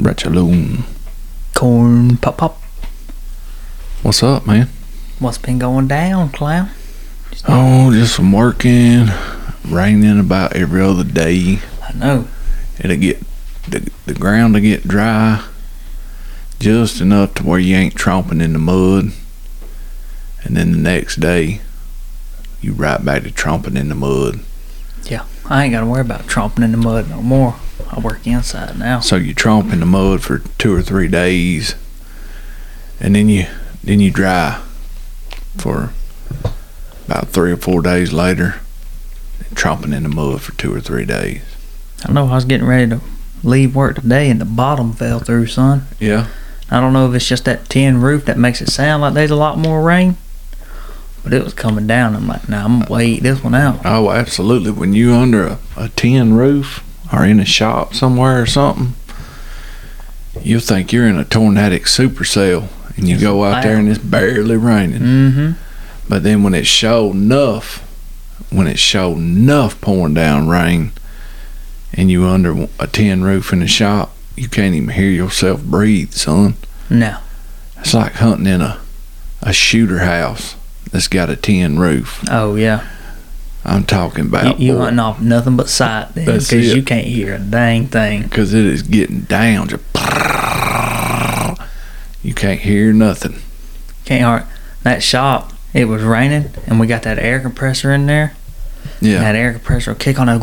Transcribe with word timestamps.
Ratchaloon. 0.00 0.84
Corn 1.54 2.16
pop 2.16 2.38
pop. 2.38 2.62
What's 4.02 4.22
up, 4.22 4.46
man? 4.46 4.68
What's 5.18 5.36
been 5.36 5.58
going 5.58 5.88
down, 5.88 6.30
clown? 6.30 6.70
Oh, 7.46 7.92
just 7.92 8.16
some 8.16 8.32
working. 8.32 9.08
Raining 9.68 10.18
about 10.18 10.56
every 10.56 10.80
other 10.80 11.04
day. 11.04 11.58
I 11.82 11.92
know. 11.92 12.28
It'll 12.78 12.96
get 12.96 13.20
the 13.68 13.90
the 14.06 14.14
ground 14.14 14.54
to 14.54 14.60
get 14.60 14.88
dry, 14.88 15.46
just 16.58 17.00
enough 17.00 17.34
to 17.34 17.44
where 17.44 17.60
you 17.60 17.76
ain't 17.76 17.94
tromping 17.94 18.42
in 18.42 18.54
the 18.54 18.58
mud. 18.58 19.12
And 20.42 20.56
then 20.56 20.72
the 20.72 20.78
next 20.78 21.16
day, 21.16 21.60
you 22.62 22.72
right 22.72 23.04
back 23.04 23.24
to 23.24 23.30
tromping 23.30 23.78
in 23.78 23.90
the 23.90 23.94
mud. 23.94 24.40
Yeah, 25.04 25.26
I 25.44 25.64
ain't 25.64 25.72
gotta 25.72 25.86
worry 25.86 26.00
about 26.00 26.22
tromping 26.22 26.64
in 26.64 26.72
the 26.72 26.78
mud 26.78 27.10
no 27.10 27.20
more. 27.20 27.56
I 27.90 28.00
work 28.00 28.26
inside 28.26 28.78
now. 28.78 29.00
So 29.00 29.16
you 29.16 29.34
tromp 29.34 29.72
in 29.72 29.80
the 29.80 29.86
mud 29.86 30.22
for 30.22 30.38
two 30.58 30.74
or 30.74 30.82
three 30.82 31.08
days, 31.08 31.74
and 32.98 33.14
then 33.14 33.28
you 33.28 33.46
then 33.82 34.00
you 34.00 34.10
dry 34.10 34.62
for 35.56 35.92
about 37.06 37.28
three 37.28 37.52
or 37.52 37.56
four 37.56 37.82
days 37.82 38.12
later, 38.12 38.60
tromping 39.54 39.94
in 39.94 40.04
the 40.04 40.08
mud 40.08 40.42
for 40.42 40.52
two 40.52 40.74
or 40.74 40.80
three 40.80 41.04
days. 41.04 41.42
I 42.04 42.12
know 42.12 42.26
I 42.26 42.34
was 42.34 42.44
getting 42.44 42.66
ready 42.66 42.88
to 42.90 43.00
leave 43.42 43.74
work 43.74 43.96
today 43.96 44.30
and 44.30 44.40
the 44.40 44.44
bottom 44.44 44.92
fell 44.92 45.18
through, 45.18 45.46
son. 45.46 45.86
Yeah. 45.98 46.28
I 46.70 46.80
don't 46.80 46.92
know 46.92 47.08
if 47.08 47.14
it's 47.14 47.26
just 47.26 47.46
that 47.46 47.68
tin 47.68 48.00
roof 48.00 48.26
that 48.26 48.38
makes 48.38 48.60
it 48.60 48.68
sound 48.68 49.02
like 49.02 49.14
there's 49.14 49.30
a 49.30 49.36
lot 49.36 49.58
more 49.58 49.82
rain, 49.82 50.16
but 51.24 51.32
it 51.32 51.42
was 51.42 51.52
coming 51.52 51.86
down. 51.86 52.14
I'm 52.14 52.28
like, 52.28 52.48
nah, 52.48 52.64
I'm 52.64 52.80
gonna 52.80 52.92
wait 52.92 53.22
this 53.22 53.42
one 53.42 53.54
out. 53.54 53.80
Oh, 53.84 54.10
absolutely. 54.10 54.70
When 54.70 54.92
you 54.92 55.12
under 55.12 55.46
a, 55.46 55.58
a 55.76 55.88
tin 55.88 56.34
roof 56.34 56.84
or 57.12 57.24
in 57.24 57.40
a 57.40 57.44
shop 57.44 57.94
somewhere 57.94 58.40
or 58.42 58.46
something, 58.46 58.94
you'll 60.42 60.60
think 60.60 60.92
you're 60.92 61.06
in 61.06 61.18
a 61.18 61.24
tornadic 61.24 61.84
supercell, 61.84 62.68
and 62.96 63.08
you 63.08 63.18
go 63.18 63.44
out 63.44 63.62
there 63.62 63.76
and 63.76 63.88
it's 63.88 63.98
barely 63.98 64.56
raining. 64.56 65.00
Mm-hmm. 65.00 65.50
But 66.08 66.22
then 66.22 66.42
when 66.42 66.54
it's 66.54 66.68
show 66.68 67.10
enough, 67.10 67.78
when 68.50 68.66
it's 68.66 68.80
show 68.80 69.12
enough 69.12 69.80
pouring 69.80 70.14
down 70.14 70.48
rain, 70.48 70.92
and 71.92 72.10
you 72.10 72.24
under 72.26 72.68
a 72.78 72.86
tin 72.86 73.22
roof 73.22 73.52
in 73.52 73.62
a 73.62 73.66
shop, 73.66 74.14
you 74.36 74.48
can't 74.48 74.74
even 74.74 74.90
hear 74.90 75.10
yourself 75.10 75.62
breathe, 75.62 76.12
son. 76.12 76.54
No. 76.88 77.18
It's 77.78 77.94
like 77.94 78.12
hunting 78.14 78.46
in 78.46 78.60
a 78.60 78.80
a 79.42 79.52
shooter 79.52 80.00
house 80.00 80.56
that's 80.90 81.08
got 81.08 81.30
a 81.30 81.36
tin 81.36 81.78
roof. 81.78 82.22
Oh 82.30 82.54
yeah. 82.56 82.88
I'm 83.64 83.84
talking 83.84 84.26
about 84.26 84.58
You, 84.58 84.66
you 84.68 84.72
boy, 84.74 84.80
hunting 84.84 84.98
off 85.00 85.20
nothing 85.20 85.56
but 85.56 85.68
sight 85.68 86.14
then, 86.14 86.24
because 86.24 86.74
you 86.74 86.82
can't 86.82 87.06
hear 87.06 87.34
a 87.34 87.38
dang 87.38 87.86
thing. 87.88 88.22
because 88.22 88.54
it 88.54 88.64
is 88.64 88.82
getting 88.82 89.20
down. 89.20 89.68
Just 89.68 89.84
you 92.22 92.34
can't 92.34 92.60
hear 92.60 92.92
nothing. 92.92 93.40
Can't 94.04 94.22
hard. 94.24 94.44
That 94.82 95.02
shop, 95.02 95.52
it 95.74 95.86
was 95.86 96.02
raining, 96.02 96.50
and 96.66 96.80
we 96.80 96.86
got 96.86 97.02
that 97.02 97.18
air 97.18 97.40
compressor 97.40 97.92
in 97.92 98.06
there. 98.06 98.34
Yeah, 99.00 99.20
That 99.20 99.34
air 99.34 99.52
compressor 99.52 99.90
will 99.92 99.98
kick 99.98 100.18
on 100.18 100.26
that, 100.26 100.40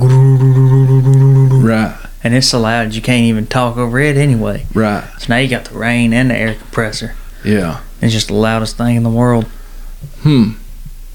right, 1.64 1.98
and 2.24 2.34
it's 2.36 2.48
so 2.48 2.60
loud 2.60 2.94
you 2.94 3.02
can't 3.02 3.24
even 3.24 3.48
talk 3.48 3.78
over 3.78 4.00
it 4.00 4.16
anyway. 4.18 4.66
right. 4.74 5.04
So 5.20 5.26
now 5.30 5.38
you 5.38 5.48
got 5.48 5.66
the 5.66 5.78
rain 5.78 6.14
and 6.14 6.30
the 6.30 6.36
air 6.38 6.54
compressor. 6.56 7.16
Yeah. 7.44 7.82
It's 8.02 8.14
just 8.14 8.28
the 8.28 8.36
loudest 8.36 8.78
thing 8.78 8.96
in 8.96 9.04
the 9.04 9.10
world. 9.10 9.46
Hmm. 10.22 10.52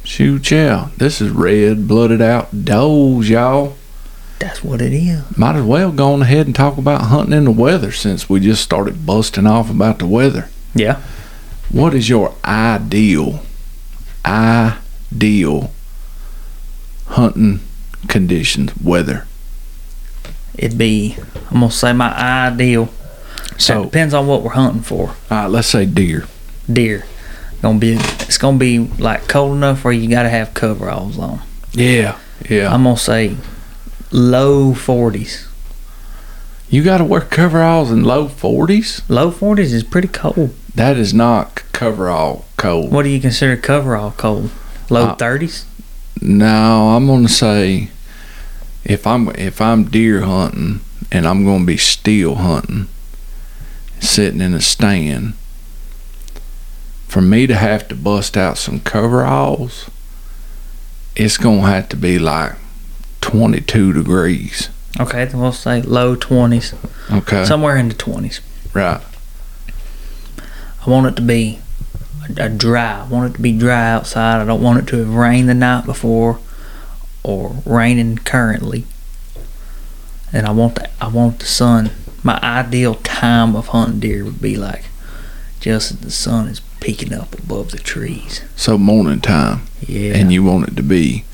Shoot, 0.05 0.51
yeah. 0.51 0.89
This 0.97 1.21
is 1.21 1.31
red 1.31 1.87
blooded 1.87 2.21
outdoors, 2.21 3.29
y'all. 3.31 3.77
That's 4.39 4.63
what 4.65 4.83
it 4.83 4.93
is. 4.93 5.23
Might 5.39 5.55
as 5.57 5.63
well 5.65 5.93
go 5.93 6.15
on 6.15 6.23
ahead 6.23 6.47
and 6.47 6.55
talk 6.55 6.77
about 6.77 7.03
hunting 7.03 7.33
in 7.37 7.45
the 7.45 7.51
weather 7.53 7.93
since 7.93 8.29
we 8.29 8.41
just 8.41 8.63
started 8.63 9.07
busting 9.07 9.47
off 9.47 9.71
about 9.71 10.01
the 10.01 10.07
weather. 10.07 10.49
Yeah. 10.75 11.01
What 11.71 11.95
is 11.95 12.09
your 12.09 12.35
ideal, 12.45 13.43
ideal 14.25 15.71
hunting 17.07 17.61
conditions, 18.09 18.73
weather? 18.83 19.27
It'd 20.59 20.77
be, 20.77 21.17
I'm 21.51 21.61
going 21.61 21.71
to 21.71 21.77
say 21.77 21.93
my 21.93 22.13
ideal. 22.49 22.87
So, 23.59 23.75
So, 23.75 23.85
depends 23.85 24.13
on 24.13 24.27
what 24.27 24.43
we're 24.43 24.51
hunting 24.51 24.83
for. 24.83 25.11
all 25.11 25.15
right, 25.31 25.47
let's 25.47 25.69
say 25.69 25.87
deer. 25.87 26.27
Deer. 26.71 27.05
Gonna 27.63 27.79
be, 27.79 27.93
it's 27.95 28.39
gonna 28.39 28.59
be 28.59 28.79
like 28.99 29.29
cold 29.29 29.57
enough 29.57 29.85
where 29.85 29.93
you 29.93 30.09
gotta 30.11 30.29
have 30.29 30.53
coveralls 30.53 31.19
on. 31.19 31.41
Yeah, 31.73 32.19
yeah. 32.51 32.73
I'm 32.73 32.83
gonna 32.85 32.97
say 32.97 33.37
low 34.11 34.73
40s. 34.75 35.47
you 36.69 36.83
got 36.83 36.99
to 36.99 37.05
wear 37.05 37.21
coveralls 37.21 37.91
in 37.91 38.03
low 38.05 38.27
40s? 38.29 39.03
Low 39.09 39.31
40s 39.31 39.73
is 39.73 39.85
pretty 39.85 40.09
cold. 40.09 40.55
That 40.75 40.97
is 40.97 41.15
not 41.15 41.55
coverall 41.73 42.45
cold. 42.57 42.91
What 42.93 43.05
do 43.05 43.09
you 43.11 43.21
consider 43.21 43.57
coverall 43.57 44.11
cold? 44.17 44.51
Low 44.91 45.09
Uh, 45.09 45.17
30s? 45.17 45.65
No, 46.21 46.91
I'm 46.97 47.07
gonna 47.07 47.29
say 47.29 47.91
if 48.85 49.07
I'm 49.07 49.29
if 49.37 49.61
I'm 49.61 49.85
deer 49.85 50.23
hunting 50.23 50.81
and 51.13 51.27
I'm 51.29 51.45
gonna 51.45 51.65
be 51.65 51.77
steel 51.77 52.35
hunting, 52.37 52.89
sitting 54.01 54.41
in 54.41 54.53
a 54.55 54.61
stand, 54.61 55.35
for 57.13 57.21
me 57.21 57.47
to 57.47 57.55
have 57.55 57.87
to 57.89 57.95
bust 57.95 58.39
out 58.39 58.57
some 58.57 58.81
coveralls, 58.81 59.91
it's 61.15 61.37
gonna 61.37 61.61
have 61.61 61.87
to 61.91 61.97
be 61.97 62.19
like 62.19 62.55
22 63.21 63.93
degrees. 63.93 64.71
Okay, 64.99 65.27
then 65.27 65.39
we'll 65.39 65.53
say 65.53 65.83
low 65.83 66.17
20s. 66.17 66.75
Okay, 67.19 67.45
Somewhere 67.45 67.77
in 67.77 67.91
the 67.91 67.95
20s. 67.95 68.41
right. 68.73 69.03
I 70.87 70.91
want 70.91 71.07
it 71.07 71.17
to 71.17 71.23
be 71.23 71.61
a, 72.39 72.47
a 72.47 72.49
dry. 72.49 73.03
I 73.03 73.07
want 73.07 73.31
it 73.31 73.37
to 73.37 73.43
be 73.43 73.59
dry 73.59 73.91
outside. 73.91 74.41
I 74.41 74.47
don't 74.47 74.63
want 74.63 74.79
it 74.79 74.87
to 74.89 74.97
have 74.97 75.15
rained 75.15 75.51
the 75.51 75.55
night 75.55 75.85
before 75.85 76.39
or 77.23 77.57
raining 77.67 78.17
currently. 78.17 78.87
And 80.33 80.47
I 80.47 80.51
want 80.51 80.77
the 80.77 80.89
I 80.99 81.09
want 81.09 81.41
the 81.41 81.45
sun. 81.45 81.91
My 82.23 82.39
ideal 82.43 82.95
time 82.95 83.55
of 83.55 83.69
hunting 83.69 84.01
deer 84.01 84.25
would 84.25 84.41
be 84.41 84.57
like 84.57 84.87
just 85.61 85.91
as 85.93 85.99
the 86.01 86.11
sun 86.11 86.49
is 86.49 86.61
peeking 86.83 87.15
up 87.15 87.33
above 87.39 87.71
the 87.71 87.79
trees. 87.79 88.43
So 88.57 88.77
morning 88.77 89.21
time, 89.21 89.63
Yeah. 89.87 90.15
and 90.17 90.33
you 90.33 90.43
want 90.43 90.69
it 90.69 90.77
to 90.77 90.83
be 90.83 91.25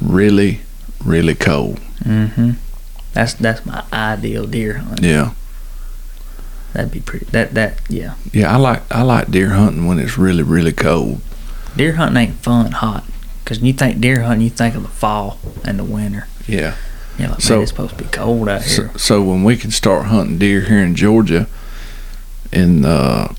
really, 0.00 0.60
really 1.04 1.34
cold. 1.34 1.78
mm-hmm. 2.02 2.52
That's 3.12 3.34
that's 3.34 3.64
my 3.64 3.84
ideal 3.92 4.44
deer 4.46 4.78
hunt. 4.78 5.00
Yeah. 5.02 5.30
That'd 6.72 6.90
be 6.90 6.98
pretty. 7.00 7.26
That 7.26 7.54
that 7.54 7.80
yeah. 7.88 8.14
Yeah, 8.32 8.52
I 8.52 8.56
like 8.56 8.82
I 8.92 9.02
like 9.02 9.30
deer 9.30 9.50
hunting 9.50 9.86
when 9.86 10.00
it's 10.00 10.18
really 10.18 10.42
really 10.42 10.72
cold. 10.72 11.20
Deer 11.76 11.92
hunting 11.94 12.16
ain't 12.30 12.34
fun 12.42 12.72
hot. 12.72 13.04
Cause 13.44 13.58
when 13.58 13.66
you 13.66 13.72
think 13.72 14.00
deer 14.00 14.22
hunting, 14.22 14.42
you 14.42 14.50
think 14.50 14.74
of 14.74 14.82
the 14.82 14.88
fall 14.88 15.38
and 15.64 15.78
the 15.78 15.84
winter. 15.84 16.26
Yeah. 16.48 16.74
You're 17.18 17.28
like, 17.28 17.40
So- 17.40 17.54
man, 17.54 17.62
it's 17.62 17.70
supposed 17.70 17.96
to 17.96 18.02
be 18.02 18.10
cold 18.10 18.48
out 18.48 18.62
So, 18.62 18.82
here. 18.88 18.90
so 18.98 19.22
when 19.22 19.44
we 19.44 19.56
can 19.56 19.70
start 19.70 20.06
hunting 20.06 20.38
deer 20.38 20.62
here 20.62 20.82
in 20.82 20.96
Georgia 20.96 21.46
in 22.50 22.84
uh, 22.84 23.32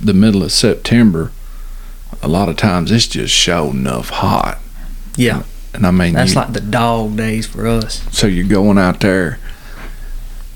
the 0.00 0.14
middle 0.14 0.42
of 0.42 0.52
September, 0.52 1.30
a 2.22 2.28
lot 2.28 2.48
of 2.48 2.56
times 2.56 2.90
it's 2.90 3.06
just 3.06 3.34
show 3.34 3.70
enough 3.70 4.08
hot. 4.10 4.58
Yeah, 5.16 5.42
And 5.74 5.86
I 5.86 5.90
mean, 5.90 6.14
that's 6.14 6.30
you- 6.34 6.36
like 6.40 6.52
the 6.52 6.60
dog 6.60 7.16
days 7.16 7.46
for 7.46 7.66
us. 7.66 8.02
so 8.10 8.26
you're 8.26 8.46
going 8.46 8.78
out 8.78 9.00
there, 9.00 9.38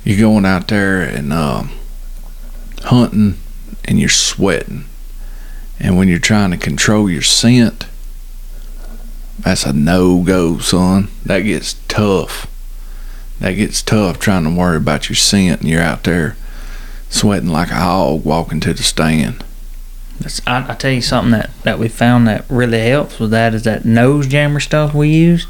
you're 0.04 0.18
going 0.18 0.44
out 0.46 0.68
there 0.68 1.02
and 1.02 1.32
um, 1.32 1.70
hunting, 2.84 3.38
and 3.84 3.98
you're 4.00 4.08
sweating, 4.08 4.84
and 5.80 5.96
when 5.96 6.08
you're 6.08 6.18
trying 6.18 6.50
to 6.52 6.56
control 6.56 7.10
your 7.10 7.22
scent, 7.22 7.86
that's 9.40 9.64
a 9.66 9.72
no 9.72 10.22
go, 10.22 10.58
son. 10.58 11.08
That 11.26 11.40
gets 11.40 11.74
tough. 11.88 12.46
That 13.40 13.52
gets 13.52 13.82
tough 13.82 14.20
trying 14.20 14.44
to 14.44 14.50
worry 14.50 14.76
about 14.76 15.08
your 15.08 15.16
scent, 15.16 15.60
and 15.62 15.68
you're 15.70 15.82
out 15.82 16.04
there 16.04 16.36
sweating 17.12 17.50
like 17.50 17.70
a 17.70 17.74
hog 17.76 18.24
walking 18.24 18.58
to 18.60 18.72
the 18.74 18.82
stand. 18.82 19.44
That's, 20.18 20.40
I, 20.46 20.72
I 20.72 20.74
tell 20.74 20.90
you 20.92 21.02
something 21.02 21.32
that, 21.32 21.50
that 21.62 21.78
we 21.78 21.88
found 21.88 22.26
that 22.28 22.44
really 22.48 22.80
helps 22.88 23.18
with 23.18 23.30
that 23.30 23.54
is 23.54 23.62
that 23.64 23.84
nose 23.84 24.26
jammer 24.26 24.60
stuff 24.60 24.94
we 24.94 25.08
used. 25.08 25.48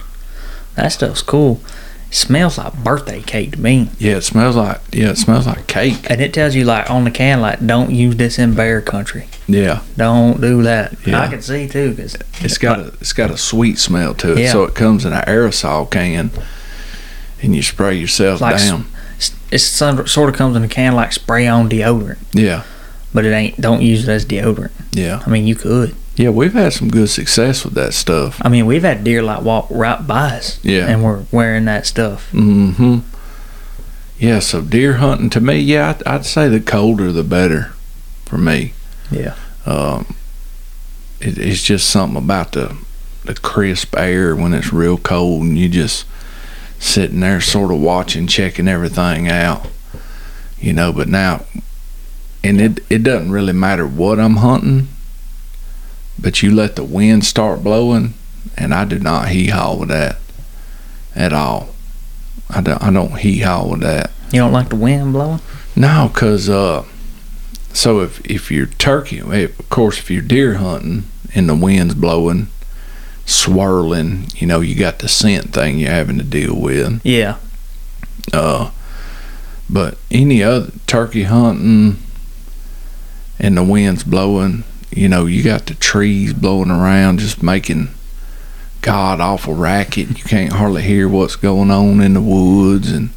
That 0.75 0.88
stuff's 0.88 1.23
cool. 1.23 1.61
It 2.09 2.14
smells 2.14 2.59
like 2.59 2.75
birthday 2.82 3.23
cake 3.23 3.53
to 3.53 3.61
me, 3.61 3.91
Yeah, 3.99 4.17
it 4.17 4.23
smells 4.23 4.56
like 4.56 4.81
yeah, 4.93 5.11
it 5.11 5.19
smells 5.19 5.47
like 5.47 5.67
cake. 5.67 6.11
and 6.11 6.20
it 6.20 6.35
tells 6.35 6.55
you 6.55 6.64
like 6.64 6.91
on 6.91 7.05
the 7.05 7.11
can 7.11 7.41
like 7.41 7.65
don't 7.67 7.91
use 7.91 8.17
this 8.17 8.38
in 8.38 8.55
bear 8.55 8.81
country. 8.82 9.29
Yeah, 9.47 9.82
Don't 9.97 10.41
do 10.41 10.62
that. 10.62 10.94
Yeah. 11.06 11.20
I 11.20 11.29
can 11.29 11.43
see 11.43 11.69
too 11.69 11.91
because 11.94 12.17
it's 12.41 12.58
got 12.58 12.79
a 12.81 12.87
it's 13.00 13.12
got 13.12 13.31
a 13.31 13.37
sweet 13.38 13.79
smell 13.79 14.15
to 14.15 14.32
it. 14.32 14.38
Yeah. 14.38 14.53
So 14.53 14.65
it 14.65 14.75
comes 14.75 15.05
in 15.05 15.12
an 15.12 15.23
aerosol 15.25 15.91
can, 15.91 16.31
and 17.43 17.55
you 17.56 17.62
spray 17.62 17.94
yourself 17.97 18.41
Like 18.41 18.58
down. 18.58 18.87
It's 19.51 19.65
some, 19.65 20.07
sort 20.07 20.29
of 20.29 20.35
comes 20.37 20.57
in 20.57 20.65
a 20.65 20.69
can 20.69 20.95
like 20.95 21.13
spray 21.13 21.47
on 21.47 21.69
deodorant, 21.69 22.19
Yeah, 22.33 22.65
but 23.15 23.25
it 23.25 23.31
ain't. 23.33 23.61
Don't 23.61 23.83
use 23.83 24.09
it 24.09 24.13
as 24.13 24.25
deodorant. 24.27 24.71
yeah, 24.93 25.23
I 25.27 25.31
mean, 25.31 25.47
you 25.47 25.55
could. 25.55 25.95
yeah. 26.17 26.31
We've 26.31 26.53
had 26.53 26.73
some 26.73 26.89
good 26.89 27.09
success 27.11 27.65
with 27.65 27.75
that 27.75 27.95
stuff. 27.95 28.41
I 28.45 28.49
mean, 28.49 28.67
we've 28.67 28.83
had 28.83 29.05
deer 29.05 29.23
like 29.23 29.43
walk 29.43 29.67
right 29.71 30.05
by 30.07 30.37
us, 30.39 30.59
Yeah. 30.65 30.87
and 30.89 31.03
we're 31.05 31.25
wearing 31.31 31.65
that 31.67 31.87
stuff. 31.87 32.31
Mm-hmm. 32.33 32.99
Yeah, 34.19 34.39
so 34.39 34.61
deer 34.61 34.95
hunting 34.95 35.31
to 35.31 35.41
me, 35.41 35.59
yeah, 35.59 35.91
I'd, 35.91 36.07
I'd 36.07 36.25
say 36.27 36.49
the 36.49 36.61
colder 36.61 37.11
the 37.11 37.25
better 37.25 37.73
for 38.27 38.39
me. 38.39 38.73
Yeah. 39.11 39.35
Um, 39.67 40.15
it, 41.21 41.39
it's 41.39 41.63
just 41.63 41.89
something 41.91 42.17
about 42.17 42.53
the 42.53 42.77
the 43.25 43.35
crisp 43.35 43.97
air 43.97 44.35
when 44.35 44.53
it's 44.53 44.73
real 44.73 44.99
cold 44.99 45.43
and 45.43 45.57
you 45.57 45.69
just 45.69 46.05
sitting 46.82 47.20
there 47.20 47.40
sort 47.40 47.70
of 47.70 47.81
watching, 47.81 48.26
checking 48.26 48.69
everything 48.69 49.29
out. 49.29 49.67
You 50.58 50.73
know, 50.73 50.93
but 50.93 51.08
now, 51.08 51.44
and 52.44 52.61
it 52.61 52.81
it 52.90 53.02
doesn't 53.02 53.31
really 53.31 53.52
matter 53.52 53.87
what 53.87 54.20
I'm 54.20 54.37
hunting, 54.37 54.88
but 56.19 56.43
you 56.43 56.55
let 56.55 56.76
the 56.76 56.84
wind 56.84 57.25
start 57.25 57.64
blowing, 57.64 58.14
and 58.56 58.75
I 58.75 58.84
do 58.84 58.99
not 58.99 59.29
hee 59.29 59.49
haw 59.49 59.76
with 59.76 59.88
that 59.88 60.19
at 61.14 61.32
all. 61.32 61.70
I 62.50 62.61
don't 62.61 62.82
I 62.82 62.93
don't 62.93 63.19
hee 63.19 63.40
haw 63.40 63.67
with 63.67 63.81
that. 63.81 64.11
You 64.32 64.40
don't 64.40 64.52
like 64.52 64.69
the 64.69 64.76
wind 64.76 65.12
blowing? 65.12 65.40
No, 65.75 66.11
cause 66.14 66.49
uh, 66.49 66.84
so 67.73 68.00
if 68.00 68.25
if 68.29 68.50
you're 68.50 68.67
turkey, 68.67 69.19
if, 69.19 69.58
of 69.58 69.69
course, 69.69 69.99
if 69.99 70.11
you're 70.11 70.23
deer 70.23 70.55
hunting 70.55 71.05
and 71.34 71.49
the 71.49 71.56
wind's 71.56 71.94
blowing, 71.94 72.49
swirling, 73.32 74.26
you 74.37 74.46
know, 74.46 74.61
you 74.61 74.75
got 74.75 74.99
the 75.00 75.08
scent 75.08 75.52
thing 75.52 75.79
you're 75.79 75.90
having 75.90 76.19
to 76.19 76.25
deal 76.25 76.55
with. 76.55 77.00
Yeah. 77.05 77.37
Uh, 78.32 78.70
but 79.69 79.99
any 80.11 80.43
other 80.43 80.70
turkey 80.87 81.25
hunting 81.25 81.96
and 83.38 83.56
the 83.56 83.62
wind's 83.64 84.05
blowing, 84.05 84.64
you 84.90 85.08
know, 85.08 85.26
you 85.26 85.43
got 85.43 85.67
the 85.67 85.75
trees 85.75 86.32
blowing 86.32 86.70
around, 86.70 87.19
just 87.19 87.43
making 87.43 87.88
god 88.82 89.20
awful 89.20 89.55
racket. 89.55 90.08
You 90.19 90.25
can't 90.25 90.52
hardly 90.52 90.82
hear 90.82 91.08
what's 91.08 91.37
going 91.37 91.70
on 91.70 92.00
in 92.00 92.14
the 92.14 92.20
woods, 92.20 92.93
and 92.93 93.11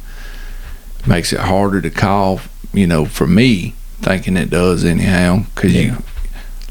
makes 1.06 1.32
it 1.32 1.40
harder 1.40 1.80
to 1.82 1.90
call. 1.90 2.40
You 2.72 2.86
know, 2.86 3.04
for 3.04 3.26
me, 3.26 3.74
thinking 4.00 4.36
it 4.36 4.50
does 4.50 4.84
anyhow, 4.84 5.44
because 5.54 5.74
Yeah. 5.74 5.80
you 5.82 5.96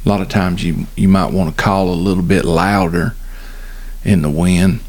a 0.05 0.09
lot 0.09 0.21
of 0.21 0.29
times 0.29 0.63
you 0.63 0.87
you 0.95 1.07
might 1.07 1.31
want 1.31 1.55
to 1.55 1.63
call 1.63 1.89
a 1.89 1.95
little 1.95 2.23
bit 2.23 2.45
louder 2.45 3.15
in 4.05 4.21
the 4.21 4.29
wind. 4.29 4.79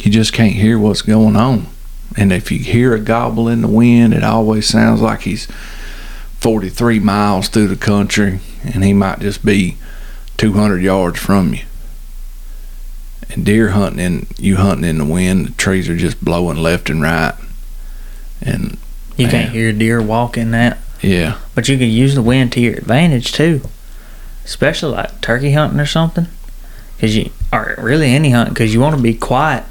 You 0.00 0.10
just 0.10 0.32
can't 0.32 0.54
hear 0.54 0.78
what's 0.78 1.02
going 1.02 1.36
on. 1.36 1.68
And 2.16 2.32
if 2.32 2.50
you 2.50 2.58
hear 2.58 2.94
a 2.94 3.00
gobble 3.00 3.48
in 3.48 3.60
the 3.62 3.68
wind, 3.68 4.14
it 4.14 4.24
always 4.24 4.66
sounds 4.68 5.00
like 5.00 5.22
he's 5.22 5.46
43 6.40 6.98
miles 7.00 7.48
through 7.48 7.68
the 7.68 7.76
country 7.76 8.40
and 8.64 8.84
he 8.84 8.92
might 8.92 9.20
just 9.20 9.44
be 9.44 9.76
200 10.36 10.82
yards 10.82 11.18
from 11.18 11.54
you. 11.54 11.62
And 13.30 13.44
deer 13.44 13.70
hunting, 13.70 13.98
in, 14.00 14.26
you 14.38 14.56
hunting 14.56 14.88
in 14.88 14.98
the 14.98 15.04
wind, 15.04 15.46
the 15.46 15.50
trees 15.52 15.88
are 15.88 15.96
just 15.96 16.24
blowing 16.24 16.58
left 16.58 16.90
and 16.90 17.02
right. 17.02 17.34
And 18.40 18.76
You 19.16 19.26
Man. 19.26 19.30
can't 19.30 19.52
hear 19.52 19.72
deer 19.72 20.02
walking 20.02 20.50
that. 20.52 20.78
yeah, 21.00 21.38
But 21.54 21.68
you 21.68 21.78
can 21.78 21.88
use 21.88 22.14
the 22.14 22.22
wind 22.22 22.52
to 22.52 22.60
your 22.60 22.74
advantage 22.74 23.32
too. 23.32 23.62
Especially 24.44 24.92
like 24.94 25.20
turkey 25.22 25.52
hunting 25.52 25.80
or 25.80 25.86
something. 25.86 26.26
Cause 27.00 27.14
you, 27.16 27.30
or 27.52 27.74
really 27.78 28.14
any 28.14 28.30
hunt, 28.30 28.54
cause 28.56 28.72
you 28.72 28.80
want 28.80 28.96
to 28.96 29.02
be 29.02 29.14
quiet. 29.14 29.64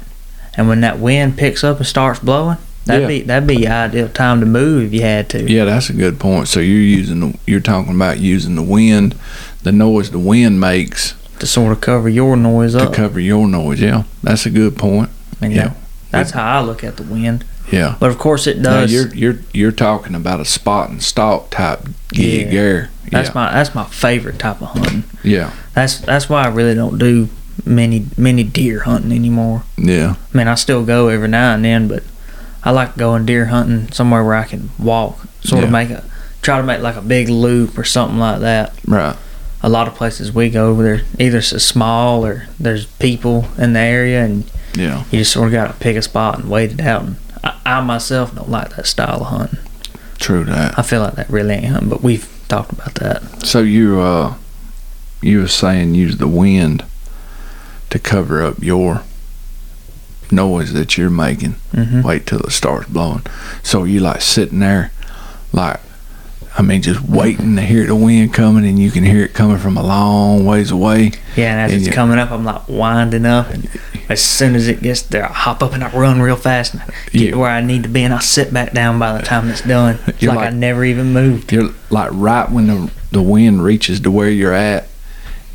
And 0.56 0.68
when 0.68 0.82
that 0.82 0.98
wind 0.98 1.36
picks 1.36 1.64
up 1.64 1.78
and 1.78 1.86
starts 1.86 2.20
blowing, 2.20 2.58
that'd 2.84 3.02
Yeah. 3.02 3.08
be 3.08 3.22
that'd 3.22 3.46
be 3.48 3.56
your 3.56 3.72
ideal 3.72 4.08
time 4.08 4.40
to 4.40 4.46
move 4.46 4.84
if 4.84 4.92
you 4.92 5.00
had 5.02 5.28
to. 5.30 5.50
yeah, 5.50 5.64
that's 5.64 5.90
a 5.90 5.94
good 5.94 6.20
point. 6.20 6.48
So 6.48 6.60
you're 6.60 6.78
using, 6.78 7.20
the, 7.20 7.38
you're 7.46 7.60
talking 7.60 7.94
about 7.94 8.20
using 8.20 8.54
the 8.54 8.62
wind, 8.62 9.16
the 9.62 9.72
noise 9.72 10.10
the 10.10 10.18
wind 10.18 10.60
makes 10.60 11.14
To 11.40 11.46
sort 11.46 11.72
of 11.72 11.80
cover 11.80 12.08
your 12.08 12.36
noise 12.36 12.74
to 12.74 12.84
up. 12.84 12.92
cover 12.94 13.18
your 13.18 13.48
noise. 13.48 13.80
Yeah, 13.80 14.04
that's 14.22 14.46
a 14.46 14.50
good 14.50 14.76
point. 14.76 15.10
and 15.40 15.52
yeah. 15.52 15.64
yeah, 15.64 15.72
that's 16.10 16.30
how 16.32 16.58
I 16.58 16.60
look 16.62 16.84
at 16.84 16.96
the 16.98 17.02
wind. 17.02 17.44
Yeah. 17.70 17.96
But 17.98 18.10
of 18.10 18.18
course 18.18 18.46
it 18.46 18.58
Now 18.58 18.80
does. 18.80 18.92
you're 18.92 19.08
you're 19.14 19.38
you're 19.52 19.72
talking 19.72 20.14
about 20.14 20.40
a 20.40 20.44
spot 20.44 20.90
and 20.90 21.02
stalk 21.02 21.50
type 21.50 21.80
gig 22.10 22.46
Yeah. 22.52 22.60
there. 22.62 22.90
that's 23.10 23.34
my 23.34 23.50
that's 23.52 23.74
my 23.74 23.84
favorite 23.84 24.38
type 24.38 24.60
of 24.60 24.68
hunting. 24.68 25.04
yeah. 25.22 25.52
That's 25.74 25.98
that's 25.98 26.28
why 26.28 26.44
I 26.44 26.48
really 26.48 26.74
don't 26.74 26.98
do 26.98 27.28
many 27.64 28.06
many 28.16 28.42
deer 28.44 28.80
hunting 28.80 29.12
anymore. 29.12 29.62
Yeah. 29.76 30.16
I 30.32 30.36
mean, 30.36 30.48
I 30.48 30.54
still 30.56 30.84
go 30.84 31.08
every 31.08 31.28
now 31.28 31.54
and 31.54 31.64
then, 31.64 31.88
but 31.88 32.02
I 32.62 32.70
like 32.70 32.96
going 32.96 33.24
deer 33.26 33.46
hunting 33.46 33.90
somewhere 33.92 34.24
where 34.24 34.34
I 34.34 34.44
can 34.44 34.70
walk, 34.78 35.20
sort 35.42 35.60
Yeah. 35.62 35.66
of 35.66 35.72
make 35.72 35.90
a 35.90 36.04
try 36.42 36.58
to 36.58 36.62
make 36.62 36.80
like 36.82 36.96
a 36.96 37.00
big 37.02 37.28
loop 37.28 37.78
or 37.78 37.84
something 37.84 38.18
like 38.18 38.40
that. 38.40 38.74
Right. 38.86 39.16
A 39.62 39.68
lot 39.70 39.88
of 39.88 39.94
places 39.94 40.30
we 40.32 40.50
go, 40.50 40.68
over 40.68 40.82
there 40.82 41.00
either 41.18 41.38
it's 41.38 41.64
small 41.64 42.24
or 42.26 42.44
there's 42.60 42.84
people 42.84 43.46
in 43.56 43.72
the 43.72 43.80
area, 43.80 44.22
and 44.22 44.44
Yeah. 44.76 45.04
you 45.10 45.20
just 45.20 45.32
sort 45.32 45.46
of 45.46 45.52
got 45.52 45.68
to 45.68 45.72
pick 45.74 45.96
a 45.96 46.02
spot 46.02 46.38
and 46.40 46.50
wait 46.50 46.72
it 46.72 46.80
out. 46.80 47.02
And 47.02 47.16
I, 47.44 47.60
I 47.64 47.80
myself 47.82 48.34
don't 48.34 48.50
like 48.50 48.74
that 48.76 48.86
style 48.86 49.20
of 49.20 49.26
hunting. 49.28 49.58
True 50.18 50.44
that. 50.44 50.78
I 50.78 50.82
feel 50.82 51.00
like 51.02 51.14
that 51.14 51.28
really 51.28 51.54
ain't 51.54 51.66
hunting, 51.66 51.88
but 51.90 52.02
we've 52.02 52.28
talked 52.48 52.72
about 52.72 52.94
that. 52.96 53.44
So 53.46 53.60
you 53.60 54.00
uh 54.00 54.34
you 55.20 55.40
were 55.40 55.48
saying 55.48 55.94
use 55.94 56.16
the 56.18 56.28
wind 56.28 56.84
to 57.90 57.98
cover 57.98 58.42
up 58.42 58.62
your 58.62 59.02
noise 60.30 60.72
that 60.72 60.96
you're 60.96 61.10
making. 61.10 61.52
hmm 61.72 62.02
Wait 62.02 62.26
till 62.26 62.40
it 62.40 62.50
starts 62.50 62.88
blowing. 62.88 63.22
So 63.62 63.84
you 63.84 64.00
like 64.00 64.20
sitting 64.22 64.60
there 64.60 64.90
like 65.52 65.80
I 66.56 66.62
mean 66.62 66.82
just 66.82 67.00
waiting 67.02 67.56
to 67.56 67.62
hear 67.62 67.86
the 67.86 67.94
wind 67.96 68.32
coming 68.32 68.64
and 68.66 68.78
you 68.78 68.90
can 68.90 69.04
hear 69.04 69.24
it 69.24 69.34
coming 69.34 69.58
from 69.58 69.76
a 69.76 69.82
long 69.82 70.44
ways 70.46 70.70
away. 70.70 71.12
Yeah, 71.36 71.52
and 71.52 71.60
as 71.60 71.72
And 71.72 71.80
it's 71.80 71.88
you- 71.88 71.92
coming 71.92 72.18
up, 72.18 72.30
I'm 72.30 72.44
like 72.44 72.68
winding 72.68 73.26
up, 73.26 73.50
and 73.50 73.68
as 74.08 74.22
soon 74.22 74.54
as 74.54 74.68
it 74.68 74.82
gets 74.82 75.02
there, 75.02 75.24
I 75.24 75.32
hop 75.32 75.62
up 75.62 75.72
and 75.72 75.82
I 75.84 75.90
run 75.96 76.20
real 76.20 76.36
fast 76.36 76.74
and 76.74 76.82
I 76.82 76.86
get 77.10 77.30
Yeah. 77.30 77.36
where 77.36 77.50
I 77.50 77.60
need 77.60 77.82
to 77.84 77.88
be, 77.88 78.02
and 78.02 78.12
I 78.14 78.18
sit 78.20 78.52
back 78.52 78.72
down 78.72 78.98
by 78.98 79.16
the 79.16 79.24
time 79.24 79.48
it's 79.48 79.62
done. 79.62 79.98
It's 80.06 80.20
You're 80.22 80.34
like, 80.34 80.46
I 80.48 80.50
never 80.50 80.84
even 80.84 81.12
moved. 81.12 81.52
You're 81.52 81.70
like 81.90 82.10
right 82.12 82.50
when 82.50 82.66
the 82.66 82.90
the 83.12 83.22
wind 83.22 83.62
reaches 83.62 84.00
to 84.00 84.10
where 84.10 84.28
you're 84.28 84.52
at, 84.52 84.88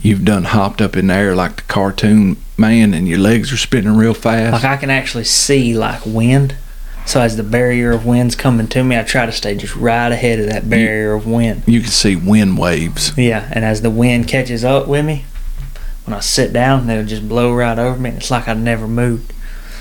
you've 0.01 0.23
done 0.23 0.45
hopped 0.45 0.81
up 0.81 0.95
in 0.95 1.07
the 1.07 1.13
air 1.13 1.35
like 1.35 1.57
the 1.57 1.61
cartoon 1.63 2.37
man, 2.57 2.93
and 2.93 3.07
your 3.07 3.19
legs 3.19 3.51
are 3.53 3.57
spinning 3.57 3.95
real 3.97 4.13
fast. 4.13 4.53
Like 4.63 4.63
I 4.63 4.77
can 4.77 4.89
actually 4.89 5.25
see 5.25 5.73
like 5.73 6.05
wind. 6.05 6.55
So 7.05 7.21
as 7.21 7.37
the 7.37 7.43
barrier 7.43 7.91
of 7.91 8.05
wind's 8.05 8.35
coming 8.35 8.67
to 8.67 8.83
me, 8.83 8.95
I 8.97 9.01
try 9.03 9.25
to 9.25 9.31
stay 9.31 9.55
just 9.55 9.75
right 9.75 10.11
ahead 10.11 10.39
of 10.39 10.45
that 10.47 10.69
barrier 10.69 11.13
of 11.13 11.25
wind. 11.25 11.63
you 11.65 11.81
can 11.81 11.89
see 11.89 12.15
wind 12.15 12.57
waves. 12.59 13.17
Yeah, 13.17 13.49
and 13.51 13.65
as 13.65 13.81
the 13.81 13.89
wind 13.89 14.27
catches 14.27 14.63
up 14.63 14.87
with 14.87 15.05
me, 15.05 15.25
when 16.09 16.17
I 16.17 16.21
sit 16.21 16.51
down, 16.51 16.89
it'll 16.89 17.05
just 17.05 17.29
blow 17.29 17.53
right 17.53 17.77
over 17.77 17.99
me. 17.99 18.09
And 18.09 18.17
it's 18.17 18.31
like 18.31 18.47
I 18.47 18.53
never 18.53 18.87
moved. 18.87 19.31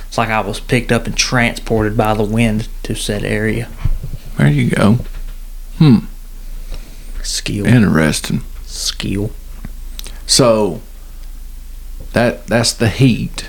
It's 0.06 0.18
like 0.18 0.28
I 0.28 0.40
was 0.40 0.60
picked 0.60 0.92
up 0.92 1.06
and 1.06 1.16
transported 1.16 1.96
by 1.96 2.12
the 2.12 2.22
wind 2.22 2.68
to 2.82 2.94
said 2.94 3.24
area. 3.24 3.70
There 4.36 4.48
you 4.48 4.70
go. 4.70 4.98
Hmm. 5.78 6.00
Skill. 7.22 7.64
Interesting. 7.64 8.42
skill. 8.64 9.30
So 10.26 10.82
that 12.12 12.46
that's 12.46 12.74
the 12.74 12.90
heat 12.90 13.48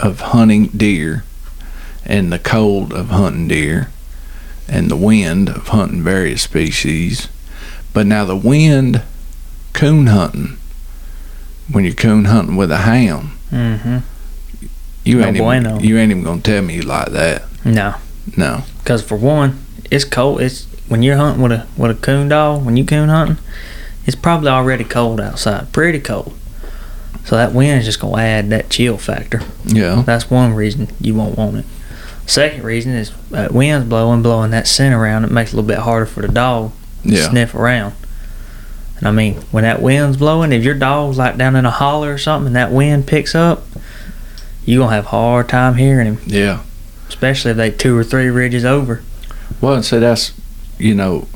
of 0.00 0.20
hunting 0.20 0.68
deer 0.68 1.24
and 2.06 2.32
the 2.32 2.38
cold 2.38 2.94
of 2.94 3.08
hunting 3.10 3.48
deer 3.48 3.90
and 4.66 4.90
the 4.90 4.96
wind 4.96 5.50
of 5.50 5.68
hunting 5.68 6.02
various 6.02 6.42
species. 6.42 7.28
But 7.92 8.06
now 8.06 8.24
the 8.24 8.36
wind 8.36 9.02
coon 9.74 10.06
hunting 10.06 10.56
when 11.72 11.84
you're 11.84 11.94
coon 11.94 12.26
hunting 12.26 12.56
with 12.56 12.70
a 12.70 12.78
hound, 12.78 13.30
Mm-hmm. 13.50 13.98
you 15.04 15.18
No 15.18 15.26
ain't 15.26 15.38
bueno. 15.38 15.74
even, 15.76 15.84
you 15.88 15.98
ain't 15.98 16.10
even 16.10 16.22
gonna 16.24 16.40
tell 16.40 16.62
me 16.62 16.74
you 16.74 16.82
like 16.82 17.08
that. 17.12 17.44
No, 17.64 17.94
No. 18.36 18.64
because 18.78 19.02
for 19.02 19.16
one, 19.16 19.64
it's 19.90 20.04
cold. 20.04 20.40
It's 20.40 20.64
when 20.88 21.02
you're 21.02 21.16
hunting 21.16 21.42
with 21.42 21.52
a 21.52 21.66
with 21.76 21.90
a 21.90 21.94
coon 21.94 22.28
dog. 22.28 22.64
When 22.64 22.76
you 22.76 22.84
coon 22.84 23.08
hunting, 23.08 23.38
it's 24.06 24.16
probably 24.16 24.48
already 24.48 24.84
cold 24.84 25.20
outside, 25.20 25.72
pretty 25.72 26.00
cold. 26.00 26.36
So 27.24 27.36
that 27.36 27.52
wind 27.54 27.78
is 27.80 27.84
just 27.86 28.00
gonna 28.00 28.20
add 28.22 28.50
that 28.50 28.68
chill 28.70 28.98
factor. 28.98 29.40
Yeah. 29.64 30.02
That's 30.04 30.30
one 30.30 30.52
reason 30.54 30.88
you 31.00 31.14
won't 31.14 31.38
want 31.38 31.56
it. 31.58 31.64
Second 32.26 32.64
reason 32.64 32.92
is 32.92 33.12
uh, 33.32 33.48
wind's 33.50 33.88
blowing, 33.88 34.22
blowing 34.22 34.50
that 34.50 34.66
scent 34.66 34.94
around. 34.94 35.24
It 35.24 35.30
makes 35.30 35.50
it 35.50 35.54
a 35.54 35.56
little 35.56 35.68
bit 35.68 35.78
harder 35.78 36.06
for 36.06 36.22
the 36.22 36.28
dog 36.28 36.72
to 37.04 37.16
sniff 37.16 37.54
around. 37.54 37.94
And 38.98 39.08
I 39.08 39.10
mean, 39.10 39.34
when 39.50 39.64
that 39.64 39.82
wind's 39.82 40.16
blowing, 40.16 40.52
if 40.52 40.62
your 40.64 40.74
dog's 40.74 41.18
like 41.18 41.36
down 41.36 41.56
in 41.56 41.66
a 41.66 41.70
holler 41.70 42.12
or 42.12 42.18
something, 42.18 42.48
and 42.48 42.56
that 42.56 42.70
wind 42.72 43.06
picks 43.06 43.34
up, 43.34 43.64
you 44.64 44.78
gonna 44.78 44.94
have 44.94 45.06
a 45.06 45.08
hard 45.08 45.48
time 45.48 45.74
hearing 45.74 46.06
him, 46.06 46.18
Yeah. 46.26 46.60
especially 47.08 47.50
if 47.52 47.56
they 47.56 47.70
two 47.70 47.96
or 47.96 48.04
three 48.04 48.28
ridges 48.28 48.64
over. 48.64 49.02
Well, 49.60 49.74
and 49.74 49.84
so 49.84 50.00
that's 50.00 50.32
you 50.78 50.94
know, 50.94 51.28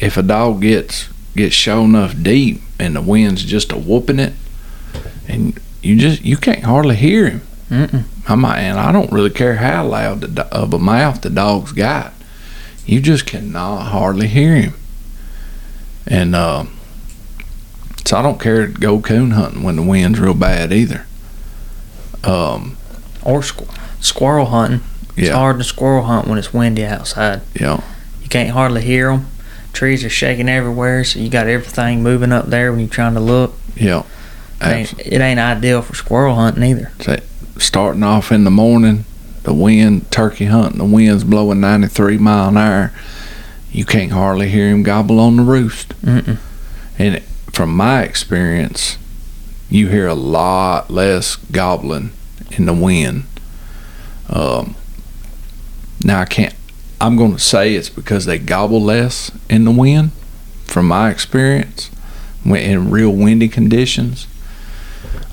if 0.00 0.16
a 0.16 0.22
dog 0.22 0.60
gets 0.62 1.08
gets 1.36 1.54
show 1.54 1.84
enough 1.84 2.14
deep 2.20 2.60
and 2.78 2.94
the 2.96 3.00
wind's 3.02 3.44
just 3.44 3.72
a 3.72 3.76
whooping 3.76 4.18
it, 4.18 4.32
and 5.28 5.58
you 5.82 5.96
just 5.96 6.22
you 6.24 6.36
can't 6.36 6.64
hardly 6.64 6.96
hear 6.96 7.28
him. 7.28 7.42
Mm-mm. 7.70 8.04
I 8.28 8.34
might, 8.36 8.60
and 8.60 8.78
I 8.78 8.90
don't 8.92 9.12
really 9.12 9.30
care 9.30 9.56
how 9.56 9.86
loud 9.86 10.20
the, 10.22 10.46
of 10.54 10.72
a 10.72 10.78
mouth 10.78 11.20
the 11.22 11.30
dog's 11.30 11.72
got. 11.72 12.12
You 12.86 13.00
just 13.00 13.26
cannot 13.26 13.86
hardly 13.90 14.28
hear 14.28 14.54
him. 14.54 14.74
And 16.06 16.34
uh, 16.34 16.64
so 18.04 18.16
I 18.18 18.22
don't 18.22 18.40
care 18.40 18.66
to 18.66 18.72
go 18.72 19.00
coon 19.00 19.30
hunting 19.32 19.62
when 19.62 19.76
the 19.76 19.82
wind's 19.82 20.20
real 20.20 20.34
bad 20.34 20.72
either. 20.72 21.06
Um, 22.22 22.76
Or 23.22 23.40
squ- 23.40 23.68
squirrel 24.00 24.46
hunting. 24.46 24.80
It's 25.16 25.28
Yeah. 25.28 25.34
hard 25.34 25.58
to 25.58 25.64
squirrel 25.64 26.04
hunt 26.04 26.26
when 26.28 26.38
it's 26.38 26.52
windy 26.52 26.84
outside. 26.84 27.40
Yeah. 27.58 27.80
You 28.22 28.28
can't 28.28 28.50
hardly 28.50 28.82
hear 28.82 29.10
them. 29.10 29.26
Trees 29.72 30.04
are 30.04 30.10
shaking 30.10 30.48
everywhere, 30.48 31.04
so 31.04 31.18
you 31.18 31.28
got 31.28 31.46
everything 31.46 32.02
moving 32.02 32.32
up 32.32 32.48
there 32.50 32.70
when 32.70 32.80
you're 32.80 32.88
trying 32.88 33.14
to 33.14 33.20
look. 33.20 33.54
Yeah. 33.76 34.02
It 34.60 34.66
ain't, 34.66 34.94
it 35.00 35.20
ain't 35.20 35.40
ideal 35.40 35.82
for 35.82 35.94
squirrel 35.94 36.36
hunting 36.36 36.62
either. 36.62 36.90
starting 37.58 38.02
off 38.02 38.30
in 38.32 38.44
the 38.44 38.50
morning, 38.50 39.04
the 39.44 39.52
wind, 39.54 40.10
turkey 40.10 40.46
hunting, 40.46 40.78
the 40.78 40.84
wind's 40.84 41.22
blowing 41.24 41.60
93 41.60 42.18
mile 42.18 42.48
an 42.48 42.56
hour. 42.56 42.92
You 43.74 43.84
can't 43.84 44.12
hardly 44.12 44.48
hear 44.48 44.68
him 44.68 44.84
gobble 44.84 45.18
on 45.18 45.36
the 45.36 45.42
roost. 45.42 45.88
Mm-mm. 46.00 46.38
And 46.96 47.20
from 47.52 47.74
my 47.74 48.04
experience, 48.04 48.98
you 49.68 49.88
hear 49.88 50.06
a 50.06 50.14
lot 50.14 50.92
less 50.92 51.34
gobbling 51.34 52.12
in 52.52 52.66
the 52.66 52.72
wind. 52.72 53.24
Um, 54.28 54.76
now 56.04 56.20
I 56.20 56.24
can't. 56.24 56.54
I'm 57.00 57.16
going 57.16 57.32
to 57.32 57.40
say 57.40 57.74
it's 57.74 57.90
because 57.90 58.26
they 58.26 58.38
gobble 58.38 58.80
less 58.80 59.32
in 59.50 59.64
the 59.64 59.72
wind. 59.72 60.12
From 60.66 60.86
my 60.86 61.10
experience, 61.10 61.88
when 62.44 62.62
in 62.62 62.90
real 62.90 63.10
windy 63.10 63.48
conditions. 63.48 64.28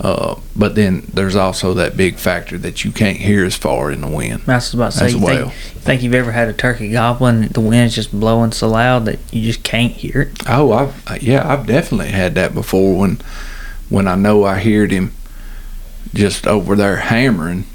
Uh, 0.02 0.40
but 0.56 0.74
then 0.74 1.08
there's 1.14 1.36
also 1.36 1.76
that 1.76 1.96
big 1.96 2.16
factor 2.16 2.58
that 2.58 2.84
you 2.84 2.92
can't 2.92 3.18
hear 3.18 3.46
as 3.46 3.56
far 3.56 3.92
in 3.92 4.02
the 4.02 4.08
wind 4.08 4.42
I 4.48 4.56
was 4.56 4.74
about 4.74 4.94
to 4.94 4.98
say, 4.98 5.06
as 5.06 5.14
you 5.14 5.22
well. 5.22 5.50
think, 5.50 5.76
you 5.76 5.82
think 5.82 6.02
you've 6.02 6.16
ever 6.16 6.32
had 6.32 6.48
a 6.48 6.54
turkey 6.54 6.92
gobbling, 6.92 7.50
the 7.50 7.62
wind's 7.62 7.94
just 7.94 8.12
blowing 8.12 8.52
so 8.52 8.70
loud 8.70 9.06
that 9.06 9.20
you 9.32 9.44
just 9.44 9.62
can't 9.62 9.92
hear 9.92 10.22
it? 10.22 10.42
Oh, 10.50 10.72
I've 10.72 11.08
uh, 11.08 11.18
yeah, 11.22 11.48
I've 11.48 11.68
definitely 11.68 12.10
had 12.10 12.34
that 12.34 12.56
before 12.56 12.98
when 12.98 13.20
when 13.90 14.08
I 14.08 14.16
know 14.16 14.44
I 14.44 14.60
heard 14.60 14.90
him 14.90 15.14
just 16.16 16.48
over 16.48 16.76
there 16.76 16.98
hammering 16.98 17.66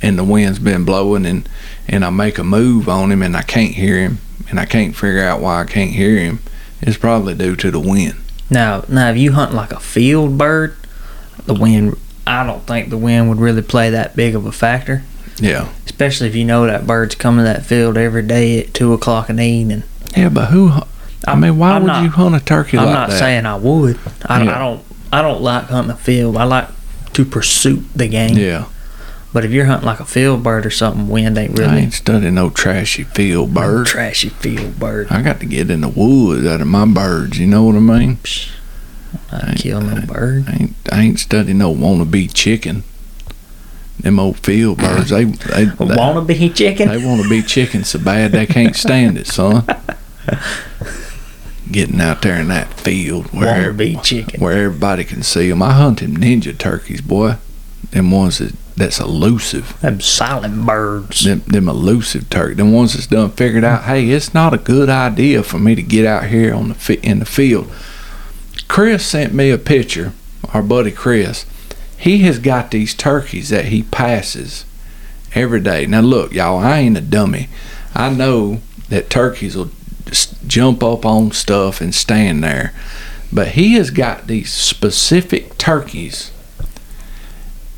and 0.00 0.18
the 0.18 0.24
wind's 0.24 0.58
been 0.58 0.86
blowing 0.86 1.26
and 1.26 1.46
and 1.86 2.02
I 2.02 2.08
make 2.08 2.38
a 2.38 2.44
move 2.44 2.88
on 2.88 3.12
him 3.12 3.22
and 3.22 3.36
I 3.36 3.42
can't 3.42 3.74
hear 3.74 3.98
him 3.98 4.18
and 4.48 4.58
I 4.58 4.64
can't 4.64 4.96
figure 4.96 5.22
out 5.22 5.42
why 5.42 5.60
I 5.60 5.64
can't 5.64 5.90
hear 5.90 6.16
him. 6.16 6.38
It's 6.80 6.96
probably 6.96 7.34
due 7.34 7.56
to 7.56 7.70
the 7.70 7.78
wind. 7.78 8.16
Now, 8.50 8.84
now, 8.88 9.10
if 9.10 9.16
you 9.16 9.32
hunt 9.32 9.54
like 9.54 9.72
a 9.72 9.80
field 9.80 10.36
bird, 10.36 10.76
the 11.46 11.54
wind, 11.54 11.96
I 12.26 12.44
don't 12.46 12.66
think 12.66 12.90
the 12.90 12.96
wind 12.98 13.28
would 13.28 13.38
really 13.38 13.62
play 13.62 13.90
that 13.90 14.14
big 14.16 14.34
of 14.34 14.46
a 14.46 14.52
factor. 14.52 15.02
Yeah. 15.38 15.68
Especially 15.84 16.28
if 16.28 16.34
you 16.34 16.44
know 16.44 16.66
that 16.66 16.86
bird's 16.86 17.14
coming 17.14 17.44
to 17.44 17.52
that 17.52 17.64
field 17.66 17.96
every 17.96 18.22
day 18.22 18.62
at 18.62 18.74
two 18.74 18.92
o'clock 18.92 19.28
in 19.30 19.36
the 19.36 19.44
evening. 19.44 19.82
Yeah, 20.16 20.28
but 20.28 20.46
who 20.50 20.72
I 21.26 21.34
mean, 21.36 21.56
why 21.58 21.72
I'm 21.72 21.82
would 21.82 21.88
not- 21.88 22.02
you 22.04 22.10
hunt 22.10 22.34
a 22.34 22.40
turkey 22.40 22.76
like 22.76 22.86
that? 22.86 22.90
I'm 22.90 22.94
like 22.94 23.08
not 23.08 23.10
that? 23.10 23.18
saying 23.18 23.46
I 23.46 23.56
would. 23.56 23.98
I, 24.26 24.42
Yeah. 24.42 24.56
I 24.56 24.58
don't. 24.58 24.84
I 25.14 25.22
don't 25.22 25.42
like 25.42 25.64
hunting 25.64 25.90
a 25.92 25.96
field. 25.96 26.36
I 26.36 26.44
like 26.44 26.68
to 27.12 27.24
pursue 27.24 27.84
the 27.94 28.08
game. 28.08 28.36
yeah. 28.38 28.66
But 29.34 29.44
if 29.46 29.50
you're 29.50 29.64
hunting 29.64 29.86
like 29.86 30.00
a 30.00 30.04
field 30.04 30.42
bird 30.42 30.66
or 30.66 30.70
something, 30.70 31.08
wind 31.08 31.36
ain't 31.38 31.58
really. 31.58 31.70
I 31.70 31.76
ain't 31.78 31.92
studying 31.94 32.34
no 32.34 32.50
trashy 32.50 33.04
field 33.04 33.54
bird. 33.54 33.86
trashy 33.86 34.28
field 34.28 34.78
bird. 34.78 35.08
I 35.10 35.22
got 35.22 35.40
to 35.40 35.46
get 35.46 35.70
in 35.70 35.80
the 35.80 35.88
woods 35.88 36.46
out 36.46 36.60
of 36.60 36.66
my 36.66 36.84
birds, 36.86 37.38
you 37.38 37.46
know 37.46 37.62
what 37.64 37.76
I 37.76 37.80
mean? 37.80 38.16
Psh, 38.16 38.50
I 39.30 39.54
kill 39.54 39.80
no 39.80 40.04
bird. 40.06 40.48
I 40.48 40.52
ain't, 40.52 40.76
I 40.92 41.00
ain't 41.02 41.18
studying 41.18 41.58
no 41.58 41.74
wannabe 41.74 42.32
chicken. 42.32 42.84
Them 44.00 44.18
old 44.18 44.38
field 44.38 44.78
birds, 44.78 45.10
they 45.10 45.24
they, 45.24 45.64
they, 45.64 45.96
Wanna 45.96 46.22
be 46.22 46.50
chicken? 46.50 46.88
they 46.88 47.04
want 47.04 47.22
to 47.22 47.28
be 47.28 47.42
chicken 47.42 47.84
so 47.84 47.98
bad 47.98 48.32
they 48.32 48.46
can't 48.46 48.74
stand 48.74 49.16
it, 49.16 49.26
son. 49.26 49.64
Getting 51.70 52.00
out 52.00 52.22
there 52.22 52.40
in 52.40 52.48
that 52.48 52.74
field 52.74 53.26
where 53.32 53.72
be 53.72 53.96
chicken? 53.96 54.40
where 54.40 54.64
everybody 54.64 55.04
can 55.04 55.22
see 55.22 55.48
them. 55.48 55.62
I 55.62 55.72
hunt 55.74 56.00
them 56.00 56.16
ninja 56.16 56.58
turkeys, 56.58 57.00
boy. 57.00 57.36
Them 57.92 58.10
ones 58.10 58.38
that 58.38 58.54
that's 58.76 58.98
elusive. 58.98 59.78
Them 59.80 60.00
silent 60.00 60.66
birds. 60.66 61.24
Them 61.24 61.42
them 61.46 61.68
elusive 61.68 62.28
turkey. 62.28 62.54
Them 62.54 62.72
ones 62.72 62.94
that's 62.94 63.06
done 63.06 63.30
figured 63.30 63.64
out. 63.64 63.84
Hey, 63.84 64.10
it's 64.10 64.34
not 64.34 64.54
a 64.54 64.58
good 64.58 64.88
idea 64.88 65.42
for 65.42 65.58
me 65.58 65.74
to 65.74 65.82
get 65.82 66.06
out 66.06 66.26
here 66.26 66.54
on 66.54 66.70
the 66.70 67.00
in 67.02 67.20
the 67.20 67.24
field. 67.24 67.70
Chris 68.72 69.04
sent 69.04 69.34
me 69.34 69.50
a 69.50 69.58
picture. 69.58 70.14
Our 70.54 70.62
buddy 70.62 70.92
Chris. 70.92 71.44
He 71.98 72.20
has 72.20 72.38
got 72.38 72.70
these 72.70 72.94
turkeys 72.94 73.50
that 73.50 73.66
he 73.66 73.82
passes 73.82 74.64
every 75.34 75.60
day. 75.60 75.84
Now 75.84 76.00
look, 76.00 76.32
y'all, 76.32 76.56
I 76.56 76.78
ain't 76.78 76.96
a 76.96 77.02
dummy. 77.02 77.50
I 77.94 78.08
know 78.08 78.62
that 78.88 79.10
turkeys 79.10 79.56
will 79.56 79.72
just 80.06 80.48
jump 80.48 80.82
up 80.82 81.04
on 81.04 81.32
stuff 81.32 81.82
and 81.82 81.94
stand 81.94 82.42
there. 82.42 82.72
But 83.30 83.48
he 83.48 83.74
has 83.74 83.90
got 83.90 84.26
these 84.26 84.50
specific 84.50 85.58
turkeys 85.58 86.32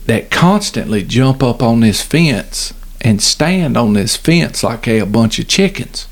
that 0.07 0.31
constantly 0.31 1.03
jump 1.03 1.43
up 1.43 1.61
on 1.61 1.81
this 1.81 2.03
fence 2.03 2.73
and 3.01 3.21
stand 3.21 3.77
on 3.77 3.95
this 3.95 4.15
fence 4.15 4.63
like 4.63 4.85
they 4.85 5.01
a 5.01 5.07
bunch 5.07 5.41
of 5.41 5.49
chickens. 5.49 6.07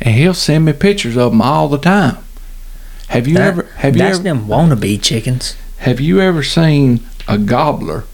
And 0.00 0.16
he'll 0.16 0.34
send 0.34 0.64
me 0.64 0.72
pictures 0.72 1.16
of 1.16 1.30
them 1.30 1.40
all 1.40 1.68
the 1.68 1.78
time. 1.78 2.18
Have 3.12 3.28
you 3.28 3.34
That- 3.34 3.48
ever 3.48 3.66
have 3.76 3.94
you 3.94 4.02
ever 4.04 4.22
them 4.22 4.46
wannabe 4.48 5.00
chickens. 5.02 5.54
have 5.80 6.00
you 6.00 6.18
ever 6.22 6.42
seen 6.42 7.00
a 7.28 7.36
gobbler 7.36 8.04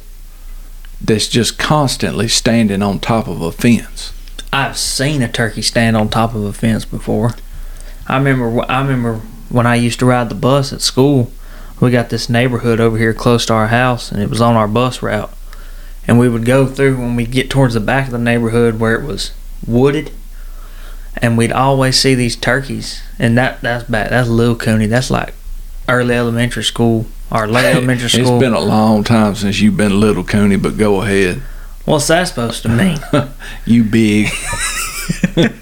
that's 1.00 1.28
just 1.28 1.56
constantly 1.56 2.26
standing 2.26 2.82
on 2.82 2.98
top 2.98 3.28
of 3.28 3.40
a 3.40 3.52
fence? 3.52 4.12
I've 4.52 4.76
seen 4.76 5.22
a 5.22 5.28
turkey 5.28 5.62
stand 5.62 5.96
on 5.96 6.08
top 6.08 6.34
of 6.34 6.42
a 6.42 6.52
fence 6.52 6.84
before. 6.84 7.36
I 8.08 8.16
remember. 8.16 8.64
I 8.68 8.80
remember 8.80 9.20
when 9.50 9.68
I 9.68 9.76
used 9.76 10.00
to 10.00 10.06
ride 10.06 10.30
the 10.30 10.34
bus 10.34 10.72
at 10.72 10.80
school. 10.80 11.30
We 11.78 11.92
got 11.92 12.08
this 12.10 12.28
neighborhood 12.28 12.80
over 12.80 12.98
here 12.98 13.14
close 13.14 13.46
to 13.46 13.52
our 13.52 13.68
house, 13.68 14.10
and 14.10 14.20
it 14.20 14.28
was 14.28 14.40
on 14.40 14.56
our 14.56 14.66
bus 14.66 15.00
route. 15.00 15.32
And 16.08 16.18
we 16.18 16.28
would 16.28 16.44
go 16.44 16.66
through 16.66 16.96
when 16.96 17.14
we 17.14 17.24
get 17.24 17.50
towards 17.50 17.74
the 17.74 17.80
back 17.80 18.06
of 18.06 18.12
the 18.12 18.18
neighborhood 18.18 18.80
where 18.80 18.96
it 18.96 19.04
was 19.06 19.30
wooded, 19.64 20.10
and 21.16 21.36
we'd 21.36 21.52
always 21.52 21.98
see 21.98 22.14
these 22.14 22.36
turkeys. 22.36 23.02
And 23.18 23.36
that 23.38 23.60
that's 23.60 23.84
back. 23.84 24.10
That's 24.10 24.28
Lil 24.28 24.56
Cooney. 24.56 24.86
That's 24.86 25.10
like 25.10 25.34
early 25.88 26.14
elementary 26.14 26.64
school 26.64 27.06
or 27.30 27.46
late 27.46 27.64
elementary 27.74 28.08
school. 28.08 28.36
It's 28.36 28.40
been 28.40 28.54
a 28.54 28.60
long 28.60 29.04
time 29.04 29.34
since 29.34 29.60
you've 29.60 29.76
been 29.76 30.00
little 30.00 30.24
Cooney, 30.24 30.56
but 30.56 30.76
go 30.76 31.02
ahead. 31.02 31.42
What's 31.84 32.06
that 32.08 32.28
supposed 32.28 32.62
to 32.62 32.68
mean? 32.68 32.98
You 33.64 33.84
big. 33.84 34.28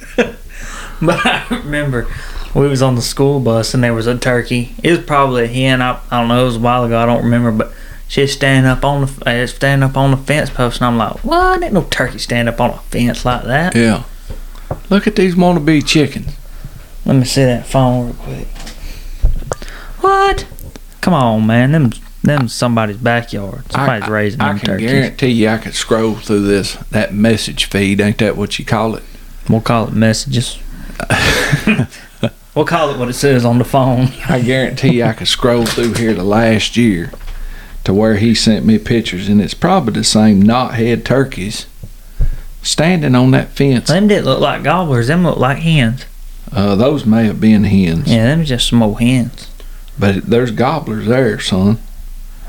But 1.00 1.24
I 1.26 1.46
remember 1.50 2.08
we 2.54 2.66
was 2.68 2.82
on 2.82 2.94
the 2.94 3.02
school 3.02 3.40
bus 3.40 3.74
and 3.74 3.84
there 3.84 3.92
was 3.92 4.06
a 4.06 4.16
turkey. 4.16 4.74
It 4.82 4.90
was 4.90 5.04
probably 5.04 5.44
a 5.44 5.46
hen. 5.46 5.82
I, 5.82 6.00
I 6.10 6.20
don't 6.20 6.28
know. 6.28 6.42
It 6.42 6.46
was 6.46 6.56
a 6.56 6.60
while 6.60 6.84
ago. 6.84 6.98
I 6.98 7.06
don't 7.06 7.24
remember. 7.24 7.52
But 7.52 7.72
she 8.08 8.22
was 8.22 8.32
standing 8.32 8.70
up 8.70 8.84
on 8.84 9.02
the 9.02 9.22
uh, 9.28 9.46
standing 9.46 9.88
up 9.88 9.96
on 9.96 10.10
the 10.10 10.16
fence 10.16 10.50
post, 10.50 10.78
and 10.80 10.86
I'm 10.86 10.96
like, 10.96 11.24
"What? 11.24 11.62
Ain't 11.62 11.74
no 11.74 11.82
turkey 11.84 12.18
stand 12.18 12.48
up 12.48 12.60
on 12.60 12.70
a 12.70 12.78
fence 12.78 13.24
like 13.24 13.44
that." 13.44 13.74
Yeah. 13.74 14.04
Look 14.90 15.06
at 15.06 15.16
these 15.16 15.34
wannabe 15.34 15.86
chickens. 15.86 16.34
Let 17.04 17.16
me 17.16 17.24
see 17.24 17.44
that 17.44 17.66
phone 17.66 18.06
real 18.06 18.14
quick. 18.14 18.48
What? 20.00 20.46
Come 21.00 21.14
on, 21.14 21.46
man. 21.46 21.72
Them 21.72 21.92
them 22.22 22.48
somebody's 22.48 22.96
backyard. 22.96 23.70
Somebody's 23.70 24.08
I, 24.08 24.12
raising 24.12 24.40
I 24.40 24.48
them 24.48 24.58
can 24.58 24.66
turkeys. 24.66 24.90
guarantee 24.90 25.28
you 25.28 25.48
I 25.48 25.58
could 25.58 25.74
scroll 25.74 26.16
through 26.16 26.42
this 26.42 26.74
that 26.90 27.14
message 27.14 27.66
feed. 27.66 28.00
Ain't 28.00 28.18
that 28.18 28.36
what 28.36 28.58
you 28.58 28.64
call 28.64 28.96
it? 28.96 29.04
We'll 29.48 29.60
call 29.60 29.88
it 29.88 29.94
messages. 29.94 30.58
we'll 32.54 32.64
call 32.64 32.90
it 32.90 32.98
what 32.98 33.08
it 33.08 33.14
says 33.14 33.44
on 33.44 33.58
the 33.58 33.64
phone. 33.64 34.08
I 34.28 34.40
guarantee 34.40 34.96
you 34.96 35.04
I 35.04 35.12
could 35.12 35.28
scroll 35.28 35.64
through 35.64 35.94
here 35.94 36.14
to 36.14 36.22
last 36.24 36.76
year 36.76 37.12
to 37.84 37.94
where 37.94 38.16
he 38.16 38.34
sent 38.34 38.66
me 38.66 38.78
pictures, 38.78 39.28
and 39.28 39.40
it's 39.40 39.54
probably 39.54 39.92
the 39.92 40.02
same 40.02 40.42
knothead 40.42 41.04
turkeys 41.04 41.66
standing 42.66 43.14
on 43.14 43.30
that 43.32 43.50
fence. 43.50 43.88
Them 43.88 44.08
didn't 44.08 44.24
look 44.26 44.40
like 44.40 44.62
gobblers. 44.62 45.06
Them 45.08 45.22
look 45.24 45.38
like 45.38 45.58
hens. 45.58 46.04
Uh, 46.52 46.74
those 46.76 47.04
may 47.06 47.24
have 47.24 47.40
been 47.40 47.64
hens, 47.64 48.06
Yeah, 48.10 48.24
them 48.26 48.44
just 48.44 48.68
some 48.68 48.82
old 48.82 49.00
hens. 49.00 49.48
but 49.98 50.24
there's 50.26 50.50
gobblers 50.52 51.06
there, 51.06 51.40
son. 51.40 51.78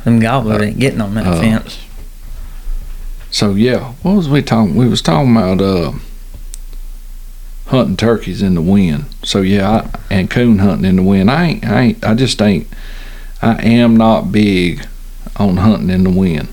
Them 0.03 0.19
gobblers 0.19 0.61
ain't 0.61 0.79
getting 0.79 1.01
on 1.01 1.15
that 1.15 1.25
uh, 1.25 1.39
fence. 1.41 1.79
So 3.31 3.55
yeah, 3.55 3.93
what 4.03 4.13
was 4.15 4.29
we 4.29 4.41
talking? 4.41 4.75
We 4.75 4.87
was 4.87 5.01
talking 5.01 5.31
about 5.35 5.61
uh, 5.61 5.91
hunting 7.67 7.97
turkeys 7.97 8.41
in 8.41 8.55
the 8.55 8.61
wind. 8.61 9.05
So 9.23 9.41
yeah, 9.41 9.69
I, 9.69 10.13
and 10.13 10.29
coon 10.29 10.59
hunting 10.59 10.85
in 10.85 10.95
the 10.97 11.03
wind. 11.03 11.29
I 11.29 11.45
ain't, 11.45 11.65
I 11.65 11.81
ain't, 11.81 12.05
I 12.05 12.13
just 12.13 12.41
ain't. 12.41 12.67
I 13.41 13.61
am 13.63 13.97
not 13.97 14.31
big 14.31 14.87
on 15.35 15.57
hunting 15.57 15.89
in 15.89 16.03
the 16.03 16.09
wind. 16.09 16.47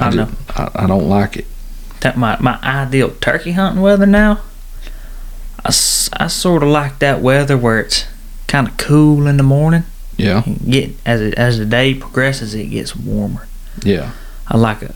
I 0.00 0.10
ju- 0.10 0.16
know. 0.16 0.28
I, 0.50 0.70
I 0.74 0.86
don't 0.86 1.08
like 1.08 1.36
it. 1.36 1.46
That 2.02 2.16
my 2.16 2.36
my 2.40 2.58
ideal 2.62 3.10
turkey 3.20 3.52
hunting 3.52 3.80
weather 3.82 4.06
now. 4.06 4.40
I, 5.64 5.68
I 5.68 6.26
sort 6.26 6.62
of 6.62 6.68
like 6.68 6.98
that 6.98 7.20
weather 7.20 7.56
where 7.56 7.80
it's 7.80 8.06
kind 8.48 8.68
of 8.68 8.76
cool 8.76 9.26
in 9.26 9.36
the 9.36 9.42
morning. 9.42 9.84
Yeah, 10.16 10.42
Get 10.68 10.90
as 11.06 11.20
it, 11.20 11.34
as 11.34 11.58
the 11.58 11.64
day 11.64 11.94
progresses, 11.94 12.54
it 12.54 12.66
gets 12.66 12.94
warmer. 12.94 13.46
yeah, 13.82 14.10
I 14.46 14.56
like 14.56 14.82
it 14.82 14.94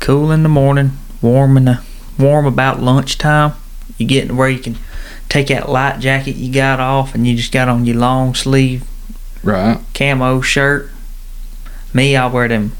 cool 0.00 0.30
in 0.30 0.42
the 0.42 0.48
morning, 0.48 0.92
warm 1.20 1.56
in 1.56 1.64
the 1.66 1.80
warm 2.18 2.46
about 2.46 2.80
lunchtime. 2.80 3.52
You 3.98 4.06
get 4.06 4.28
to 4.28 4.34
where 4.34 4.48
you 4.48 4.58
can 4.58 4.76
take 5.28 5.48
that 5.48 5.68
light 5.68 6.00
jacket 6.00 6.36
you 6.36 6.52
got 6.52 6.80
off, 6.80 7.14
and 7.14 7.26
you 7.26 7.36
just 7.36 7.52
got 7.52 7.68
on 7.68 7.84
your 7.84 7.96
long 7.96 8.34
sleeve 8.34 8.84
right. 9.42 9.78
camo 9.94 10.40
shirt. 10.40 10.90
Me, 11.92 12.16
I 12.16 12.26
wear 12.26 12.48
them 12.48 12.72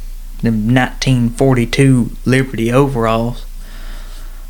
them 0.43 0.73
1942 0.75 2.17
Liberty 2.25 2.73
overalls. 2.73 3.45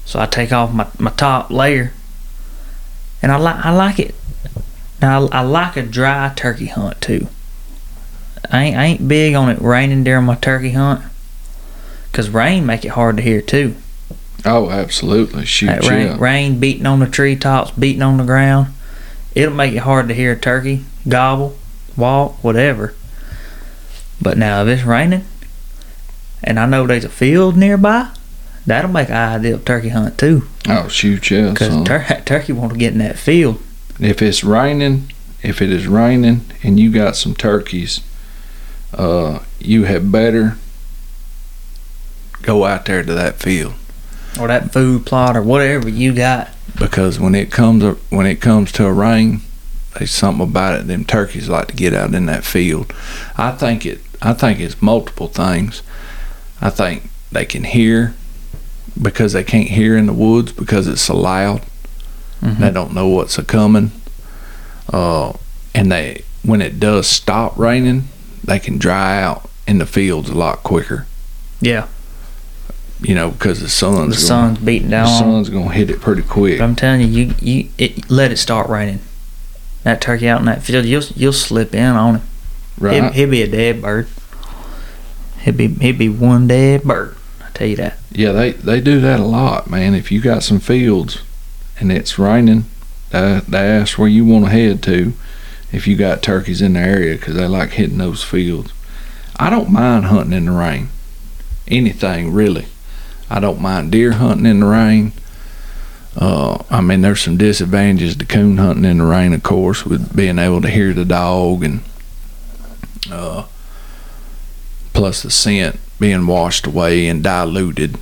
So 0.09 0.19
I 0.19 0.25
take 0.25 0.53
off 0.53 0.73
my, 0.73 0.87
my 0.99 1.11
top 1.11 1.51
layer, 1.51 1.93
and 3.21 3.31
I 3.31 3.37
like 3.37 3.63
I 3.63 3.71
like 3.71 3.99
it. 3.99 4.15
Now 5.03 5.27
I, 5.27 5.41
I 5.41 5.41
like 5.43 5.77
a 5.77 5.83
dry 5.83 6.33
turkey 6.35 6.65
hunt 6.65 6.99
too. 7.03 7.29
I 8.51 8.65
ain't, 8.65 8.77
I 8.79 8.85
ain't 8.87 9.07
big 9.07 9.35
on 9.35 9.51
it 9.51 9.61
raining 9.61 10.05
during 10.05 10.25
my 10.25 10.37
turkey 10.37 10.71
hunt, 10.71 11.03
cause 12.13 12.31
rain 12.31 12.65
make 12.65 12.87
it 12.87 12.93
hard 12.93 13.19
to 13.19 13.23
hear 13.23 13.43
too. 13.43 13.75
Oh, 14.47 14.71
absolutely. 14.71 15.45
Shoot, 15.45 15.67
That 15.67 15.85
yeah. 15.85 15.91
rain, 15.91 16.19
rain 16.19 16.59
beating 16.59 16.87
on 16.87 17.01
the 17.01 17.07
treetops, 17.07 17.73
beating 17.73 18.01
on 18.01 18.17
the 18.17 18.25
ground, 18.25 18.69
it'll 19.35 19.55
make 19.55 19.75
it 19.75 19.79
hard 19.81 20.09
to 20.09 20.15
hear 20.15 20.33
a 20.33 20.39
turkey 20.41 20.87
gobble, 21.07 21.59
walk, 21.99 22.43
whatever. 22.43 22.95
But 24.23 24.39
now 24.39 24.63
if 24.63 24.69
it's 24.69 24.87
raining, 24.87 25.27
and 26.43 26.59
I 26.59 26.65
know 26.65 26.87
there's 26.87 27.05
a 27.05 27.11
field 27.11 27.59
nearby, 27.59 28.09
that'll 28.69 28.91
make 28.91 29.09
an 29.11 29.17
ideal 29.17 29.59
turkey 29.59 29.89
hunt 29.91 30.19
too. 30.19 30.47
Oh, 30.69 30.89
shoot, 30.89 31.31
yeah. 31.31 31.51
Because 31.51 31.85
tur- 31.87 32.23
turkey 32.27 32.53
want 32.53 32.73
to 32.73 32.79
get 32.79 32.93
in 32.93 32.99
that 32.99 33.19
field. 33.19 33.61
if 34.01 34.21
it's 34.23 34.45
raining, 34.45 35.13
if 35.43 35.61
it 35.63 35.71
is 35.71 35.87
raining 35.87 36.43
and 36.63 36.79
you 36.79 36.91
got 36.93 37.17
some 37.17 37.35
turkeys, 37.35 38.01
uh, 38.95 39.41
you 39.59 39.85
had 39.85 40.11
better 40.13 40.57
go 42.43 42.65
out 42.65 42.85
there 42.87 43.03
to 43.03 43.15
that 43.15 43.37
field 43.37 43.75
or 44.41 44.47
that 44.49 44.73
food 44.73 45.05
plot 45.05 45.37
or 45.37 45.43
whatever 45.43 45.89
you 45.89 46.15
got. 46.15 46.49
because 46.79 47.19
when 47.19 47.35
it 47.35 47.51
comes 47.51 47.83
when 48.11 48.27
it 48.27 48.41
comes 48.41 48.71
to 48.73 48.87
a 48.87 48.93
rain, 48.93 49.41
there's 49.99 50.11
something 50.13 50.47
about 50.47 50.79
it. 50.81 50.87
Them 50.87 51.05
turkeys 51.05 51.49
like 51.49 51.69
to 51.69 51.75
get 51.77 51.93
out 51.95 52.15
in 52.15 52.27
that 52.27 52.45
field. 52.45 52.93
I 53.37 53.53
think 53.53 53.85
it. 53.85 54.01
I 54.23 54.33
think 54.33 54.61
it's 54.61 54.81
multiple 54.83 55.29
things. 55.29 55.83
I 56.61 56.71
think 56.71 57.09
they 57.33 57.45
can 57.45 57.65
hear 57.65 58.15
because 59.01 59.33
they 59.33 59.45
can't 59.45 59.69
hear 59.69 59.97
in 59.97 60.07
the 60.07 60.13
woods 60.13 60.53
because 60.53 60.87
it's 60.89 61.03
so 61.03 61.17
loud. 61.17 61.63
Mhm. 62.43 62.59
They 62.59 62.71
don't 62.71 62.95
know 62.95 63.09
what's 63.09 63.39
a 63.39 63.45
coming. 63.45 63.93
Uh, 64.93 65.33
and 65.75 65.91
they 65.93 66.23
when 66.43 66.63
it 66.63 66.79
does 66.81 67.07
stop 67.07 67.59
raining, 67.59 68.09
they 68.45 68.59
can 68.59 68.79
dry 68.79 69.21
out 69.23 69.49
in 69.67 69.79
the 69.79 69.87
fields 69.87 70.31
a 70.31 70.35
lot 70.35 70.63
quicker. 70.63 71.07
Yeah, 71.61 71.87
You 73.03 73.15
know, 73.15 73.31
because 73.33 73.61
the 73.61 73.69
sun's 73.69 73.97
the 73.99 74.05
gonna, 74.15 74.17
sun's 74.17 74.59
beating 74.59 74.91
down. 74.91 75.05
The 75.07 75.19
sun's 75.19 75.49
gonna 75.51 75.73
hit 75.73 75.91
it 75.91 76.01
pretty 76.01 76.23
quick. 76.23 76.59
But 76.59 76.65
I'm 76.65 76.77
telling 76.77 77.01
you, 77.01 77.07
you 77.09 77.35
you 77.41 77.69
it, 77.77 78.11
let 78.11 78.31
it 78.33 78.39
start 78.39 78.69
raining. 78.69 79.01
That 79.83 80.01
turkey 80.01 80.29
out 80.29 80.41
in 80.41 80.47
that 80.47 80.63
field, 80.63 80.85
you'll 80.87 81.03
you'll 81.17 81.33
slip 81.33 81.75
in 81.75 81.85
on 81.97 82.17
him. 82.17 82.23
Right? 82.79 82.95
He'll, 83.03 83.11
he'll 83.13 83.31
be 83.31 83.43
a 83.43 83.49
dead 83.49 83.83
bird. 83.83 84.07
He'll 85.41 85.55
be 85.55 85.69
he'll 85.69 85.97
be 85.97 86.09
one 86.09 86.47
dead 86.47 86.83
bird. 86.85 87.17
I 87.45 87.51
tell 87.55 87.67
you 87.69 87.77
that. 87.77 87.98
Yeah, 88.11 88.33
they 88.33 88.53
they 88.53 88.81
do 88.81 89.01
that 89.01 89.21
a 89.21 89.25
lot, 89.25 89.69
man. 89.69 89.95
If 89.95 90.11
you 90.11 90.21
got 90.21 90.43
some 90.43 90.61
fields 90.61 91.23
and 91.79 91.93
it's 91.93 92.19
raining, 92.19 92.65
that 93.11 93.47
that's 93.47 93.99
where 93.99 94.09
you 94.09 94.25
want 94.25 94.47
to 94.47 94.51
head 94.51 94.83
to. 94.85 95.13
If 95.71 95.87
you 95.87 95.97
got 95.97 96.23
turkeys 96.23 96.63
in 96.63 96.73
the 96.73 96.81
area, 96.81 97.17
because 97.17 97.35
they 97.35 97.47
like 97.47 97.71
hitting 97.71 97.99
those 97.99 98.25
fields. 98.25 98.73
I 99.37 99.51
don't 99.51 99.71
mind 99.71 100.07
hunting 100.07 100.33
in 100.33 100.47
the 100.47 100.53
rain. 100.53 100.89
Anything 101.69 102.33
really. 102.33 102.67
I 103.31 103.41
don't 103.41 103.61
mind 103.61 103.93
deer 103.93 104.13
hunting 104.13 104.47
in 104.47 104.61
the 104.61 104.67
rain. 104.67 105.13
Uh, 106.17 106.65
I 106.71 106.81
mean, 106.81 107.03
there's 107.03 107.21
some 107.21 107.37
disadvantages 107.37 108.17
to 108.17 108.25
coon 108.25 108.57
hunting 108.57 108.87
in 108.87 108.99
the 108.99 109.05
rain, 109.05 109.33
of 109.35 109.43
course, 109.43 109.85
with 109.85 110.17
being 110.17 110.39
able 110.39 110.63
to 110.63 110.71
hear 110.71 110.93
the 110.93 111.05
dog 111.05 111.63
and 111.63 111.83
uh, 113.13 113.45
plus 114.93 115.23
the 115.23 115.31
scent 115.31 115.79
being 115.99 116.27
washed 116.27 116.67
away 116.67 117.09
and 117.09 117.23
diluted. 117.23 117.97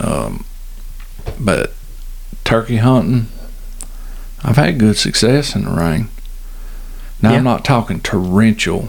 Um, 0.00 0.44
but 1.38 1.74
turkey 2.44 2.76
hunting, 2.76 3.26
I've 4.44 4.56
had 4.56 4.78
good 4.78 4.96
success 4.96 5.54
in 5.54 5.64
the 5.64 5.70
rain. 5.70 6.08
Now 7.20 7.32
Yeah. 7.32 7.38
I'm 7.38 7.44
not 7.44 7.64
talking 7.64 8.00
torrential, 8.00 8.88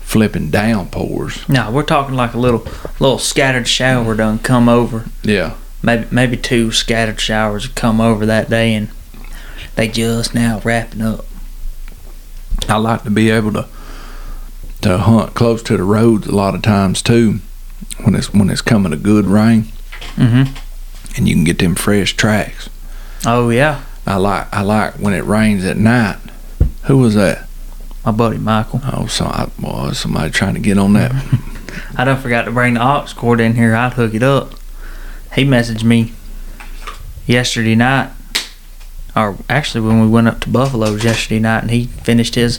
flipping 0.00 0.50
downpours. 0.50 1.48
No, 1.48 1.70
we're 1.70 1.82
talking 1.82 2.14
like 2.14 2.34
a 2.34 2.38
little 2.38 2.64
little 3.00 3.18
scattered 3.18 3.66
shower 3.66 4.14
done 4.14 4.38
come 4.38 4.68
over. 4.68 5.06
Yeah, 5.22 5.54
Maybe 5.82 6.06
maybe 6.12 6.36
two 6.36 6.70
scattered 6.70 7.20
showers 7.20 7.64
have 7.64 7.74
come 7.74 8.00
over 8.00 8.24
that 8.26 8.48
day, 8.48 8.74
and 8.74 8.88
they 9.74 9.88
just 9.88 10.34
now 10.34 10.60
wrapping 10.64 11.02
up. 11.02 11.24
I 12.68 12.76
like 12.76 13.02
to 13.02 13.10
be 13.10 13.30
able 13.30 13.52
to 13.54 13.66
to 14.82 14.98
hunt 14.98 15.34
close 15.34 15.62
to 15.64 15.76
the 15.76 15.82
roads 15.84 16.26
a 16.26 16.34
lot 16.34 16.54
of 16.54 16.62
times 16.62 17.02
too. 17.02 17.40
When 18.04 18.14
it's 18.14 18.32
when 18.32 18.50
it's 18.50 18.60
coming 18.62 18.92
a 18.92 18.96
good 18.96 19.26
rain 19.26 19.66
Mm-hmm. 20.16 20.54
and 21.16 21.28
you 21.28 21.34
can 21.34 21.44
get 21.44 21.58
them 21.58 21.74
fresh 21.74 22.14
tracks. 22.16 22.68
Oh 23.24 23.50
yeah, 23.50 23.82
I 24.06 24.16
like 24.16 24.52
I 24.52 24.62
like 24.62 24.94
when 24.94 25.14
it 25.14 25.24
rains 25.24 25.64
at 25.64 25.76
night. 25.76 26.18
Who 26.84 26.98
was 26.98 27.14
that? 27.14 27.46
my 28.04 28.10
buddy 28.10 28.36
Michael. 28.38 28.80
Oh, 28.92 29.06
so 29.06 29.26
I, 29.26 29.48
well, 29.60 29.94
somebody 29.94 30.30
trying 30.32 30.54
to 30.54 30.60
get 30.60 30.76
on 30.76 30.92
that. 30.94 31.12
I 31.96 32.04
done 32.04 32.20
forgot 32.20 32.46
to 32.46 32.50
bring 32.50 32.74
the 32.74 32.82
aux 32.84 33.06
cord 33.14 33.40
in 33.40 33.54
here. 33.54 33.76
I'd 33.76 33.92
hook 33.92 34.12
it 34.14 34.24
up. 34.24 34.54
He 35.36 35.44
messaged 35.44 35.84
me 35.84 36.12
yesterday 37.26 37.76
night, 37.76 38.10
or 39.14 39.36
actually 39.48 39.86
when 39.86 40.00
we 40.00 40.08
went 40.08 40.26
up 40.28 40.40
to 40.40 40.50
Buffalo's 40.50 41.04
yesterday 41.04 41.38
night, 41.38 41.62
and 41.62 41.70
he 41.70 41.86
finished 41.86 42.34
his 42.34 42.58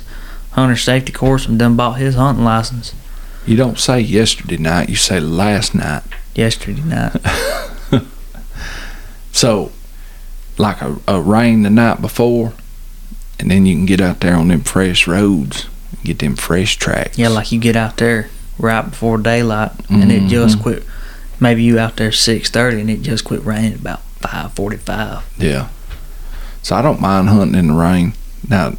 hunter 0.54 0.76
safety 0.76 1.12
course 1.12 1.48
and 1.48 1.60
done 1.60 1.76
bought 1.76 1.98
his 2.00 2.16
hunting 2.16 2.44
license 2.46 2.94
You 3.46 3.56
don't 3.58 3.78
say 3.80 4.00
yesterday 4.00 4.58
night, 4.58 4.90
you 4.90 4.96
say 4.96 5.20
last 5.20 5.76
night. 5.76 6.04
yesterday 6.36 6.82
night. 6.82 7.16
So, 9.32 9.72
like 10.58 10.82
a, 10.82 10.96
a 11.08 11.20
rain 11.20 11.64
the 11.64 11.70
night 11.70 12.02
before, 12.02 12.54
and 13.40 13.50
then 13.50 13.66
you 13.66 13.76
can 13.76 13.86
get 13.88 14.00
out 14.00 14.20
there 14.20 14.36
on 14.36 14.50
them 14.50 14.62
fresh 14.62 15.08
roads, 15.08 15.68
and 15.92 16.04
get 16.04 16.20
them 16.20 16.36
fresh 16.36 16.78
tracks. 16.78 17.18
Yeah, 17.18 17.30
like 17.30 17.52
you 17.52 17.60
get 17.60 17.76
out 17.76 17.98
there 17.98 18.30
right 18.60 18.84
before 18.84 19.18
daylight, 19.18 19.72
and 19.90 20.12
it 20.12 20.28
just 20.28 20.60
Mhm. 20.60 20.62
quit. 20.62 20.84
Maybe 21.40 21.64
you 21.64 21.80
out 21.80 21.98
there 21.98 22.12
six 22.12 22.50
thirty, 22.52 22.80
and 22.80 22.90
it 22.92 23.02
just 23.02 23.24
quit 23.26 23.44
raining 23.44 23.74
about 23.74 24.02
five 24.22 24.54
forty 24.54 24.78
five. 24.78 25.24
Yeah. 25.38 25.70
So 26.62 26.76
I 26.76 26.82
don't 26.84 27.02
mind 27.02 27.28
hunting 27.30 27.60
in 27.60 27.68
the 27.70 27.74
rain. 27.74 28.14
Now, 28.48 28.74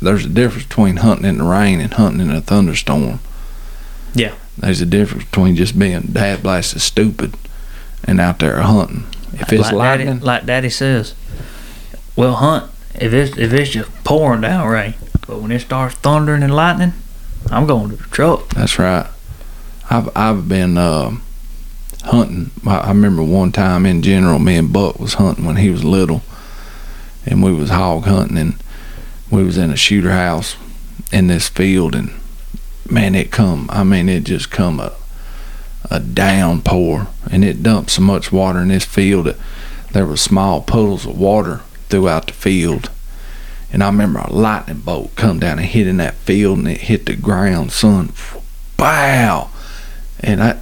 there's 0.00 0.26
a 0.26 0.28
difference 0.28 0.66
between 0.66 0.96
hunting 0.96 1.26
in 1.26 1.38
the 1.38 1.44
rain 1.44 1.80
and 1.80 1.94
hunting 1.94 2.20
in 2.20 2.30
a 2.30 2.40
thunderstorm. 2.40 3.20
Yeah. 4.14 4.34
There's 4.58 4.80
a 4.80 4.86
difference 4.86 5.24
between 5.24 5.56
just 5.56 5.78
being 5.78 6.02
dad 6.12 6.42
blasted 6.42 6.82
stupid 6.82 7.34
and 8.04 8.20
out 8.20 8.38
there 8.38 8.60
hunting. 8.60 9.06
If 9.32 9.52
it's 9.52 9.62
like 9.62 9.72
lightning, 9.72 10.06
Daddy, 10.08 10.20
like 10.20 10.46
Daddy 10.46 10.70
says, 10.70 11.14
well, 12.16 12.34
hunt 12.34 12.70
if 12.94 13.12
it's 13.12 13.36
if 13.38 13.52
it's 13.52 13.70
just 13.70 13.90
pouring 14.04 14.42
down 14.42 14.68
rain, 14.68 14.94
but 15.26 15.40
when 15.40 15.50
it 15.50 15.60
starts 15.60 15.94
thundering 15.96 16.42
and 16.42 16.54
lightning, 16.54 16.92
I'm 17.50 17.66
going 17.66 17.90
to 17.90 17.96
the 17.96 18.04
truck. 18.04 18.50
That's 18.50 18.78
right. 18.78 19.06
I've 19.90 20.14
I've 20.16 20.48
been 20.48 20.76
uh, 20.76 21.16
hunting. 22.04 22.50
I 22.66 22.78
I 22.78 22.88
remember 22.88 23.22
one 23.22 23.52
time 23.52 23.86
in 23.86 24.02
general, 24.02 24.38
me 24.38 24.56
and 24.56 24.72
Buck 24.72 24.98
was 24.98 25.14
hunting 25.14 25.44
when 25.44 25.56
he 25.56 25.70
was 25.70 25.84
little, 25.84 26.22
and 27.24 27.42
we 27.42 27.52
was 27.52 27.70
hog 27.70 28.04
hunting, 28.04 28.36
and 28.36 28.54
we 29.32 29.42
was 29.42 29.56
in 29.58 29.70
a 29.70 29.76
shooter 29.76 30.12
house 30.12 30.56
in 31.10 31.26
this 31.26 31.48
field, 31.48 31.94
and 31.94 32.12
man, 32.88 33.14
it 33.14 33.32
come. 33.32 33.68
I 33.72 33.82
mean, 33.82 34.08
it 34.08 34.24
just 34.24 34.50
come 34.50 34.78
a 34.78 34.92
a 35.90 36.00
downpour, 36.00 37.08
and 37.30 37.44
it 37.44 37.62
dumped 37.62 37.90
so 37.90 38.02
much 38.02 38.32
water 38.32 38.60
in 38.60 38.68
this 38.68 38.84
field 38.84 39.26
that 39.26 39.36
there 39.92 40.06
was 40.06 40.20
small 40.20 40.62
puddles 40.62 41.04
of 41.04 41.18
water 41.18 41.60
throughout 41.88 42.28
the 42.28 42.32
field. 42.32 42.90
And 43.72 43.82
I 43.82 43.86
remember 43.86 44.20
a 44.20 44.32
lightning 44.32 44.78
bolt 44.78 45.14
come 45.16 45.38
down 45.38 45.58
and 45.58 45.68
hit 45.68 45.86
in 45.86 45.96
that 45.98 46.14
field, 46.14 46.58
and 46.58 46.68
it 46.68 46.82
hit 46.82 47.06
the 47.06 47.16
ground, 47.16 47.72
son. 47.72 48.12
Wow! 48.78 49.50
And 50.20 50.42
I, 50.42 50.60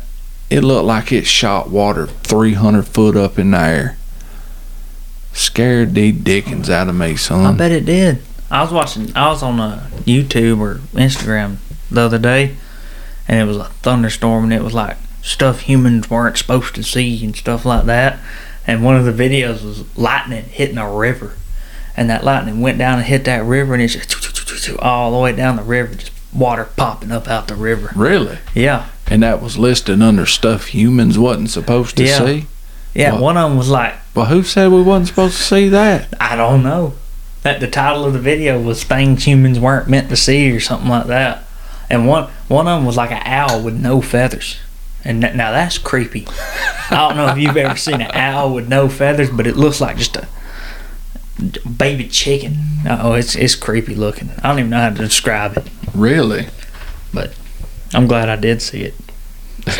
it 0.49 0.63
looked 0.63 0.87
like 0.87 1.13
it 1.13 1.27
shot 1.27 1.71
water 1.71 2.07
300 2.07 2.87
foot 2.87 3.17
up 3.17 3.39
in 3.39 3.53
the 3.53 3.59
air. 3.59 3.97
Scared 5.33 5.95
the 5.95 6.11
dickens 6.11 6.69
out 6.69 6.89
of 6.89 6.97
me, 6.97 7.15
son 7.15 7.47
I 7.47 7.53
bet 7.53 7.71
it 7.71 7.85
did. 7.85 8.21
I 8.51 8.63
was 8.63 8.73
watching. 8.73 9.15
I 9.17 9.29
was 9.29 9.43
on 9.43 9.61
uh, 9.61 9.89
YouTube 10.05 10.59
or 10.61 10.77
Instagram 10.95 11.57
the 11.91 12.01
other 12.03 12.19
day, 12.19 12.57
and 13.29 13.39
it 13.41 13.45
was 13.45 13.57
a 13.57 13.65
thunderstorm, 13.65 14.45
and 14.45 14.53
it 14.53 14.63
was 14.63 14.75
like 14.75 14.97
stuff 15.23 15.61
humans 15.61 16.09
weren't 16.11 16.39
supposed 16.39 16.75
to 16.75 16.83
see 16.83 17.23
and 17.25 17.37
stuff 17.37 17.65
like 17.65 17.85
that. 17.87 18.19
And 18.67 18.85
one 18.85 18.97
of 18.97 19.05
the 19.05 19.13
videos 19.13 19.65
was 19.65 19.85
lightning 19.97 20.45
hitting 20.45 20.79
a 20.79 20.91
river, 20.91 21.35
and 21.97 22.09
that 22.11 22.25
lightning 22.25 22.61
went 22.61 22.79
down 22.79 22.99
and 22.99 23.07
hit 23.07 23.25
that 23.25 23.45
river, 23.45 23.75
and 23.75 23.83
it's 23.83 23.95
just 23.95 24.79
all 24.81 25.13
the 25.13 25.19
way 25.19 25.33
down 25.33 25.57
the 25.57 25.63
river, 25.63 25.95
just 25.95 26.13
water 26.33 26.65
popping 26.77 27.11
up 27.13 27.29
out 27.29 27.49
the 27.49 27.55
river. 27.57 27.91
Really? 27.97 28.39
Yeah, 28.55 28.89
And 29.09 29.23
that 29.23 29.43
was 29.43 29.59
listed 29.59 30.01
under 30.03 30.27
stuff 30.27 30.67
humans 30.67 31.19
wasn't 31.19 31.51
supposed 31.51 31.97
to 31.97 32.05
Yeah. 32.05 32.19
see? 32.19 32.47
yeah. 32.95 33.13
What? 33.13 33.23
One 33.23 33.37
of 33.37 33.49
them 33.51 33.59
was 33.59 33.69
like, 33.69 33.95
Well, 34.15 34.27
who 34.27 34.43
said 34.45 34.71
we 34.71 34.83
wasn't 34.83 35.09
supposed 35.09 35.37
to 35.39 35.43
see 35.43 35.69
that? 35.71 36.15
I 36.21 36.37
don't 36.37 36.63
know. 36.63 36.95
That 37.43 37.61
the 37.61 37.69
title 37.69 38.05
of 38.05 38.13
the 38.13 38.19
video 38.19 38.61
was 38.61 38.85
"Things 38.85 39.25
Humans 39.25 39.59
Weren't 39.59 39.89
Meant 39.89 40.09
to 40.11 40.17
See" 40.17 40.51
or 40.53 40.61
something 40.61 40.89
like 40.89 41.07
that. 41.07 41.45
And 41.89 42.07
one 42.07 42.31
one 42.49 42.69
of 42.69 42.79
them 42.79 42.87
was 42.87 42.97
like 42.97 43.11
an 43.11 43.23
owl 43.25 43.63
with 43.63 43.81
no 43.81 44.01
feathers. 44.01 44.59
And 45.05 45.25
n- 45.25 45.37
now 45.37 45.51
that's 45.51 45.79
creepy. 45.79 46.27
I 46.91 46.97
don't 47.09 47.17
know 47.17 47.29
if 47.29 47.39
you've 47.39 47.57
ever 47.57 47.77
seen 47.77 48.01
an 48.03 48.11
owl 48.13 48.55
with 48.55 48.69
no 48.69 48.89
feathers, 48.89 49.31
but 49.31 49.47
it 49.47 49.57
looks 49.57 49.81
like 49.81 49.97
just 49.97 50.17
a 50.17 50.29
baby 51.67 52.07
chicken. 52.07 52.59
Oh, 52.89 53.15
it's 53.15 53.35
it's 53.35 53.55
creepy 53.55 53.95
looking. 53.95 54.31
I 54.43 54.49
don't 54.49 54.59
even 54.59 54.71
know 54.71 54.81
how 54.81 54.91
to 54.91 54.95
describe 54.97 55.57
it. 55.57 55.67
Really? 55.95 56.49
But 57.15 57.35
I'm 57.95 58.07
glad 58.07 58.29
I 58.29 58.37
did 58.37 58.61
see 58.61 58.83
it. 58.83 58.95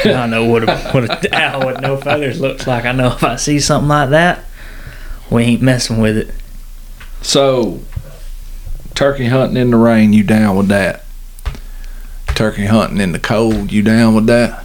I 0.05 0.27
know 0.27 0.45
what 0.45 0.69
a, 0.69 0.79
what 0.93 1.27
an 1.27 1.35
owl 1.35 1.67
with 1.67 1.81
no 1.81 1.97
feathers 1.97 2.41
looks 2.41 2.67
like. 2.67 2.85
I 2.85 2.93
know 2.93 3.09
if 3.09 3.23
I 3.23 3.37
see 3.37 3.61
something 3.61 3.89
like 3.89 4.11
that, 4.11 4.45
we 5.31 5.43
ain't 5.45 5.63
messing 5.63 5.99
with 5.99 6.17
it. 6.17 6.31
So, 7.23 7.81
turkey 8.95 9.27
hunting 9.27 9.57
in 9.57 9.71
the 9.71 9.77
rain, 9.77 10.13
you 10.13 10.23
down 10.25 10.57
with 10.57 10.69
that? 10.69 11.05
Turkey 12.29 12.67
hunting 12.67 13.01
in 13.01 13.13
the 13.13 13.19
cold, 13.19 13.71
you 13.71 13.83
down 13.83 14.15
with 14.15 14.27
that? 14.27 14.65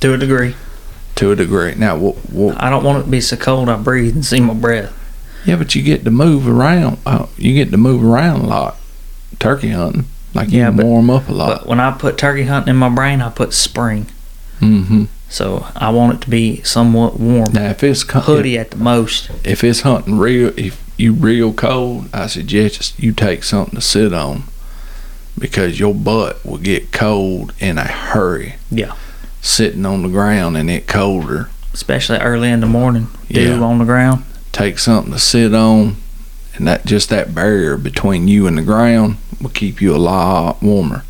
To 0.00 0.14
a 0.14 0.16
degree. 0.18 0.54
To 1.16 1.32
a 1.32 1.36
degree. 1.36 1.74
Now, 1.74 1.96
what? 1.96 2.16
what 2.30 2.60
I 2.62 2.70
don't 2.70 2.82
want 2.84 2.98
it 3.00 3.04
to 3.04 3.10
be 3.10 3.20
so 3.20 3.36
cold 3.36 3.68
I 3.68 3.76
breathe 3.76 4.14
and 4.14 4.24
see 4.24 4.40
my 4.40 4.54
breath. 4.54 4.92
yeah, 5.44 5.56
but 5.56 5.74
you 5.74 5.82
get 5.82 6.04
to 6.04 6.10
move 6.10 6.48
around. 6.48 6.98
Uh, 7.04 7.26
you 7.36 7.54
get 7.54 7.70
to 7.70 7.76
move 7.76 8.02
around 8.02 8.40
a 8.42 8.46
lot. 8.46 8.76
Turkey 9.38 9.70
hunting, 9.70 10.06
like 10.32 10.50
you 10.50 10.60
Yeah, 10.60 10.70
but- 10.70 10.86
warm 10.86 11.10
up 11.10 11.28
a 11.28 11.32
lot. 11.32 11.60
But 11.60 11.66
when 11.68 11.80
I 11.80 11.90
put 11.92 12.16
turkey 12.16 12.44
hunting 12.44 12.70
in 12.70 12.76
my 12.76 12.88
brain, 12.88 13.20
I 13.20 13.28
put 13.30 13.52
spring. 13.52 14.06
mm-hmm. 14.60 15.04
So 15.28 15.66
I 15.74 15.90
want 15.90 16.14
it 16.14 16.20
to 16.24 16.30
be 16.30 16.62
somewhat 16.62 17.18
warm. 17.18 17.52
Now, 17.52 17.70
if 17.70 17.82
it's 17.82 18.02
Hoodie 18.02 18.56
at 18.56 18.70
the 18.70 18.76
most. 18.76 19.30
if 19.44 19.64
it's 19.64 19.80
hunting 19.80 20.16
real, 20.16 20.52
if 20.56 20.80
you 20.96 21.12
real 21.12 21.52
cold, 21.52 22.08
I 22.12 22.26
suggest 22.26 22.98
you 22.98 23.12
take 23.12 23.42
something 23.44 23.74
to 23.74 23.80
sit 23.80 24.12
on 24.12 24.44
because 25.38 25.80
your 25.80 25.94
butt 25.94 26.44
will 26.44 26.58
get 26.58 26.92
cold 26.92 27.52
in 27.58 27.78
a 27.78 27.84
hurry. 27.84 28.54
Yeah. 28.70 28.94
Sitting 29.40 29.84
on 29.84 30.02
the 30.02 30.08
ground 30.08 30.56
and 30.56 30.70
it 30.70 30.86
colder. 30.86 31.48
Especially 31.72 32.18
early 32.18 32.50
in 32.50 32.60
the 32.60 32.66
morning. 32.66 33.08
Dew 33.28 33.56
Yeah. 33.56 33.60
on 33.60 33.78
the 33.78 33.84
ground. 33.84 34.24
Take 34.52 34.78
something 34.78 35.12
to 35.12 35.18
sit 35.18 35.52
on, 35.52 35.96
and 36.54 36.68
that 36.68 36.86
just 36.86 37.08
that 37.08 37.34
barrier 37.34 37.76
between 37.76 38.28
you 38.28 38.46
and 38.46 38.56
the 38.56 38.62
ground 38.62 39.16
will 39.40 39.50
keep 39.50 39.82
you 39.82 39.94
a 39.94 39.98
lot 39.98 40.62
warmer 40.62 41.02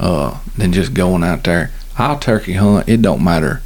uh, 0.00 0.38
than 0.56 0.72
just 0.72 0.92
going 0.92 1.22
out 1.22 1.44
there. 1.44 1.70
I'll 1.96 2.18
turkey 2.18 2.54
hunt. 2.54 2.88
It 2.88 3.00
don't 3.00 3.22
matter 3.22 3.62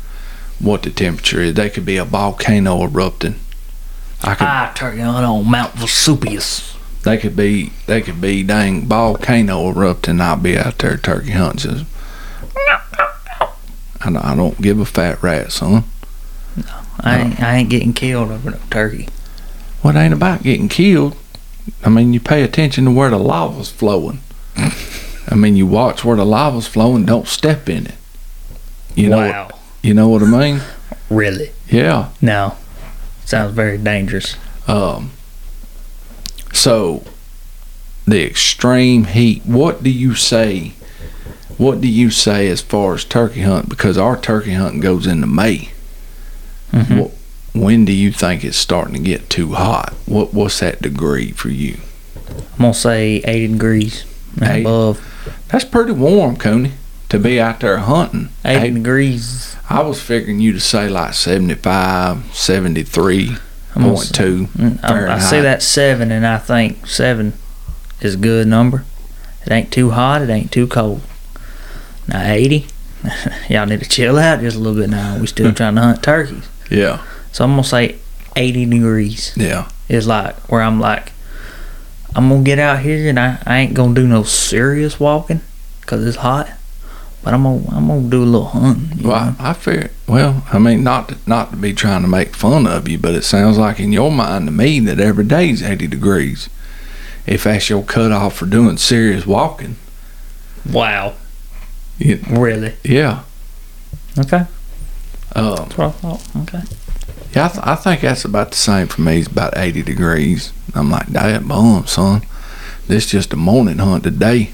what 0.61 0.83
the 0.83 0.91
temperature 0.91 1.41
is. 1.41 1.55
They 1.55 1.71
could 1.71 1.87
be 1.87 1.97
a 1.97 2.05
volcano 2.05 2.83
erupting. 2.83 3.37
I 4.23 4.35
could 4.35 4.47
I 4.47 4.73
turkey 4.75 5.01
hunt 5.01 5.25
on 5.25 5.51
Mount 5.51 5.75
Vesuvius. 5.75 6.77
They 7.05 7.17
could 7.17 7.37
be 7.37 7.73
they 7.87 8.01
could 8.03 8.21
be 8.21 8.43
dang 8.43 8.87
volcano 8.87 9.69
erupting. 9.71 10.21
I'll 10.21 10.37
be 10.37 10.59
out 10.59 10.79
there 10.79 10.97
turkey 10.97 11.31
hunting. 11.31 11.87
I 14.01 14.11
don't, 14.13 14.25
I 14.25 14.37
don't 14.37 14.61
give 14.61 14.79
a 14.79 14.85
fat 14.85 15.23
rat, 15.23 15.51
son. 15.53 15.85
I 17.01 17.19
ain't, 17.21 17.43
I 17.43 17.57
ain't 17.57 17.71
getting 17.71 17.93
killed 17.93 18.31
over 18.31 18.51
no 18.51 18.59
turkey. 18.71 19.09
What 19.83 19.97
ain't 19.97 20.15
about 20.15 20.43
getting 20.43 20.69
killed? 20.69 21.17
I 21.85 21.89
mean, 21.89 22.13
you 22.13 22.21
pay 22.21 22.43
attention 22.43 22.85
to 22.87 22.91
where 22.91 23.11
the 23.11 23.19
lava's 23.19 23.71
flowing. 23.71 24.21
I 24.57 25.35
mean, 25.35 25.57
you 25.57 25.67
watch 25.67 26.05
where 26.05 26.17
the 26.17 26.25
lava's 26.25 26.67
flowing. 26.67 27.05
Don't 27.05 27.27
step 27.29 27.69
in 27.69 27.87
it. 27.87 27.95
You 28.95 29.11
know, 29.11 29.19
wow. 29.19 29.51
you 29.83 29.95
know 29.95 30.09
what 30.09 30.23
I 30.23 30.27
mean? 30.27 30.61
Really? 31.11 31.53
Yeah. 31.69 32.11
No. 32.21 32.57
Sounds 33.29 33.53
very 33.53 33.77
dangerous. 33.77 34.37
Um. 34.67 35.11
So, 36.55 37.03
the 38.07 38.25
extreme 38.25 39.05
heat. 39.05 39.43
What 39.45 39.83
do 39.83 39.91
you 39.91 40.15
say? 40.15 40.73
What 41.59 41.83
do 41.83 41.89
you 41.89 42.11
say 42.11 42.49
as 42.49 42.63
far 42.63 42.95
as 42.95 43.05
turkey 43.05 43.43
hunt? 43.43 43.69
Because 43.69 43.99
our 43.99 44.19
turkey 44.19 44.55
hunt 44.55 44.81
goes 44.81 45.07
into 45.07 45.27
May. 45.27 45.69
Mhm. 46.73 46.99
What, 47.01 47.11
when 47.53 47.85
do 47.85 47.93
you 47.93 48.13
think 48.13 48.45
it's 48.45 48.57
starting 48.57 48.95
to 48.95 49.01
get 49.01 49.29
too 49.29 49.53
hot? 49.53 49.93
What 50.07 50.33
What's 50.33 50.61
that 50.61 50.81
degree 50.81 51.33
for 51.33 51.51
you? 51.51 51.77
I'm 52.55 52.59
gonna 52.59 52.73
say 52.73 53.17
80 53.27 53.49
degrees 53.49 54.05
and 54.41 54.51
Eight. 54.51 54.61
above. 54.63 55.01
That's 55.49 55.67
pretty 55.67 55.93
warm, 55.93 56.37
Cooney, 56.37 56.73
to 57.09 57.19
be 57.19 57.41
out 57.41 57.61
there 57.61 57.79
hunting. 57.79 58.29
80 58.45 58.67
Eight- 58.67 58.75
degrees. 58.75 59.57
I 59.71 59.83
was 59.83 60.01
figuring 60.01 60.41
you 60.41 60.53
to 60.53 60.61
say 60.61 60.89
like 60.89 61.15
75, 61.15 62.35
73. 62.35 63.37
I'm 63.75 63.83
gonna 63.83 63.95
Point 63.95 64.15
two. 64.15 64.47
Mm, 64.57 64.83
I, 64.83 65.15
I 65.15 65.19
see 65.19 65.41
that 65.41 65.63
seven, 65.63 66.11
and 66.11 66.27
I 66.27 66.39
think 66.39 66.87
seven 66.87 67.35
is 68.01 68.15
a 68.15 68.19
good 68.19 68.47
number. 68.49 68.85
It 69.47 69.53
ain't 69.53 69.71
too 69.71 69.91
hot. 69.91 70.23
It 70.23 70.31
ain't 70.31 70.51
too 70.51 70.67
cold. 70.67 71.03
Now 72.09 72.25
80. 72.27 72.67
Y'all 73.49 73.67
need 73.67 73.81
to 73.81 73.89
chill 73.89 74.19
out 74.19 74.41
just 74.41 74.57
a 74.57 74.59
little 74.59 74.81
bit 74.81 74.91
now. 74.91 75.19
We 75.19 75.27
still 75.27 75.53
trying 75.55 75.77
to 75.77 75.81
hunt 75.83 76.03
turkeys. 76.03 76.49
Yeah, 76.71 77.05
So 77.33 77.45
I'm 77.45 77.53
gonna 77.53 77.65
say 77.65 77.97
80 78.37 78.67
degrees 78.67 79.33
yeah, 79.37 79.71
is 79.89 80.07
like 80.07 80.37
where 80.51 80.61
I'm 80.61 80.81
like, 80.81 81.13
I'm 82.15 82.29
gonna 82.29 82.43
get 82.43 82.59
out 82.59 82.81
here 82.81 83.09
and 83.09 83.19
I, 83.19 83.39
I 83.47 83.59
ain't 83.61 83.75
gonna 83.75 83.95
do 83.95 84.07
no 84.07 84.23
serious 84.23 84.99
walking 84.99 85.41
because 85.81 86.07
it's 86.07 86.19
hot. 86.19 86.51
But 87.23 87.35
I'm 87.35 87.43
gonna 87.43 87.65
I'm 87.71 87.89
gonna 87.89 88.09
do 88.09 88.23
a 88.23 88.25
little 88.25 88.47
hunting. 88.47 89.03
Well, 89.07 89.33
know? 89.33 89.37
I, 89.39 89.51
I 89.51 89.53
fear. 89.53 89.91
Well, 90.07 90.45
I 90.53 90.59
mean, 90.59 90.83
not 90.85 91.09
to, 91.09 91.17
not 91.27 91.51
to 91.51 91.57
be 91.57 91.73
trying 91.75 92.03
to 92.03 92.09
make 92.09 92.35
fun 92.37 92.67
of 92.67 92.89
you, 92.89 92.97
but 92.99 93.15
it 93.15 93.25
sounds 93.25 93.59
like 93.59 93.81
in 93.81 93.93
your 93.93 94.11
mind 94.11 94.47
to 94.47 94.53
me 94.53 94.79
that 94.81 95.01
every 95.01 95.25
day's 95.25 95.63
eighty 95.63 95.87
degrees. 95.87 96.49
If 97.27 97.45
that's 97.45 97.69
your 97.69 97.83
cutoff 97.83 98.37
for 98.37 98.47
doing 98.47 98.79
serious 98.79 99.27
walking, 99.27 99.77
Wow. 100.71 101.15
You- 101.99 102.21
Really? 102.31 102.75
yeah. 102.85 103.23
Okay. 104.19 104.47
Um, 105.37 105.55
That's 105.57 105.77
what 105.77 105.87
I 105.89 105.91
thought. 105.91 106.23
Okay. 106.43 106.63
yeah, 107.33 107.45
I, 107.45 107.49
th- 107.49 107.65
I 107.67 107.75
think 107.75 108.01
that's 108.01 108.25
about 108.25 108.51
the 108.53 108.57
same 108.57 108.87
for 108.87 109.03
me. 109.03 109.19
It's 109.19 109.29
about 109.29 109.59
eighty 109.59 109.83
degrees. 109.83 110.53
I'm 110.75 110.91
like, 110.91 111.07
that 111.09 111.47
bum, 111.47 111.87
son. 111.87 112.23
This 112.87 113.07
just 113.11 113.33
a 113.35 113.37
morning 113.37 113.79
hunt 113.79 114.05
today. 114.05 114.53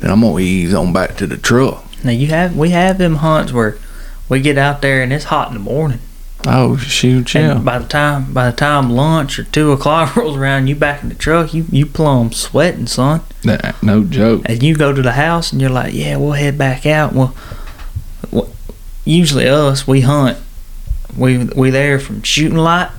Then 0.00 0.10
I'm 0.10 0.20
gonna 0.20 0.38
ease 0.40 0.74
on 0.74 0.92
back 0.92 1.16
to 1.18 1.26
the 1.26 1.36
truck. 1.36 1.84
Now 2.04 2.12
you 2.12 2.28
have 2.28 2.56
we 2.56 2.70
have 2.70 2.98
them 2.98 3.16
hunts 3.16 3.52
where 3.52 3.76
we 4.28 4.40
get 4.40 4.58
out 4.58 4.82
there 4.82 5.02
and 5.02 5.12
it's 5.12 5.24
hot 5.26 5.48
in 5.48 5.54
the 5.54 5.60
morning. 5.60 6.00
Oh 6.46 6.76
shoot, 6.76 7.34
yeah. 7.34 7.52
And 7.56 7.64
by 7.64 7.78
the 7.78 7.88
time 7.88 8.32
by 8.32 8.50
the 8.50 8.56
time 8.56 8.90
lunch 8.90 9.38
or 9.38 9.44
two 9.44 9.72
o'clock 9.72 10.14
rolls 10.16 10.36
around, 10.36 10.68
you 10.68 10.76
back 10.76 11.02
in 11.02 11.08
the 11.08 11.14
truck, 11.14 11.52
you 11.52 11.64
you 11.72 11.86
plumb 11.86 12.32
sweating, 12.32 12.86
son. 12.86 13.22
Nah, 13.44 13.72
no 13.82 14.04
joke. 14.04 14.42
And 14.46 14.62
you 14.62 14.76
go 14.76 14.92
to 14.92 15.02
the 15.02 15.12
house 15.12 15.50
and 15.52 15.60
you're 15.60 15.70
like, 15.70 15.92
yeah, 15.94 16.16
we'll 16.16 16.32
head 16.32 16.56
back 16.56 16.86
out. 16.86 17.12
Well, 17.14 17.34
wh- 18.32 18.48
usually 19.04 19.48
us 19.48 19.86
we 19.88 20.02
hunt, 20.02 20.38
we 21.16 21.44
we 21.44 21.70
there 21.70 21.98
from 21.98 22.22
shooting 22.22 22.58
light 22.58 22.90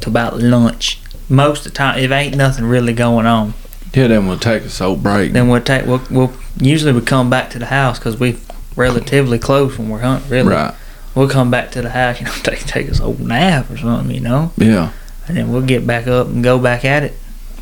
to 0.00 0.10
about 0.10 0.38
lunch. 0.38 1.00
Most 1.28 1.66
of 1.66 1.72
the 1.72 1.76
time, 1.78 1.98
if 1.98 2.10
ain't 2.10 2.36
nothing 2.36 2.66
really 2.66 2.92
going 2.92 3.26
on, 3.26 3.54
Yeah, 3.94 4.06
then 4.06 4.26
we'll 4.26 4.38
take 4.38 4.62
a 4.64 4.84
old 4.84 5.02
break. 5.02 5.32
then 5.32 5.48
we'll 5.48 5.60
take 5.62 5.86
we'll, 5.86 6.02
we'll 6.10 6.32
usually 6.58 6.92
we 6.92 7.00
come 7.02 7.28
back 7.30 7.50
to 7.50 7.58
the 7.58 7.66
house 7.66 7.98
because 7.98 8.18
we 8.18 8.38
relatively 8.76 9.38
close 9.38 9.78
when 9.78 9.88
we're 9.90 10.00
hunting. 10.00 10.30
Really, 10.30 10.48
Right. 10.48 10.74
we'll 11.14 11.28
come 11.28 11.50
back 11.50 11.70
to 11.72 11.82
the 11.82 11.90
house, 11.90 12.18
you 12.20 12.26
know, 12.26 12.32
take 12.42 12.60
take 12.60 12.90
us 12.90 13.00
a 13.00 13.04
old 13.04 13.20
nap 13.20 13.70
or 13.70 13.76
something, 13.76 14.14
you 14.14 14.20
know, 14.22 14.52
Yeah. 14.56 14.90
and 15.28 15.36
then 15.36 15.52
we'll 15.52 15.62
get 15.62 15.86
back 15.86 16.06
up 16.06 16.28
and 16.28 16.42
go 16.42 16.58
back 16.58 16.84
at 16.84 17.02
it 17.02 17.14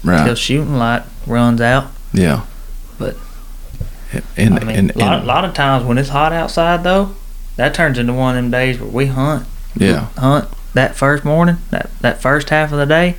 Right. 0.05 0.25
till 0.25 0.35
shooting 0.37 0.77
light 0.79 1.03
runs 1.27 1.61
out. 1.61 1.87
Yeah. 2.13 2.43
But- 2.99 3.17
and 4.37 4.59
I 4.59 4.65
mean, 4.65 4.77
and, 4.77 4.91
a 4.97 4.99
lot, 4.99 5.19
and 5.19 5.27
lot 5.27 5.45
of 5.45 5.55
times 5.55 5.85
when 5.85 5.97
it's 5.99 6.09
hot 6.09 6.33
outside 6.33 6.83
though, 6.85 7.15
that 7.57 7.75
turns 7.75 7.99
into 7.99 8.13
one 8.13 8.37
of 8.37 8.43
them 8.43 8.51
days 8.51 8.81
where 8.81 8.89
we 8.91 9.07
hunt, 9.07 9.47
yeah, 9.77 10.07
hunt 10.17 10.49
that 10.75 10.97
first 10.97 11.25
morning, 11.25 11.59
that 11.71 11.91
that 12.01 12.21
first 12.23 12.51
half 12.51 12.73
of 12.73 12.79
the 12.79 12.87
day. 12.87 13.17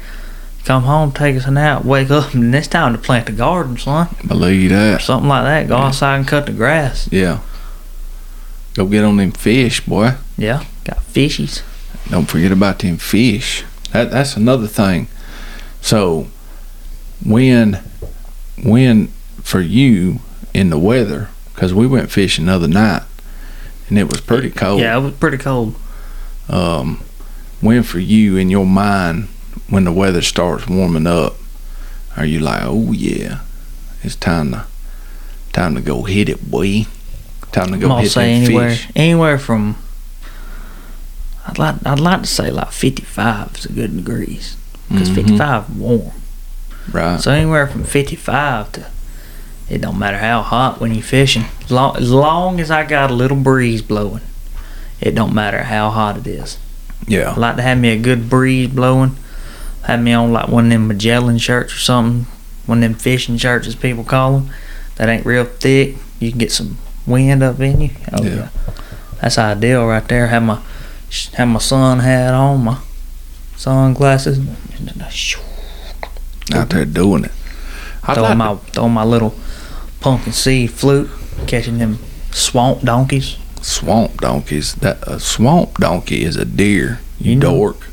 Come 0.66 0.84
home, 0.84 1.12
take 1.12 1.36
us 1.36 1.46
a 1.48 1.52
nap, 1.52 1.84
wake 1.86 2.12
up, 2.12 2.34
and 2.34 2.54
it's 2.54 2.68
time 2.68 2.94
to 2.94 3.00
plant 3.00 3.26
the 3.26 3.32
garden, 3.32 3.78
son, 3.78 4.08
believe 4.28 4.72
or 4.72 4.76
that. 4.76 5.02
something 5.02 5.28
like 5.28 5.44
that. 5.44 5.68
Go 5.68 5.78
Yeah. 5.78 5.86
outside 5.88 6.18
and 6.18 6.28
cut 6.28 6.46
the 6.46 6.52
grass. 6.52 7.10
Yeah. 7.12 7.40
Go 8.76 8.86
get 8.86 9.04
on 9.04 9.18
them 9.18 9.32
fish, 9.32 9.82
boy. 9.82 10.14
Yeah, 10.38 10.64
got 10.86 11.00
fishies. 11.14 11.62
Don't 12.10 12.26
forget 12.26 12.52
about 12.52 12.80
them 12.80 12.98
fish. 12.98 13.64
That 13.92 14.12
that's 14.12 14.38
another 14.38 14.68
thing. 14.68 15.08
So 15.82 16.28
when 17.26 17.80
when 18.62 19.08
for 19.44 19.60
you 19.62 20.20
in 20.54 20.70
the 20.70 20.78
weather, 20.78 21.30
because 21.54 21.74
we 21.74 21.88
went 21.88 22.12
fishing 22.12 22.46
the 22.46 22.54
other 22.54 22.68
night, 22.68 23.02
and 23.90 23.98
it 23.98 24.10
was 24.10 24.22
pretty 24.22 24.52
cold. 24.52 24.80
Yeah, 24.80 24.98
it 24.98 25.02
was 25.02 25.14
pretty 25.14 25.38
cold. 25.38 25.76
um, 26.50 27.02
when 27.62 27.82
for 27.84 28.00
you 28.00 28.36
in 28.38 28.50
your 28.50 28.66
mind 28.66 29.28
when 29.72 29.86
the 29.86 29.92
weather 29.92 30.22
starts 30.22 30.68
warming 30.68 31.08
up 31.08 31.36
are 32.16 32.26
you 32.26 32.40
like 32.40 32.62
oh 32.64 32.92
yeah 32.92 33.40
it's 34.04 34.16
time 34.16 34.52
to 34.52 34.66
time 35.54 35.74
to 35.76 35.82
go 35.82 36.04
hit 36.04 36.30
it 36.30 36.50
boy 36.52 36.86
time 37.52 37.68
to 37.68 37.74
I'm 37.74 37.80
go 37.80 37.88
gonna 37.88 38.02
hit 38.04 38.12
say 38.12 38.32
anywhere, 38.34 38.70
fish 38.70 38.88
anywhere 38.96 39.38
from. 39.40 39.76
I'd 41.48 41.58
like, 41.58 41.76
I'd 41.86 42.00
like 42.00 42.22
to 42.22 42.28
say 42.28 42.52
like 42.52 42.72
55 42.72 43.56
is 43.58 43.66
a 43.66 43.72
good 43.74 43.96
degrees 43.98 44.56
because 44.90 45.10
Mhm. 45.10 45.16
55 45.16 45.76
warm. 45.78 46.12
right 46.92 47.20
So 47.20 47.32
anywhere 47.32 47.68
from 47.68 47.84
55 47.84 48.72
to, 48.74 48.86
it 49.70 49.82
don't 49.82 49.98
matter 50.00 50.18
how 50.20 50.42
hot 50.44 50.80
when 50.80 50.94
you 50.96 51.02
fishing, 51.02 51.46
as 51.66 51.72
long, 51.72 51.98
as 51.98 52.12
long 52.12 52.60
as 52.60 52.72
I 52.72 52.84
got 52.86 53.12
a 53.12 53.14
little 53.14 53.38
breeze 53.38 53.82
blowing, 53.82 54.22
it 55.02 55.14
don't 55.16 55.34
matter 55.34 55.64
how 55.64 55.90
hot 55.90 56.18
it 56.18 56.28
is. 56.28 56.58
Yeah. 57.08 57.34
I 57.36 57.40
like 57.40 57.56
to 57.58 57.62
have 57.64 57.78
me 57.80 57.90
a 57.90 57.98
good 57.98 58.30
breeze 58.30 58.70
blowing. 58.70 59.18
Have 59.84 60.02
me 60.02 60.14
on 60.14 60.32
like 60.32 60.48
one 60.48 60.66
of 60.66 60.72
them 60.72 60.88
Magellan 60.88 61.38
shirts 61.38 61.74
or 61.74 61.80
something. 61.80 62.26
One 62.66 62.78
of 62.80 62.82
them 62.84 62.94
fishing 62.94 63.38
shirts, 63.38 63.68
as 63.68 63.76
people 63.76 64.04
call 64.04 64.40
them. 64.40 64.54
That 64.96 65.10
ain't 65.10 65.26
real 65.26 65.46
thick. 65.46 65.96
You 66.20 66.30
can 66.30 66.40
get 66.40 66.52
some 66.52 66.78
wind 67.08 67.42
up 67.42 67.60
in 67.60 67.82
you. 67.82 67.90
Oh 68.12 68.24
Yeah. 68.24 68.36
yeah, 68.36 68.50
that's 69.22 69.38
ideal 69.38 69.88
right 69.88 70.08
there. 70.08 70.28
Have 70.28 70.44
my 70.44 70.60
have 71.34 71.48
my 71.48 71.60
sun 71.60 72.00
hat 72.00 72.34
on, 72.34 72.64
my 72.64 72.78
sunglasses, 73.58 74.38
and 74.38 74.56
then 74.88 75.02
I 75.02 75.10
shoo, 75.10 75.42
Out 76.54 76.70
there 76.70 76.86
doing 76.86 77.26
it. 77.26 77.32
I'd 78.04 78.14
throw 78.16 78.24
like 78.24 78.38
my 78.38 78.56
throw 78.56 78.90
my 78.90 79.04
little 79.04 79.36
pumpkin 80.00 80.34
seed 80.34 80.72
fluke, 80.72 81.10
catching 81.48 81.78
them 81.80 81.98
swamp 82.32 82.82
donkeys. 82.82 83.38
swamp 83.62 84.22
donkeys. 84.22 84.76
That 84.76 85.00
a 85.08 85.20
swamp 85.20 85.78
donkey 85.80 86.24
is 86.24 86.36
a 86.36 86.46
deer. 86.46 87.00
You 87.20 87.32
You 87.32 87.36
know. 87.38 87.52
dork. 87.56 87.88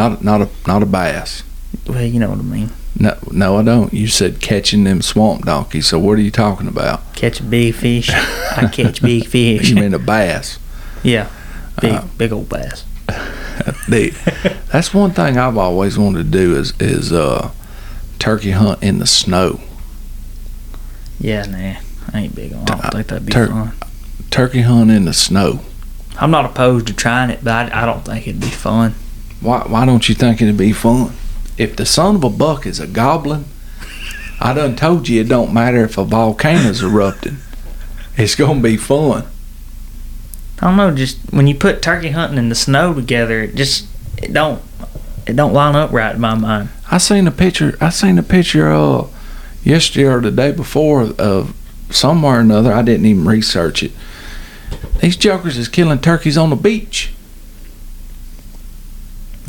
Not 0.00 0.24
not 0.24 0.40
a 0.40 0.48
not 0.66 0.82
a 0.82 0.86
bass. 0.86 1.42
Well, 1.86 2.02
you 2.02 2.18
know 2.18 2.30
what 2.30 2.38
I 2.38 2.42
mean. 2.42 2.70
No, 2.98 3.16
no, 3.30 3.56
I 3.58 3.62
don't. 3.62 3.92
You 3.92 4.06
said 4.08 4.40
catching 4.40 4.84
them 4.84 5.02
swamp 5.02 5.44
donkeys. 5.44 5.86
So 5.88 5.98
what 5.98 6.18
are 6.18 6.22
you 6.22 6.30
talking 6.30 6.68
about? 6.68 7.14
Catch 7.14 7.40
a 7.40 7.42
big 7.42 7.74
fish. 7.74 8.08
I 8.10 8.68
catch 8.72 9.02
big 9.02 9.26
fish. 9.34 9.68
You 9.68 9.74
mean 9.76 9.92
a 9.94 9.98
bass? 9.98 10.58
Yeah, 11.02 11.28
big 11.80 11.92
Uh, 11.92 12.04
big 12.16 12.32
old 12.32 12.48
bass. 12.48 12.84
The, 13.88 14.10
that's 14.72 14.94
one 14.94 15.10
thing 15.10 15.36
I've 15.36 15.58
always 15.58 15.98
wanted 15.98 16.24
to 16.24 16.30
do 16.30 16.56
is 16.56 16.72
is 16.80 17.12
uh, 17.12 17.50
turkey 18.18 18.52
hunt 18.52 18.82
in 18.82 19.00
the 19.00 19.06
snow. 19.06 19.60
Yeah, 21.18 21.44
nah, 21.44 21.80
I 22.14 22.20
ain't 22.22 22.34
big 22.34 22.54
on. 22.54 22.62
I 22.62 22.64
don't 22.64 22.90
think 22.92 23.06
that'd 23.08 23.26
be 23.26 23.32
tur- 23.32 23.48
fun. 23.48 23.72
Turkey 24.30 24.62
hunt 24.62 24.90
in 24.90 25.04
the 25.04 25.12
snow. 25.12 25.60
I'm 26.18 26.30
not 26.30 26.46
opposed 26.46 26.86
to 26.86 26.94
trying 26.94 27.28
it, 27.28 27.44
but 27.44 27.52
I, 27.72 27.82
I 27.82 27.86
don't 27.86 28.02
think 28.02 28.26
it'd 28.26 28.40
be 28.40 28.46
fun. 28.48 28.94
Why 29.40 29.60
why 29.60 29.86
don't 29.86 30.08
you 30.08 30.14
think 30.14 30.40
it'd 30.42 30.56
be 30.56 30.72
fun? 30.72 31.12
If 31.56 31.76
the 31.76 31.86
son 31.86 32.16
of 32.16 32.24
a 32.24 32.30
buck 32.30 32.66
is 32.66 32.80
a 32.80 32.86
goblin, 32.86 33.44
I 34.40 34.54
done 34.54 34.76
told 34.76 35.08
you 35.08 35.20
it 35.20 35.28
don't 35.28 35.52
matter 35.52 35.84
if 35.84 35.98
a 35.98 36.04
volcano's 36.04 36.82
erupting. 36.82 37.38
It's 38.16 38.34
gonna 38.34 38.60
be 38.60 38.76
fun. 38.76 39.26
I 40.60 40.66
don't 40.66 40.76
know. 40.76 40.94
Just 40.94 41.18
when 41.30 41.46
you 41.46 41.54
put 41.54 41.82
turkey 41.82 42.10
hunting 42.10 42.38
and 42.38 42.50
the 42.50 42.54
snow 42.54 42.92
together, 42.92 43.42
it 43.42 43.54
just 43.54 43.86
it 44.18 44.32
don't 44.32 44.62
it 45.26 45.36
don't 45.36 45.52
line 45.52 45.76
up 45.76 45.92
right 45.92 46.14
in 46.14 46.20
my 46.20 46.34
mind. 46.34 46.68
I 46.90 46.98
seen 46.98 47.26
a 47.26 47.30
picture. 47.30 47.76
I 47.80 47.90
seen 47.90 48.18
a 48.18 48.22
picture 48.22 48.70
uh 48.70 49.06
yesterday 49.62 50.06
or 50.06 50.20
the 50.20 50.30
day 50.30 50.52
before 50.52 51.12
of 51.18 51.54
somewhere 51.90 52.38
or 52.38 52.40
another. 52.40 52.72
I 52.72 52.82
didn't 52.82 53.06
even 53.06 53.26
research 53.26 53.82
it. 53.82 53.92
These 55.00 55.16
jokers 55.16 55.56
is 55.56 55.68
killing 55.68 55.98
turkeys 55.98 56.36
on 56.36 56.50
the 56.50 56.56
beach. 56.56 57.12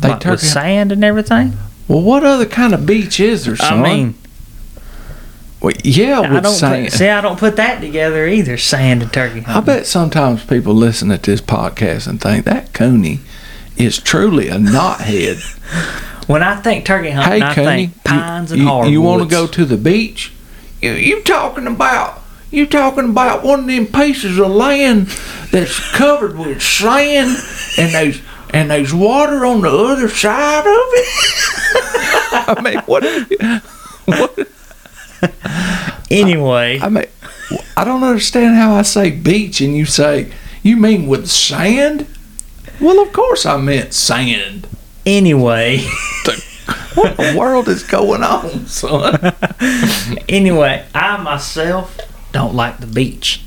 They 0.02 0.08
Like, 0.08 0.16
with 0.18 0.22
turkey. 0.40 0.46
sand 0.46 0.92
and 0.92 1.02
everything. 1.04 1.56
Well, 1.88 2.02
what 2.02 2.24
other 2.24 2.46
kind 2.46 2.74
of 2.74 2.84
beach 2.86 3.18
is 3.20 3.44
there, 3.44 3.56
son? 3.56 3.80
I 3.80 3.82
mean, 3.82 4.14
well, 5.60 5.72
yeah, 5.84 6.20
I 6.20 6.32
with 6.32 6.42
don't 6.42 6.52
sand. 6.54 6.86
put, 6.86 6.92
see. 6.94 7.08
I 7.08 7.20
don't 7.20 7.38
put 7.38 7.56
that 7.56 7.80
together 7.80 8.26
either. 8.26 8.56
Sand 8.58 9.02
and 9.02 9.12
turkey 9.12 9.40
Hunting. 9.40 9.54
I 9.74 9.76
bet 9.76 9.86
sometimes 9.86 10.44
people 10.44 10.74
listen 10.74 11.08
to 11.10 11.18
this 11.18 11.40
podcast 11.40 12.06
and 12.08 12.20
think 12.20 12.44
that 12.46 12.72
Cooney 12.72 13.20
is 13.76 13.98
truly 13.98 14.48
a 14.48 14.56
knothead. 14.56 15.40
When 16.28 16.40
I 16.44 16.54
think 16.60 16.84
turkey 16.84 17.10
hey, 17.10 17.40
hunting, 17.40 17.42
I 17.42 17.54
Cooney, 17.54 17.86
think 17.88 18.04
pines 18.04 18.52
you, 18.52 18.58
and 18.60 18.68
hardwoods. 18.68 18.92
you 18.92 19.02
want 19.02 19.22
to 19.24 19.28
go 19.28 19.48
to 19.48 19.64
the 19.64 19.76
beach? 19.76 20.32
You, 20.80 20.92
you 20.92 21.20
talking 21.24 21.66
about? 21.66 22.22
You 22.52 22.64
talking 22.66 23.10
about 23.10 23.42
one 23.42 23.60
of 23.60 23.66
them 23.66 23.86
pieces 23.86 24.38
of 24.38 24.48
land 24.52 25.08
that's 25.50 25.80
covered 25.92 26.38
with 26.38 26.62
sand 26.62 27.36
and 27.76 27.92
there's 27.92 28.22
and 28.52 28.70
there's 28.70 28.92
water 28.94 29.44
on 29.46 29.60
the 29.62 29.70
other 29.70 30.08
side 30.08 30.60
of 30.60 30.66
it? 30.66 31.08
I 32.58 32.60
mean, 32.62 32.78
what? 32.86 33.04
What? 34.06 34.48
Anyway, 36.10 36.78
I 36.80 36.88
mean, 36.88 37.04
I 37.76 37.84
don't 37.84 38.02
understand 38.04 38.56
how 38.56 38.74
I 38.74 38.82
say 38.82 39.10
beach 39.10 39.60
and 39.60 39.74
you 39.76 39.84
say 39.86 40.32
you 40.62 40.76
mean 40.76 41.06
with 41.06 41.28
sand. 41.30 42.06
Well, 42.80 43.00
of 43.00 43.12
course 43.12 43.46
I 43.46 43.56
meant 43.58 43.94
sand. 43.94 44.66
anyway, 45.06 45.78
What 46.94 47.18
in 47.18 47.32
the 47.34 47.38
world 47.38 47.68
is 47.68 47.82
going 47.84 48.22
on, 48.22 48.66
son? 48.66 49.32
anyway, 50.28 50.84
I 50.94 51.16
myself 51.22 51.98
don't 52.32 52.54
like 52.54 52.78
the 52.80 52.86
beach. 52.86 53.42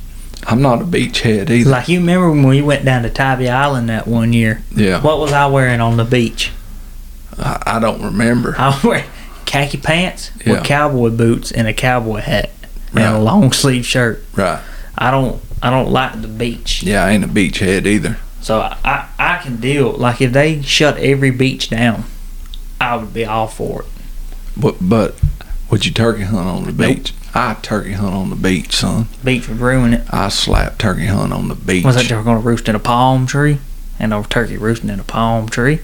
I'm 0.47 0.61
not 0.61 0.81
a 0.81 0.85
beachhead 0.85 1.49
either. 1.49 1.69
Like 1.69 1.87
you 1.87 1.99
remember 1.99 2.29
when 2.29 2.43
we 2.47 2.61
went 2.61 2.85
down 2.85 3.03
to 3.03 3.09
Tybee 3.09 3.49
Island 3.49 3.89
that 3.89 4.07
one 4.07 4.31
year? 4.33 4.61
Yeah, 4.75 5.01
What 5.01 5.19
was 5.19 5.31
I 5.33 5.47
wearing 5.47 5.81
on 5.81 5.97
the 5.97 6.05
beach? 6.05 6.51
I, 7.37 7.61
I 7.65 7.79
don't 7.79 8.01
remember. 8.01 8.55
I 8.57 8.67
was 8.69 8.83
wearing 8.83 9.05
khaki 9.45 9.77
pants 9.77 10.31
Yeah. 10.45 10.53
with 10.53 10.63
cowboy 10.63 11.09
boots 11.09 11.51
and 11.51 11.67
a 11.67 11.73
cowboy 11.73 12.19
hat 12.21 12.51
and 12.93 13.03
a 13.15 13.19
long 13.19 13.51
sleeve 13.51 13.85
shirt. 13.85 14.23
Right. 14.35 14.61
I 14.97 15.11
don't 15.11 15.41
I 15.63 15.69
don't 15.71 15.89
like 15.91 16.21
the 16.21 16.27
beach. 16.27 16.83
Yeah, 16.83 17.03
I 17.03 17.11
ain't 17.11 17.23
a 17.23 17.27
beachhead 17.27 17.85
either. 17.87 18.17
So 18.41 18.59
I, 18.61 18.77
I, 18.85 19.09
I 19.17 19.37
can 19.39 19.57
deal 19.57 19.91
like 19.93 20.21
if 20.21 20.31
they 20.31 20.61
shut 20.61 20.97
every 20.97 21.31
beach 21.31 21.69
down, 21.69 22.03
I 22.79 22.95
would 22.97 23.13
be 23.13 23.25
all 23.25 23.47
for 23.47 23.81
it. 23.81 23.87
But 24.55 24.75
but 24.79 25.15
would 25.71 25.85
you 25.85 25.91
turkey 25.91 26.21
hunt 26.23 26.47
on 26.47 26.63
the 26.65 26.71
Nope. 26.71 26.95
beach? 26.97 27.13
I 27.35 27.55
turkey 27.61 27.91
hunt 27.91 28.15
on 28.15 28.29
the 28.29 28.35
beach, 28.37 28.77
son. 28.77 29.07
Beach 29.23 29.47
would 29.49 29.59
ruin 29.59 29.93
it. 29.93 30.07
I 30.09 30.29
slap 30.29 30.77
turkey 30.77 31.07
hunt 31.07 31.33
on 31.33 31.49
the 31.49 31.55
beach. 31.55 31.83
Was 31.83 31.95
that 31.97 32.09
you 32.09 32.15
were 32.15 32.23
gonna 32.23 32.39
roost 32.39 32.69
in 32.69 32.75
a 32.75 32.79
palm 32.79 33.27
tree? 33.27 33.59
And 33.99 34.13
a 34.13 34.23
turkey 34.23 34.57
roosting 34.57 34.89
in 34.89 34.99
a 34.99 35.03
palm 35.03 35.49
tree? 35.49 35.79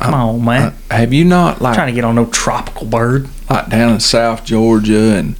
Come 0.00 0.14
I'm- 0.14 0.28
on, 0.28 0.44
man. 0.44 0.74
Uh, 0.90 0.94
have 0.96 1.12
you 1.12 1.24
not 1.24 1.60
like 1.60 1.74
trying 1.74 1.88
to 1.88 1.92
get 1.92 2.04
on 2.04 2.14
no 2.14 2.26
tropical 2.26 2.86
bird. 2.86 3.28
like 3.50 3.68
down 3.68 3.92
in 3.94 4.00
South 4.00 4.44
Georgia 4.44 5.16
and 5.16 5.36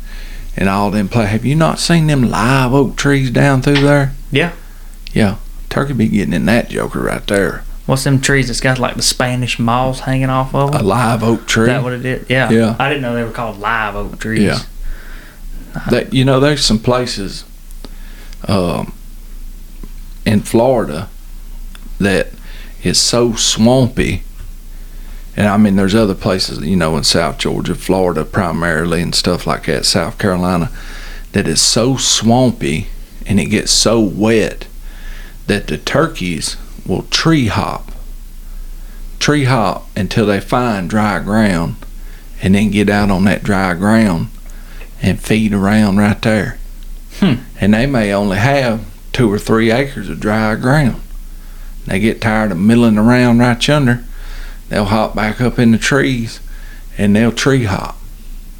and 0.56 0.68
all 0.68 0.90
them 0.90 1.08
play? 1.08 1.26
Have 1.26 1.44
you 1.44 1.54
not 1.54 1.78
seen 1.78 2.06
them 2.08 2.28
live 2.30 2.72
oak 2.74 2.96
trees 2.96 3.30
down 3.30 3.62
through 3.62 3.80
there? 3.80 4.12
Yeah. 4.30 4.52
Yeah, 5.12 5.36
turkey 5.68 5.92
be 5.92 6.08
getting 6.08 6.32
in 6.32 6.46
that 6.46 6.70
joker 6.70 7.00
right 7.00 7.26
there. 7.26 7.64
What's 7.86 8.04
them 8.04 8.20
trees 8.20 8.46
that's 8.46 8.60
got 8.60 8.78
like 8.78 8.94
the 8.94 9.02
Spanish 9.02 9.58
moss 9.58 10.00
hanging 10.00 10.30
off 10.30 10.54
of 10.54 10.74
A 10.74 10.82
live 10.82 11.22
oak 11.24 11.40
Is 11.40 11.46
tree. 11.46 11.66
that 11.66 11.82
what 11.82 11.92
it 11.92 12.04
is? 12.04 12.30
Yeah. 12.30 12.48
Yeah. 12.50 12.76
I 12.78 12.88
didn't 12.88 13.02
know 13.02 13.14
they 13.14 13.24
were 13.24 13.30
called 13.30 13.58
live 13.58 13.96
oak 13.96 14.18
trees. 14.20 14.42
Yeah. 14.42 14.58
That 15.90 16.12
you 16.12 16.24
know, 16.24 16.40
there's 16.40 16.64
some 16.64 16.78
places, 16.78 17.44
um, 18.46 18.92
in 20.24 20.40
Florida 20.40 21.08
that 21.98 22.28
is 22.82 23.00
so 23.00 23.34
swampy, 23.34 24.22
and 25.36 25.48
I 25.48 25.56
mean, 25.56 25.76
there's 25.76 25.94
other 25.94 26.14
places, 26.14 26.58
you 26.60 26.76
know, 26.76 26.96
in 26.96 27.04
South 27.04 27.38
Georgia, 27.38 27.74
Florida 27.74 28.24
primarily, 28.24 29.00
and 29.00 29.14
stuff 29.14 29.46
like 29.46 29.66
that, 29.66 29.86
South 29.86 30.18
Carolina, 30.18 30.70
that 31.32 31.48
is 31.48 31.60
so 31.60 31.96
swampy 31.96 32.88
and 33.26 33.40
it 33.40 33.46
gets 33.46 33.70
so 33.70 34.00
wet 34.00 34.66
that 35.46 35.66
the 35.68 35.78
turkeys 35.78 36.56
will 36.86 37.02
tree 37.04 37.46
hop, 37.46 37.92
tree 39.18 39.44
hop 39.44 39.88
until 39.96 40.26
they 40.26 40.40
find 40.40 40.90
dry 40.90 41.20
ground, 41.20 41.76
and 42.42 42.54
then 42.54 42.70
get 42.70 42.90
out 42.90 43.10
on 43.10 43.24
that 43.24 43.42
dry 43.42 43.74
ground 43.74 44.28
and 45.02 45.20
feed 45.20 45.52
around 45.52 45.98
right 45.98 46.20
there. 46.22 46.58
Hmm. 47.18 47.34
And 47.60 47.74
they 47.74 47.86
may 47.86 48.12
only 48.12 48.38
have 48.38 48.86
two 49.12 49.30
or 49.30 49.38
three 49.38 49.70
acres 49.70 50.08
of 50.08 50.20
dry 50.20 50.54
ground. 50.54 51.02
They 51.86 52.00
get 52.00 52.20
tired 52.20 52.52
of 52.52 52.58
milling 52.58 52.96
around 52.96 53.40
right 53.40 53.66
yonder. 53.66 54.04
They'll 54.68 54.86
hop 54.86 55.14
back 55.14 55.40
up 55.40 55.58
in 55.58 55.72
the 55.72 55.78
trees 55.78 56.40
and 56.96 57.14
they'll 57.14 57.32
tree 57.32 57.64
hop. 57.64 57.98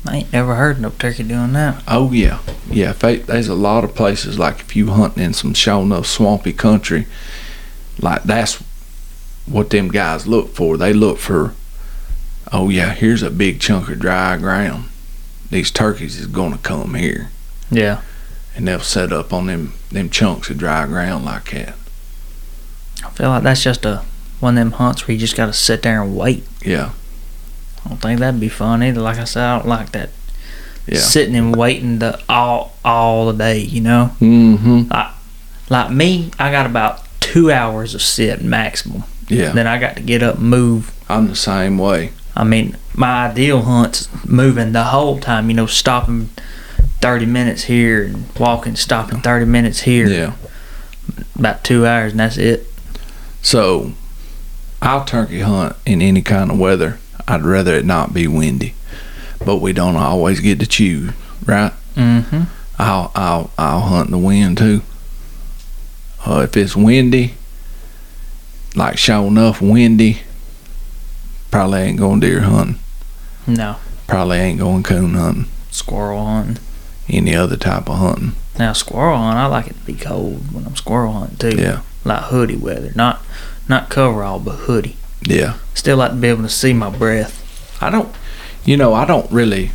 I 0.07 0.16
ain't 0.18 0.33
never 0.33 0.57
heard 0.57 0.81
no 0.81 0.90
turkey 0.90 1.22
doing 1.22 1.52
that. 1.52 1.83
Oh 1.87 2.11
yeah, 2.11 2.40
yeah. 2.68 2.90
If 2.90 2.98
they, 2.98 3.16
there's 3.18 3.48
a 3.48 3.55
lot 3.55 3.85
of 3.85 3.94
places 3.94 4.38
like 4.38 4.59
if 4.61 4.74
you 4.74 4.88
hunting 4.90 5.22
in 5.22 5.33
some 5.33 5.55
show 5.55 5.81
enough 5.83 6.07
swampy 6.07 6.52
country, 6.52 7.07
like 8.00 8.24
that's 8.24 8.62
what 9.46 9.70
them 9.70 9.88
guys 9.88 10.26
look 10.26 10.55
for. 10.55 10.76
They 10.76 10.92
look 10.92 11.18
for, 11.18 11.55
oh 12.52 12.68
yeah, 12.68 12.94
here's 12.94 13.22
a 13.22 13.31
big 13.31 13.61
chunk 13.61 13.88
of 13.88 14.00
dry 14.00 14.37
ground. 14.38 14.88
These 15.53 15.71
turkeys 15.71 16.19
is 16.19 16.27
gonna 16.27 16.57
come 16.59 16.95
here, 16.95 17.31
Yeah. 17.71 18.01
and 18.57 18.67
they'll 18.67 18.81
set 18.81 19.12
up 19.12 19.33
on 19.33 19.47
them 19.47 19.75
them 19.91 20.09
chunks 20.11 20.49
of 20.49 20.57
dry 20.59 20.87
ground 20.87 21.25
like 21.27 21.51
that. 21.51 21.75
I 23.05 23.11
feel 23.11 23.29
like 23.29 23.43
that's 23.43 23.62
just 23.62 23.85
a 23.85 24.03
one 24.41 24.57
of 24.57 24.65
them 24.65 24.73
hunts 24.73 25.07
where 25.07 25.12
you 25.12 25.21
just 25.21 25.37
gotta 25.37 25.53
sit 25.53 25.83
there 25.83 26.03
and 26.03 26.17
wait. 26.17 26.45
Yeah, 26.65 26.91
I 27.85 27.88
don't 27.91 27.99
think 28.01 28.19
that'd 28.21 28.41
be 28.41 28.49
fun 28.49 28.83
either. 28.83 29.01
Like 29.03 29.19
I 29.19 29.25
said, 29.25 29.45
I 29.45 29.59
don't 29.59 29.69
like 29.69 29.93
that 29.93 30.09
yeah. 30.87 30.99
sitting 30.99 31.37
and 31.37 31.55
waiting 31.55 31.99
the 31.99 32.19
all 32.31 32.75
all 32.85 33.27
the 33.31 33.37
day. 33.37 33.59
You 33.59 33.83
know, 33.83 34.17
Mm-hmm. 34.21 34.91
like 35.69 35.91
me, 35.93 36.31
I 36.38 36.51
got 36.51 36.65
about 36.65 37.05
two 37.21 37.53
hours 37.53 37.95
of 37.95 38.01
sit 38.03 38.43
maximum. 38.43 39.05
Yeah, 39.29 39.53
Then 39.53 39.67
I 39.67 39.79
got 39.79 39.97
to 39.97 40.03
get 40.03 40.23
up, 40.23 40.37
and 40.37 40.45
move. 40.51 40.93
I'm 41.11 41.29
the 41.29 41.37
same 41.37 41.77
way. 41.79 42.12
I 42.35 42.45
mean, 42.45 42.77
my 42.95 43.27
ideal 43.29 43.62
hunt's 43.62 44.09
moving 44.25 44.73
the 44.73 44.85
whole 44.85 45.18
time. 45.21 45.51
You 45.51 45.57
know, 45.57 45.66
stopping 45.66 46.31
thirty 47.01 47.27
minutes 47.27 47.64
here 47.64 48.05
and 48.05 48.27
walking, 48.38 48.77
stopping 48.77 49.21
thirty 49.21 49.45
minutes 49.45 49.81
here. 49.83 50.07
Yeah. 50.07 50.35
About 51.38 51.64
two 51.64 51.87
hours 51.87 52.12
and 52.12 52.21
that's 52.21 52.37
it. 52.38 52.66
So, 53.42 53.92
I'll 54.81 55.05
turkey 55.05 55.40
hunt 55.40 55.77
in 55.85 56.01
any 56.01 56.23
kind 56.23 56.51
of 56.51 56.59
weather. 56.59 56.99
I'd 57.27 57.42
rather 57.42 57.75
it 57.75 57.85
not 57.85 58.14
be 58.14 58.27
windy, 58.27 58.75
but 59.45 59.57
we 59.57 59.73
don't 59.73 59.97
always 59.97 60.40
get 60.40 60.61
to 60.61 60.66
choose, 60.66 61.12
right? 61.45 61.73
Mm-hmm. 61.95 62.42
I'll 62.79 63.12
I'll 63.14 63.51
I'll 63.59 63.81
hunt 63.81 64.07
in 64.07 64.12
the 64.12 64.18
wind 64.18 64.59
too. 64.59 64.83
Uh, 66.27 66.40
if 66.40 66.57
it's 66.57 66.77
windy, 66.77 67.35
like 68.75 68.97
sure 68.97 69.27
enough 69.27 69.61
windy, 69.61 70.23
probably 71.53 71.83
ain't 71.83 71.99
going 71.99 72.19
deer 72.19 72.41
hunting. 72.41 72.81
No. 73.47 73.77
Probably 74.09 74.38
ain't 74.38 74.59
going 74.59 74.83
coon 74.83 75.15
hunting. 75.15 75.47
Squirrel 75.71 76.27
hunting. 76.27 76.59
Any 77.09 77.37
other 77.37 77.57
type 77.57 77.88
of 77.88 77.99
hunting. 77.99 78.33
Now 78.59 78.73
squirrel 78.73 79.19
hunting, 79.19 79.38
I 79.38 79.47
like 79.47 79.69
it 79.69 79.75
to 79.75 79.87
be 79.87 79.95
cold 79.95 80.53
when 80.53 80.67
I'm 80.67 80.75
squirrel 80.75 81.12
hunting 81.12 81.37
too. 81.37 81.57
Yeah. 81.57 81.83
Like 82.05 82.25
hoodie 82.25 82.57
weather. 82.57 82.91
Not 82.97 83.23
not 83.69 83.91
coverall, 83.91 84.41
but 84.41 84.57
hoodie. 84.57 84.97
Yeah. 85.23 85.59
Still 85.75 85.99
like 85.99 86.11
to 86.11 86.17
be 86.17 86.29
able 86.29 86.43
to 86.43 86.49
see 86.49 86.73
my 86.73 86.91
breath. 86.91 87.38
I 87.81 87.91
don't, 87.91 88.15
you 88.65 88.77
know, 88.77 88.95
I 88.95 89.05
don't 89.05 89.31
really, 89.31 89.71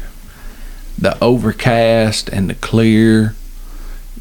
the 0.97 1.21
overcast 1.23 2.29
and 2.29 2.49
the 2.49 2.55
clear, 2.55 3.35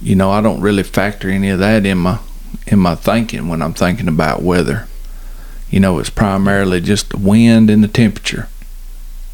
you 0.00 0.14
know, 0.14 0.30
I 0.30 0.40
don't 0.40 0.60
really 0.60 0.82
factor 0.82 1.28
any 1.28 1.48
of 1.48 1.58
that 1.60 1.86
in 1.86 1.98
my, 1.98 2.20
in 2.66 2.78
my 2.78 2.94
thinking 2.94 3.48
when 3.48 3.62
I'm 3.62 3.74
thinking 3.74 4.08
about 4.08 4.42
weather. 4.42 4.86
You 5.70 5.80
know, 5.80 5.98
it's 5.98 6.10
primarily 6.10 6.80
just 6.80 7.10
the 7.10 7.16
wind 7.18 7.70
and 7.70 7.82
the 7.82 7.88
temperature. 7.88 8.48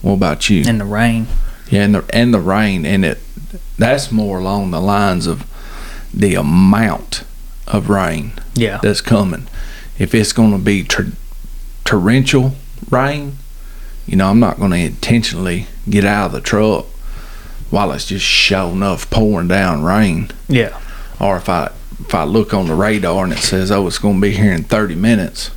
What 0.01 0.15
about 0.15 0.49
you? 0.51 0.65
And 0.67 0.81
the 0.81 0.85
rain. 0.85 1.27
Yeah, 1.71 1.83
and 1.85 1.95
the 1.95 2.05
and 2.15 2.33
the 2.35 2.41
rain, 2.41 2.85
and 2.87 3.05
it 3.05 3.19
that's 3.79 4.11
more 4.13 4.39
along 4.39 4.71
the 4.71 4.81
lines 4.81 5.27
of 5.27 5.45
the 6.13 6.35
amount 6.35 7.25
of 7.67 7.89
rain 7.89 8.33
Yeah. 8.55 8.79
that's 8.83 9.01
coming. 9.01 9.47
If 9.99 10.15
it's 10.15 10.33
going 10.33 10.53
to 10.53 10.59
be 10.59 10.85
tor- 10.85 11.13
torrential 11.85 12.55
rain, 12.91 13.39
you 14.07 14.17
know, 14.17 14.29
I'm 14.29 14.41
not 14.41 14.59
going 14.59 14.73
to 14.73 14.77
intentionally 14.79 15.67
get 15.89 16.05
out 16.05 16.27
of 16.27 16.33
the 16.33 16.41
truck 16.41 16.87
while 17.71 17.93
it's 17.93 18.07
just 18.07 18.25
show 18.25 18.71
enough 18.71 19.09
pouring 19.11 19.49
down 19.49 19.83
rain. 19.83 20.31
Yeah. 20.49 20.79
Or 21.21 21.37
if 21.37 21.49
I 21.49 21.71
if 22.01 22.15
I 22.15 22.25
look 22.25 22.53
on 22.53 22.67
the 22.67 22.75
radar 22.75 23.25
and 23.25 23.33
it 23.33 23.39
says, 23.39 23.71
"Oh, 23.71 23.87
it's 23.87 23.99
going 23.99 24.17
to 24.17 24.21
be 24.21 24.33
here 24.33 24.53
in 24.53 24.65
30 24.65 24.95
minutes 24.97 25.51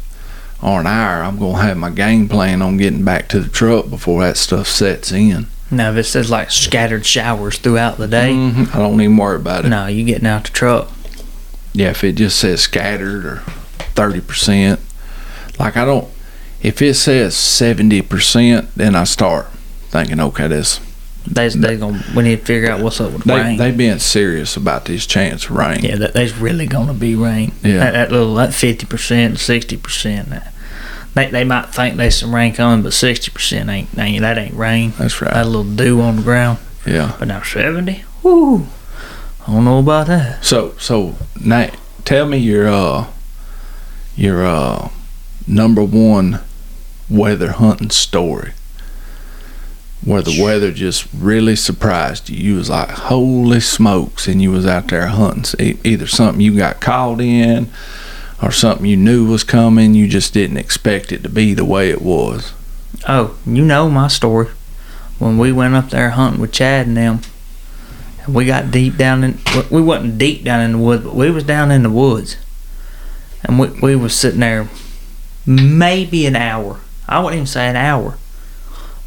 or 0.62 0.80
an 0.82 0.88
hour," 0.88 1.24
I'm 1.24 1.38
going 1.38 1.56
to 1.56 1.62
have 1.62 1.78
my 1.78 1.90
game 1.90 2.28
plan 2.30 2.62
on 2.62 2.78
getting 2.78 3.04
back 3.04 3.28
to 3.30 3.40
the 3.40 3.50
truck 3.50 3.90
before 3.90 4.22
that 4.24 4.38
stuff 4.38 4.68
sets 4.68 5.12
in. 5.12 5.48
Now 5.72 5.92
if 5.92 5.98
it 5.98 6.04
says 6.04 6.30
like 6.30 6.52
scattered 6.52 7.06
showers 7.06 7.58
throughout 7.58 7.98
the 7.98 8.08
day, 8.08 8.32
Mhm. 8.34 8.74
I 8.76 8.78
don't 8.80 9.02
even 9.02 9.18
worry 9.18 9.38
about 9.38 9.66
it. 9.66 9.70
no, 9.70 9.88
you 9.88 10.04
getting 10.04 10.28
out 10.28 10.44
the 10.46 10.52
truck. 10.52 10.92
Yeah, 11.74 11.90
if 11.90 12.04
it 12.04 12.14
just 12.14 12.38
says 12.40 12.62
scattered 12.62 13.26
or 13.26 13.44
thirty 13.96 14.22
percent, 14.22 14.80
like 15.60 15.76
I 15.76 15.84
don't. 15.86 16.08
If 16.62 16.82
it 16.82 16.94
says 16.96 17.36
seventy 17.36 18.02
percent, 18.02 18.70
then 18.76 18.96
I 18.96 19.04
start 19.06 19.48
thinking, 19.90 20.20
okay, 20.20 20.48
this 20.48 20.80
They 21.28 21.50
they 21.50 21.78
gonna 21.78 22.04
we 22.16 22.24
need 22.24 22.40
to 22.40 22.46
figure 22.46 22.70
out 22.70 22.82
what's 22.82 23.02
up 23.02 23.12
with 23.12 23.24
the 23.24 23.34
they 23.34 23.42
rain. 23.42 23.58
they 23.58 23.72
being 23.72 24.00
serious 24.00 24.56
about 24.56 24.86
this 24.86 25.06
chance 25.06 25.50
rain. 25.50 25.84
yeah, 25.84 25.96
that 25.96 26.14
there's 26.14 26.36
really 26.38 26.68
gonna 26.68 26.94
be 26.94 27.16
rain. 27.16 27.52
Yeah. 27.64 27.80
That, 27.80 27.92
that 27.92 28.12
little 28.12 28.36
that 28.36 28.54
fifty 28.54 28.86
percent, 28.86 29.40
sixty 29.40 29.78
percent. 29.78 30.30
They 31.16 31.30
they 31.32 31.44
might 31.44 31.68
think 31.70 31.98
there's 31.98 32.18
some 32.18 32.34
rain 32.36 32.54
coming, 32.54 32.84
but 32.84 32.94
sixty 32.94 33.32
percent 33.32 33.70
ain't, 33.70 33.98
ain't 33.98 34.22
that 34.22 34.38
ain't 34.38 34.54
rain. 34.54 34.94
That's 35.00 35.22
right. 35.22 35.34
That 35.34 35.48
little 35.48 35.64
dew 35.64 36.02
on 36.02 36.18
the 36.18 36.22
ground. 36.22 36.60
yeah. 36.86 37.16
But 37.18 37.28
now 37.30 37.42
seventy, 37.42 38.04
whoo, 38.22 38.68
I 39.48 39.54
don't 39.54 39.66
know 39.66 39.80
about 39.80 40.08
that. 40.08 40.44
So 40.46 40.76
so 40.78 41.16
now 41.44 41.72
tell 42.04 42.28
me 42.28 42.38
your 42.38 42.68
uh 42.68 43.08
your 44.16 44.46
uh 44.46 44.90
number 45.48 45.84
one 45.84 46.42
weather 47.10 47.52
hunting 47.54 47.90
story. 47.90 48.52
Where 50.06 50.22
the 50.22 50.42
weather 50.42 50.72
just 50.72 51.08
really 51.18 51.56
surprised 51.56 52.30
you. 52.30 52.38
You 52.38 52.56
was 52.58 52.70
like, 52.70 52.90
holy 52.90 53.60
smokes, 53.60 54.28
and 54.28 54.40
you 54.42 54.52
was 54.52 54.66
out 54.66 54.88
there 54.88 55.08
hunting. 55.08 55.80
Either 55.84 56.06
something 56.06 56.42
you 56.42 56.56
got 56.56 56.80
called 56.80 57.20
in 57.20 57.72
or 58.42 58.52
something 58.52 58.86
you 58.86 58.98
knew 58.98 59.28
was 59.28 59.44
coming, 59.44 59.96
you 59.96 60.08
just 60.08 60.34
didn't 60.34 60.58
expect 60.58 61.12
it 61.12 61.24
to 61.24 61.30
be 61.30 61.56
the 61.56 61.66
way 61.66 61.90
it 61.90 62.04
was. 62.04 62.54
Oh, 63.08 63.36
you 63.48 63.66
know 63.66 63.90
my 63.90 64.08
story. 64.08 64.50
When 65.18 65.38
we 65.38 65.52
went 65.52 65.74
up 65.74 65.90
there 65.90 66.12
hunting 66.12 66.42
with 66.42 66.52
Chad 66.52 66.86
and 66.88 66.98
them, 66.98 67.22
and 68.24 68.36
we 68.36 68.46
got 68.46 68.70
deep 68.70 68.98
down 68.98 69.24
in, 69.24 69.40
we 69.72 69.82
wasn't 69.82 70.18
deep 70.18 70.44
down 70.44 70.62
in 70.62 70.74
the 70.74 70.78
woods, 70.78 71.04
but 71.04 71.16
we 71.16 71.32
was 71.32 71.44
down 71.44 71.72
in 71.72 71.84
the 71.84 71.90
woods. 71.90 72.38
And 73.44 73.58
we, 73.60 73.70
we 73.80 73.96
was 73.96 74.16
sitting 74.16 74.42
there 74.42 74.70
maybe 75.46 76.26
an 76.26 76.36
hour. 76.36 76.80
I 77.08 77.20
wouldn't 77.20 77.36
even 77.36 77.48
say 77.48 77.68
an 77.68 77.76
hour. 77.76 78.18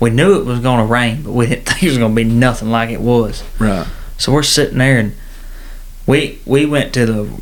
We 0.01 0.11
knew 0.11 0.39
it 0.39 0.45
was 0.45 0.61
going 0.61 0.79
to 0.79 0.91
rain, 0.93 1.23
but 1.23 1.33
we 1.33 1.47
didn't 1.47 1.65
think 1.67 1.83
it 1.83 1.89
was 1.89 1.99
going 1.99 2.13
to 2.13 2.17
be 2.17 2.25
nothing 2.25 2.71
like 2.71 2.91
it 2.91 3.01
was. 3.01 3.43
Right. 3.59 3.87
So 4.17 4.33
we're 4.33 4.43
sitting 4.43 4.79
there 4.79 4.99
and 4.99 5.15
we 6.07 6.41
we 6.45 6.67
went 6.67 6.93
to 6.95 7.07
the 7.07 7.41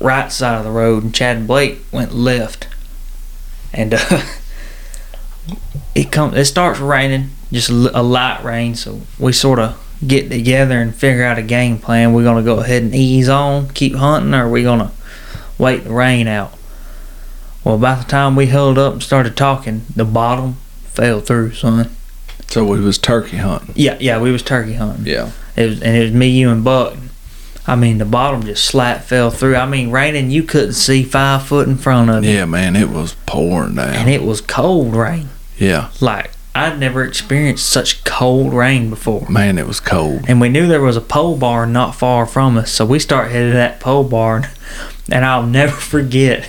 right 0.00 0.30
side 0.30 0.58
of 0.58 0.64
the 0.64 0.70
road 0.70 1.04
and 1.04 1.14
Chad 1.14 1.36
and 1.36 1.46
Blake 1.46 1.80
went 1.92 2.12
left. 2.12 2.68
And 3.72 3.94
uh, 3.94 4.22
it 5.94 6.12
come 6.12 6.34
it 6.34 6.44
starts 6.44 6.80
raining, 6.80 7.30
just 7.50 7.70
a 7.70 8.02
light 8.02 8.42
rain, 8.44 8.74
so 8.74 9.02
we 9.18 9.32
sort 9.32 9.58
of 9.58 9.78
get 10.06 10.28
together 10.28 10.80
and 10.80 10.94
figure 10.94 11.24
out 11.24 11.38
a 11.38 11.42
game 11.42 11.78
plan. 11.78 12.12
We're 12.12 12.24
gonna 12.24 12.42
go 12.42 12.60
ahead 12.60 12.82
and 12.82 12.94
ease 12.94 13.28
on, 13.28 13.68
keep 13.70 13.94
hunting, 13.94 14.34
or 14.34 14.46
are 14.46 14.50
we 14.50 14.62
gonna 14.62 14.92
wait 15.56 15.84
the 15.84 15.92
rain 15.92 16.26
out? 16.26 16.52
Well, 17.64 17.78
by 17.78 17.94
the 17.94 18.04
time 18.04 18.34
we 18.34 18.46
held 18.46 18.76
up 18.76 18.94
and 18.94 19.02
started 19.02 19.36
talking, 19.36 19.82
the 19.94 20.04
bottom 20.04 20.56
fell 20.94 21.20
through, 21.20 21.52
son. 21.52 21.90
So 22.48 22.64
we 22.64 22.80
was 22.80 22.98
turkey 22.98 23.38
hunting. 23.38 23.72
Yeah, 23.76 23.96
yeah, 24.00 24.20
we 24.20 24.30
was 24.30 24.42
turkey 24.42 24.74
hunting. 24.74 25.06
Yeah. 25.06 25.30
It 25.56 25.68
was, 25.68 25.82
and 25.82 25.96
it 25.96 26.02
was 26.02 26.12
me, 26.12 26.28
you, 26.28 26.50
and 26.50 26.62
Buck. 26.62 26.96
I 27.66 27.76
mean, 27.76 27.98
the 27.98 28.04
bottom 28.04 28.42
just 28.42 28.64
slap 28.64 29.02
fell 29.04 29.30
through. 29.30 29.54
I 29.56 29.66
mean, 29.66 29.90
raining, 29.90 30.30
you 30.30 30.42
couldn't 30.42 30.72
see 30.74 31.02
five 31.04 31.46
foot 31.46 31.68
in 31.68 31.76
front 31.76 32.10
of 32.10 32.24
you, 32.24 32.30
Yeah, 32.32 32.44
man, 32.44 32.74
it 32.76 32.88
was 32.90 33.14
pouring 33.26 33.76
down. 33.76 33.94
and 33.94 34.10
it 34.10 34.22
was 34.22 34.40
cold 34.40 34.96
rain. 34.96 35.28
Yeah. 35.58 35.90
Like 36.00 36.32
I'd 36.56 36.80
never 36.80 37.04
experienced 37.04 37.68
such 37.70 38.02
cold 38.04 38.52
rain 38.52 38.90
before. 38.90 39.28
Man, 39.28 39.58
it 39.58 39.66
was 39.68 39.78
cold. 39.78 40.24
And 40.26 40.40
we 40.40 40.48
knew 40.48 40.66
there 40.66 40.80
was 40.82 40.96
a 40.96 41.00
pole 41.00 41.36
barn 41.36 41.72
not 41.72 41.94
far 41.94 42.26
from 42.26 42.56
us, 42.58 42.72
so 42.72 42.84
we 42.84 42.98
start 42.98 43.30
headed 43.30 43.54
that 43.54 43.80
pole 43.80 44.04
barn. 44.04 44.48
And 45.10 45.24
I'll 45.24 45.44
never 45.46 45.72
forget, 45.76 46.48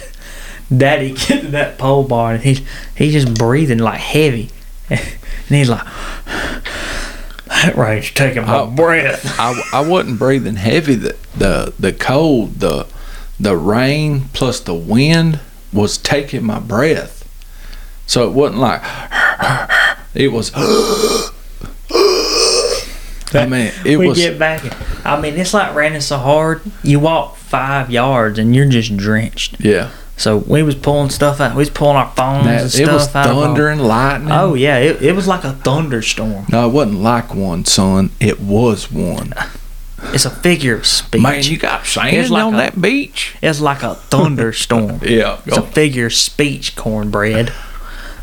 Daddy 0.76 1.12
get 1.28 1.42
to 1.42 1.48
that 1.50 1.78
pole 1.78 2.04
barn, 2.04 2.36
and 2.36 2.44
he's 2.44 2.62
he's 2.96 3.14
just 3.14 3.34
breathing 3.38 3.80
like 3.80 4.00
heavy, 4.00 4.50
and 4.90 5.00
he's 5.50 5.70
like, 5.70 5.84
"That 6.26 7.74
rain's 7.78 8.12
taking 8.12 8.46
my 8.46 8.60
Oh. 8.60 8.68
breath." 8.68 9.36
I, 9.40 9.62
I 9.74 9.82
wasn't 9.88 10.20
breathing 10.20 10.56
heavy. 10.56 10.96
The, 10.96 11.16
the 11.36 11.74
the 11.80 11.94
cold, 11.94 12.60
the 12.60 12.88
the 13.40 13.56
rain 13.58 14.30
plus 14.34 14.60
the 14.60 14.74
wind 14.74 15.40
was 15.72 15.98
taking 15.98 16.44
my 16.44 16.60
breath. 16.60 17.20
So 18.06 18.28
it 18.28 18.34
wasn't 18.34 18.60
like 18.62 18.82
it 20.14 20.32
was. 20.32 20.52
I 23.36 23.48
mean, 23.48 23.72
it 23.84 23.98
we 23.98 24.08
was. 24.08 24.18
get 24.20 24.38
back. 24.38 24.62
I 25.06 25.20
mean, 25.20 25.34
it's 25.36 25.54
like 25.56 25.74
raining 25.74 26.02
so 26.02 26.18
hard. 26.18 26.62
You 26.84 27.00
walk 27.00 27.36
five 27.36 27.90
yards 27.90 28.38
and 28.38 28.56
you're 28.56 28.68
just 28.70 28.96
drenched. 28.96 29.60
yeah, 29.60 29.90
So 30.16 30.38
we 30.38 30.62
was 30.64 30.76
pulling 30.76 31.10
stuff 31.10 31.40
out. 31.42 31.56
We 31.56 31.60
was 31.62 31.70
pulling 31.72 31.98
our 31.98 32.12
phones 32.16 32.46
That- 32.46 32.58
and 32.62 32.66
it 32.68 32.70
stuff 32.70 32.92
was 32.94 33.16
out. 33.16 33.30
of 33.30 33.38
our- 33.38 33.44
thunder 33.46 33.70
and 33.70 33.82
lightning. 33.88 34.32
Oh 34.32 34.54
yeah, 34.54 34.78
it, 34.78 35.02
it 35.02 35.16
was 35.16 35.28
like 35.28 35.44
a 35.44 35.54
thunderstorm. 35.54 36.46
no, 36.50 36.68
it 36.68 36.72
wasn't 36.72 37.02
like 37.02 37.34
one, 37.34 37.66
son. 37.66 38.12
It 38.20 38.40
was 38.40 38.92
one. 38.92 39.34
It's 40.14 40.26
a 40.26 40.30
figure 40.30 40.76
of 40.76 40.86
speech. 40.86 41.22
Man, 41.22 41.44
you 41.44 41.58
got 41.58 41.86
sand 41.86 42.16
It's 42.16 42.30
like 42.30 42.44
on 42.44 42.54
a- 42.56 42.58
that 42.58 42.80
beach. 42.82 43.36
it's 43.42 43.60
like 43.62 43.84
a 43.84 43.96
thunderstorm. 43.96 45.00
Yeah, 45.06 45.40
It's 45.46 45.58
a 45.58 45.62
figure 45.62 46.08
of 46.08 46.14
speech, 46.14 46.76
cornbread. 46.76 47.52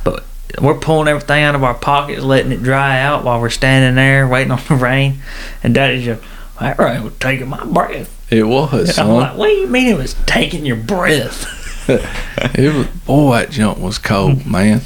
But 0.05 0.25
we're 0.61 0.75
pulling 0.79 1.09
everything 1.09 1.43
out 1.43 1.55
of 1.55 1.65
our 1.65 1.75
pockets, 1.75 2.23
letting 2.23 2.53
it 2.53 2.63
dry 2.63 3.01
out 3.01 3.25
while 3.25 3.41
we're 3.41 3.51
standing 3.51 3.95
there 3.97 4.29
waiting 4.29 4.53
on 4.53 4.61
the 4.69 4.75
rain. 4.77 5.23
And 5.63 5.75
Daddy's 5.75 6.05
just, 6.05 6.23
that 6.61 6.79
rain 6.79 7.03
was 7.03 7.15
taking 7.19 7.49
my 7.49 7.65
breath. 7.65 8.15
it 8.31 8.45
was, 8.45 8.91
I'm 8.99 9.07
son. 9.07 9.15
like, 9.17 9.37
what 9.37 9.47
do 9.49 9.55
you 9.55 9.67
mean 9.67 9.89
it 9.89 9.97
was 9.99 10.15
taking 10.27 10.65
your 10.67 10.77
breath? 10.77 11.57
it 12.55 12.75
was. 12.75 12.87
Boy, 13.07 13.39
that 13.39 13.51
jump 13.51 13.79
was 13.79 13.99
cold, 13.99 14.43
hmm. 14.43 14.51
man. 14.51 14.81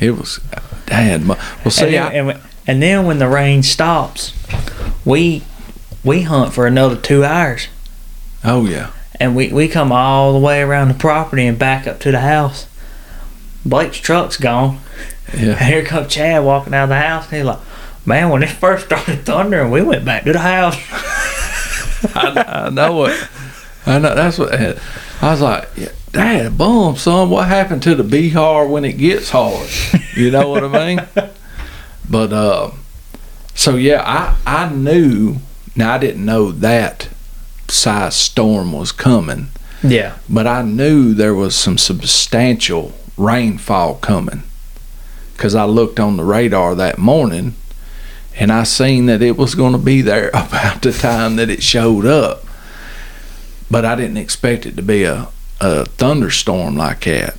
It 0.00 0.12
was. 0.12 0.40
Dad, 0.86 1.26
well, 1.26 1.38
see, 1.70 1.96
and, 1.96 1.96
I, 1.96 2.10
then, 2.10 2.30
and, 2.30 2.40
and 2.66 2.82
then 2.82 3.06
when 3.06 3.18
the 3.18 3.28
rain 3.28 3.62
stops, 3.62 4.34
we 5.04 5.42
we 6.04 6.22
hunt 6.22 6.52
for 6.52 6.66
another 6.66 6.96
two 6.96 7.24
hours. 7.24 7.68
oh 8.44 8.66
yeah, 8.66 8.90
And 9.18 9.34
we, 9.34 9.48
we 9.48 9.68
come 9.68 9.90
all 9.90 10.34
the 10.34 10.38
way 10.38 10.60
around 10.60 10.88
the 10.88 10.94
property 10.94 11.46
and 11.46 11.58
back 11.58 11.86
up 11.86 11.98
to 12.00 12.10
the 12.10 12.20
house. 12.20 12.66
Blake's 13.64 13.96
truck's 13.96 14.36
gone. 14.36 14.80
yeah. 15.32 15.52
And 15.52 15.58
here 15.72 15.84
comes 15.84 16.12
Chad 16.12 16.44
walking 16.44 16.74
out 16.74 16.84
of 16.84 16.88
the 16.90 16.96
house. 16.96 17.24
And 17.28 17.36
he's 17.36 17.44
like, 17.44 17.60
Man, 18.06 18.28
when 18.28 18.42
it 18.42 18.50
first 18.50 18.86
started 18.86 19.24
thundering, 19.24 19.70
we 19.70 19.82
went 19.82 20.04
back 20.04 20.24
to 20.24 20.32
the 20.32 20.38
house. 20.40 20.76
I, 22.14 22.66
I 22.66 22.70
know 22.70 23.06
it. 23.06 23.28
I 23.86 23.98
know 23.98 24.14
that's 24.14 24.38
what 24.38 24.54
I 24.54 24.76
was 25.22 25.40
like. 25.40 25.68
Yeah, 25.76 25.88
Dad, 26.14 26.56
bum, 26.56 26.96
son. 26.96 27.28
What 27.28 27.48
happened 27.48 27.82
to 27.82 27.94
the 27.94 28.04
be 28.04 28.30
hard 28.30 28.70
when 28.70 28.84
it 28.84 28.94
gets 28.94 29.30
hard? 29.30 29.68
You 30.16 30.30
know 30.30 30.48
what 30.48 30.64
I 30.64 30.68
mean? 30.94 31.06
But 32.08 32.34
uh, 32.34 32.70
so 33.54 33.76
yeah, 33.76 34.02
I 34.04 34.36
I 34.66 34.68
knew. 34.68 35.36
Now 35.74 35.94
I 35.94 35.98
didn't 35.98 36.24
know 36.24 36.52
that 36.52 37.08
size 37.66 38.14
storm 38.14 38.72
was 38.72 38.92
coming, 38.92 39.48
Yeah. 39.82 40.16
but 40.28 40.46
I 40.46 40.60
knew 40.62 41.14
there 41.14 41.34
was 41.34 41.54
some 41.56 41.78
substantial 41.78 42.92
rainfall 43.16 43.94
coming 43.96 44.42
because 45.32 45.54
I 45.54 45.64
looked 45.64 45.98
on 45.98 46.18
the 46.18 46.24
radar 46.24 46.74
that 46.74 46.98
morning 46.98 47.54
and 48.36 48.52
I 48.52 48.64
seen 48.64 49.06
that 49.06 49.22
it 49.22 49.38
was 49.38 49.54
going 49.54 49.72
to 49.72 49.78
be 49.78 50.02
there 50.02 50.28
about 50.34 50.82
the 50.82 50.92
time 50.92 51.36
that 51.36 51.48
it 51.48 51.62
showed 51.62 52.04
up. 52.04 52.44
But 53.70 53.86
I 53.86 53.94
didn't 53.96 54.18
expect 54.18 54.66
it 54.66 54.76
to 54.76 54.82
be 54.82 55.04
a, 55.04 55.28
a 55.60 55.86
thunderstorm 55.86 56.76
like 56.76 57.04
that. 57.04 57.36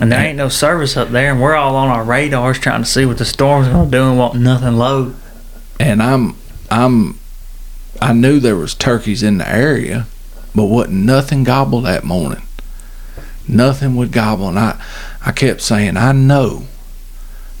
And 0.00 0.12
there 0.12 0.20
ain't 0.20 0.36
no 0.36 0.48
service 0.48 0.96
up 0.96 1.08
there, 1.08 1.32
and 1.32 1.40
we're 1.40 1.56
all 1.56 1.74
on 1.74 1.88
our 1.88 2.04
radars 2.04 2.58
trying 2.58 2.82
to 2.82 2.88
see 2.88 3.04
what 3.04 3.18
the 3.18 3.24
storm's 3.24 3.68
gonna 3.68 3.90
do 3.90 4.08
and 4.08 4.18
want 4.18 4.36
nothing 4.36 4.76
low. 4.76 5.14
And 5.80 6.02
I'm 6.02 6.36
I'm 6.70 7.18
I 8.00 8.12
knew 8.12 8.38
there 8.38 8.56
was 8.56 8.74
turkeys 8.74 9.22
in 9.24 9.38
the 9.38 9.48
area, 9.48 10.06
but 10.54 10.66
wasn't 10.66 10.96
nothing 10.96 11.42
gobble 11.42 11.80
that 11.80 12.04
morning. 12.04 12.42
Nothing 13.48 13.96
would 13.96 14.12
gobble, 14.12 14.48
and 14.48 14.58
I 14.58 14.80
I 15.24 15.32
kept 15.32 15.62
saying, 15.62 15.96
I 15.96 16.12
know, 16.12 16.66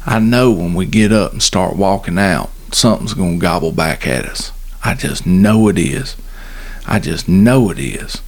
I 0.06 0.20
know 0.20 0.52
when 0.52 0.74
we 0.74 0.86
get 0.86 1.10
up 1.10 1.32
and 1.32 1.42
start 1.42 1.76
walking 1.76 2.18
out, 2.18 2.50
something's 2.72 3.14
gonna 3.14 3.38
gobble 3.38 3.72
back 3.72 4.06
at 4.06 4.24
us. 4.24 4.52
I 4.84 4.94
just 4.94 5.26
know 5.26 5.66
it 5.68 5.78
is. 5.78 6.16
I 6.86 7.00
just 7.00 7.28
know 7.28 7.70
it 7.70 7.80
is. 7.80 8.22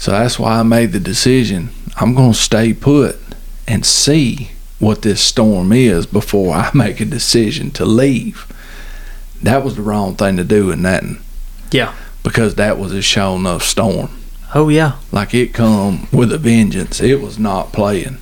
So 0.00 0.12
that's 0.12 0.38
why 0.38 0.58
I 0.58 0.62
made 0.62 0.92
the 0.92 0.98
decision. 0.98 1.68
I'm 1.96 2.14
gonna 2.14 2.32
stay 2.32 2.72
put 2.72 3.18
and 3.68 3.84
see 3.84 4.52
what 4.78 5.02
this 5.02 5.20
storm 5.20 5.72
is 5.72 6.06
before 6.06 6.54
I 6.54 6.70
make 6.74 7.00
a 7.00 7.04
decision 7.04 7.70
to 7.72 7.84
leave. 7.84 8.50
That 9.42 9.62
was 9.62 9.76
the 9.76 9.82
wrong 9.82 10.16
thing 10.16 10.38
to 10.38 10.44
do 10.44 10.70
in 10.70 10.82
that. 10.84 11.04
Yeah. 11.70 11.94
Because 12.22 12.54
that 12.54 12.78
was 12.78 12.92
a 12.94 13.02
show 13.02 13.36
enough 13.36 13.62
storm. 13.62 14.08
Oh 14.54 14.70
yeah. 14.70 14.96
Like 15.12 15.34
it 15.34 15.52
come 15.52 16.08
with 16.10 16.32
a 16.32 16.38
vengeance. 16.38 17.02
It 17.02 17.20
was 17.20 17.38
not 17.38 17.74
playing. 17.74 18.16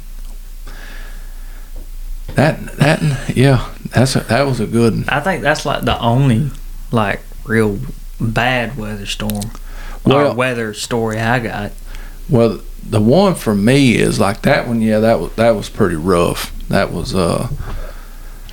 That 2.35 2.77
that 2.79 3.37
yeah, 3.37 3.73
that's 3.85 4.17
a, 4.17 4.21
that 4.25 4.47
was 4.47 4.59
a 4.59 4.67
good. 4.67 5.09
I 5.09 5.21
think 5.21 5.43
that's 5.43 5.65
like 5.65 5.85
the 5.85 5.99
only 6.01 6.51
like 6.91 7.21
real 7.45 7.79
bad 8.21 8.77
weather 8.77 9.07
storm 9.07 9.53
Well- 10.15 10.35
weather 10.35 10.75
story 10.75 11.19
I 11.19 11.39
got. 11.39 11.73
Well, 12.29 12.61
the 12.89 13.01
one 13.01 13.35
for 13.35 13.55
me 13.55 13.97
is 13.97 14.19
like 14.21 14.43
that 14.43 14.67
one. 14.69 14.81
Yeah, 14.83 15.01
that 15.01 15.19
was 15.21 15.33
that 15.35 15.51
was 15.55 15.69
pretty 15.69 15.97
rough. 15.97 16.53
That 16.69 16.93
was 16.93 17.15
uh, 17.15 17.49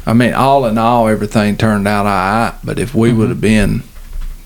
I 0.06 0.14
mean, 0.14 0.34
all 0.34 0.66
in 0.66 0.78
all, 0.78 1.08
everything 1.08 1.58
turned 1.58 1.88
out 1.88 2.06
all 2.06 2.12
right. 2.12 2.54
But 2.64 2.80
if 2.80 2.94
we 2.96 3.12
would 3.12 3.30
have 3.30 3.42
been 3.42 3.82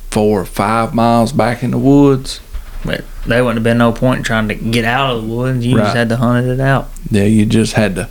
four 0.10 0.42
or 0.42 0.46
five 0.46 0.94
miles 0.96 1.32
back 1.32 1.62
in 1.64 1.72
the 1.72 1.78
woods, 1.78 2.40
But 2.84 3.04
there 3.28 3.44
wouldn't 3.44 3.58
have 3.58 3.64
been 3.64 3.78
no 3.78 3.92
point 3.92 4.20
in 4.20 4.24
trying 4.24 4.48
to 4.48 4.56
get 4.56 4.86
out 4.86 5.16
of 5.16 5.22
the 5.24 5.28
woods. 5.28 5.66
You 5.66 5.78
Right. 5.78 5.84
just 5.84 5.96
had 5.96 6.10
to 6.10 6.16
hunt 6.18 6.48
it 6.48 6.60
out. 6.60 6.90
yeah, 7.12 7.26
you 7.26 7.46
just 7.46 7.74
had 7.74 7.96
to 7.96 8.10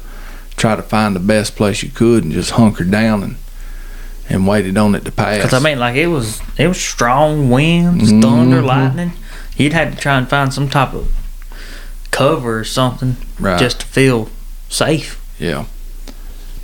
try 0.57 0.77
to 0.77 0.83
find 0.83 1.17
the 1.17 1.21
best 1.21 1.57
place 1.57 1.83
you 1.83 1.89
could 1.91 2.23
and 2.25 2.33
just 2.33 2.53
hunker 2.53 2.85
down 2.85 3.23
and 3.23 3.37
and 4.29 4.47
waited 4.47 4.77
on 4.77 4.95
it 4.95 5.05
to 5.05 5.13
pass. 5.13 5.37
Because 5.39 5.55
I 5.55 5.59
mean, 5.61 5.79
like 5.79 5.97
it 5.97 6.07
was 6.09 6.41
it 6.57 6.67
was 6.69 6.81
strong 6.81 7.51
winds, 7.51 8.11
thunder, 8.11 8.61
Mhm. 8.63 8.67
lightning. 8.67 9.13
You'd 9.57 9.73
had 9.73 9.93
to 9.93 9.99
try 9.99 10.17
and 10.19 10.29
find 10.29 10.53
some 10.53 10.69
type 10.69 10.93
of 10.95 11.09
cover 12.11 12.59
or 12.61 12.65
something 12.65 13.17
right. 13.39 13.59
just 13.59 13.81
to 13.81 13.87
feel 13.87 14.29
safe. 14.69 15.19
Yeah. 15.39 15.65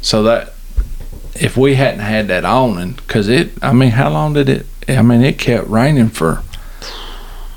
So 0.02 0.22
that 0.24 0.52
if 1.34 1.56
we 1.56 1.74
hadn't 1.74 2.00
had 2.00 2.28
that 2.28 2.44
awning, 2.44 2.92
because 2.92 3.28
it, 3.28 3.52
I 3.62 3.72
mean, 3.72 3.90
how 3.92 4.10
long 4.10 4.34
did 4.34 4.48
it? 4.48 4.66
I 4.88 5.02
mean, 5.02 5.22
it 5.22 5.38
kept 5.38 5.68
raining 5.68 6.10
for 6.10 6.42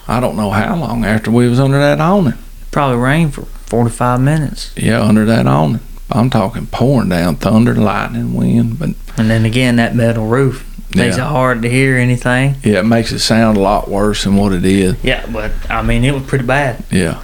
I 0.07 0.19
don't 0.21 0.37
know 0.37 0.51
how 0.51 0.75
long 0.75 1.03
after 1.03 1.29
we 1.29 1.49
was 1.49 1.59
under 1.59 1.77
that 1.79 1.99
awning. 1.99 2.35
Probably 2.71 2.97
rained 2.97 3.33
for 3.33 3.41
forty 3.65 3.91
five 3.91 4.21
minutes, 4.21 4.71
Yeah, 4.77 5.01
under 5.03 5.25
that 5.25 5.45
awning. 5.47 5.81
I'm 6.11 6.29
talking 6.29 6.67
pouring 6.67 7.09
down 7.09 7.35
thunder, 7.35 7.75
lightning, 7.75 8.33
wind, 8.33 8.79
but 8.79 8.89
and 9.17 9.29
then 9.29 9.43
again 9.45 9.75
that 9.77 9.95
metal 9.95 10.25
roof 10.27 10.63
makes 10.95 11.17
Yeah. 11.17 11.25
it 11.25 11.29
hard 11.29 11.61
to 11.63 11.69
hear 11.69 11.97
anything. 11.97 12.55
yeah, 12.63 12.79
it 12.79 12.85
makes 12.85 13.11
it 13.11 13.19
sound 13.19 13.57
a 13.57 13.59
lot 13.59 13.89
worse 13.89 14.23
than 14.23 14.35
what 14.37 14.53
it 14.53 14.63
is. 14.65 14.95
Yeah, 15.03 15.25
but 15.31 15.51
I 15.69 15.81
mean 15.81 16.03
it 16.05 16.13
was 16.13 16.23
pretty 16.23 16.45
bad. 16.45 16.83
Yeah. 16.91 17.21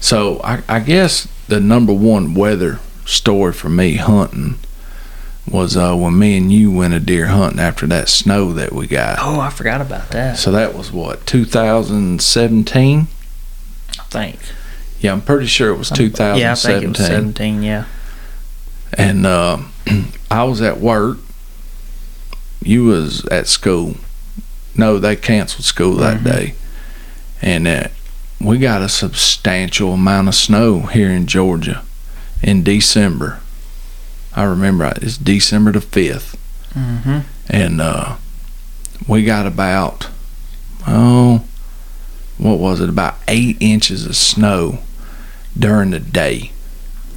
So 0.00 0.40
I, 0.44 0.62
I 0.68 0.80
guess 0.80 1.26
the 1.48 1.58
number 1.60 1.92
one 1.92 2.34
weather 2.34 2.80
story 3.06 3.52
for 3.54 3.68
me 3.70 3.94
hunting 3.96 4.58
was 5.50 5.76
uh, 5.76 5.94
when 5.94 6.18
me 6.18 6.36
and 6.36 6.52
you 6.52 6.70
went 6.72 6.92
a 6.92 7.00
deer 7.00 7.26
hunting 7.28 7.60
after 7.60 7.86
that 7.86 8.08
snow 8.08 8.52
that 8.52 8.72
we 8.72 8.86
got. 8.86 9.18
Oh, 9.22 9.40
I 9.40 9.48
forgot 9.48 9.80
about 9.80 10.10
that. 10.10 10.36
So 10.38 10.50
that 10.52 10.74
was 10.74 10.92
what 10.92 11.24
2017. 11.26 13.06
I 13.98 14.02
think. 14.10 14.38
Yeah, 15.06 15.12
I'm 15.12 15.22
pretty 15.22 15.46
sure 15.46 15.70
it 15.72 15.78
was 15.78 15.88
2017. 15.90 16.40
Yeah, 16.40 16.52
I 16.52 16.54
think 16.56 16.82
it 16.82 16.88
was 16.88 16.96
2017. 16.98 17.06
seventeen. 17.06 17.62
Yeah. 17.62 17.84
and 18.92 19.24
uh, 19.26 19.58
I 20.30 20.42
was 20.44 20.60
at 20.60 20.78
work. 20.80 21.18
You 22.62 22.84
was 22.86 23.24
at 23.26 23.46
school. 23.46 23.96
No, 24.74 24.98
they 24.98 25.14
canceled 25.16 25.64
school 25.64 25.94
that 25.96 26.20
Mhm. 26.20 26.24
day, 26.24 26.54
and 27.40 27.68
uh, 27.68 27.88
we 28.40 28.58
got 28.58 28.82
a 28.82 28.88
substantial 28.88 29.92
amount 29.92 30.28
of 30.28 30.34
snow 30.34 30.80
here 30.80 31.08
in 31.10 31.26
Georgia 31.26 31.82
in 32.42 32.62
December. 32.64 33.38
I 34.34 34.42
remember 34.42 34.92
it's 35.00 35.16
December 35.16 35.70
the 35.72 35.80
fifth, 35.80 36.36
Mm-hmm. 36.76 37.18
and 37.48 37.80
uh, 37.80 38.16
we 39.06 39.24
got 39.24 39.46
about 39.46 40.08
oh, 40.88 41.44
what 42.38 42.58
was 42.58 42.80
it? 42.80 42.88
About 42.88 43.14
eight 43.28 43.56
inches 43.60 44.04
of 44.04 44.14
snow 44.16 44.80
during 45.58 45.90
the 45.90 46.00
day. 46.00 46.52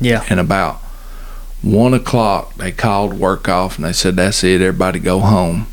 Yeah. 0.02 0.24
and 0.30 0.40
about 0.40 0.76
one 1.62 1.94
o'clock 1.94 2.56
they 2.56 2.72
called 2.72 3.14
work 3.14 3.50
off 3.50 3.76
and 3.76 3.84
they 3.86 3.92
said 3.92 4.16
that's 4.16 4.46
it 4.46 4.62
everybody 4.62 4.98
go 4.98 5.20
home 5.20 5.68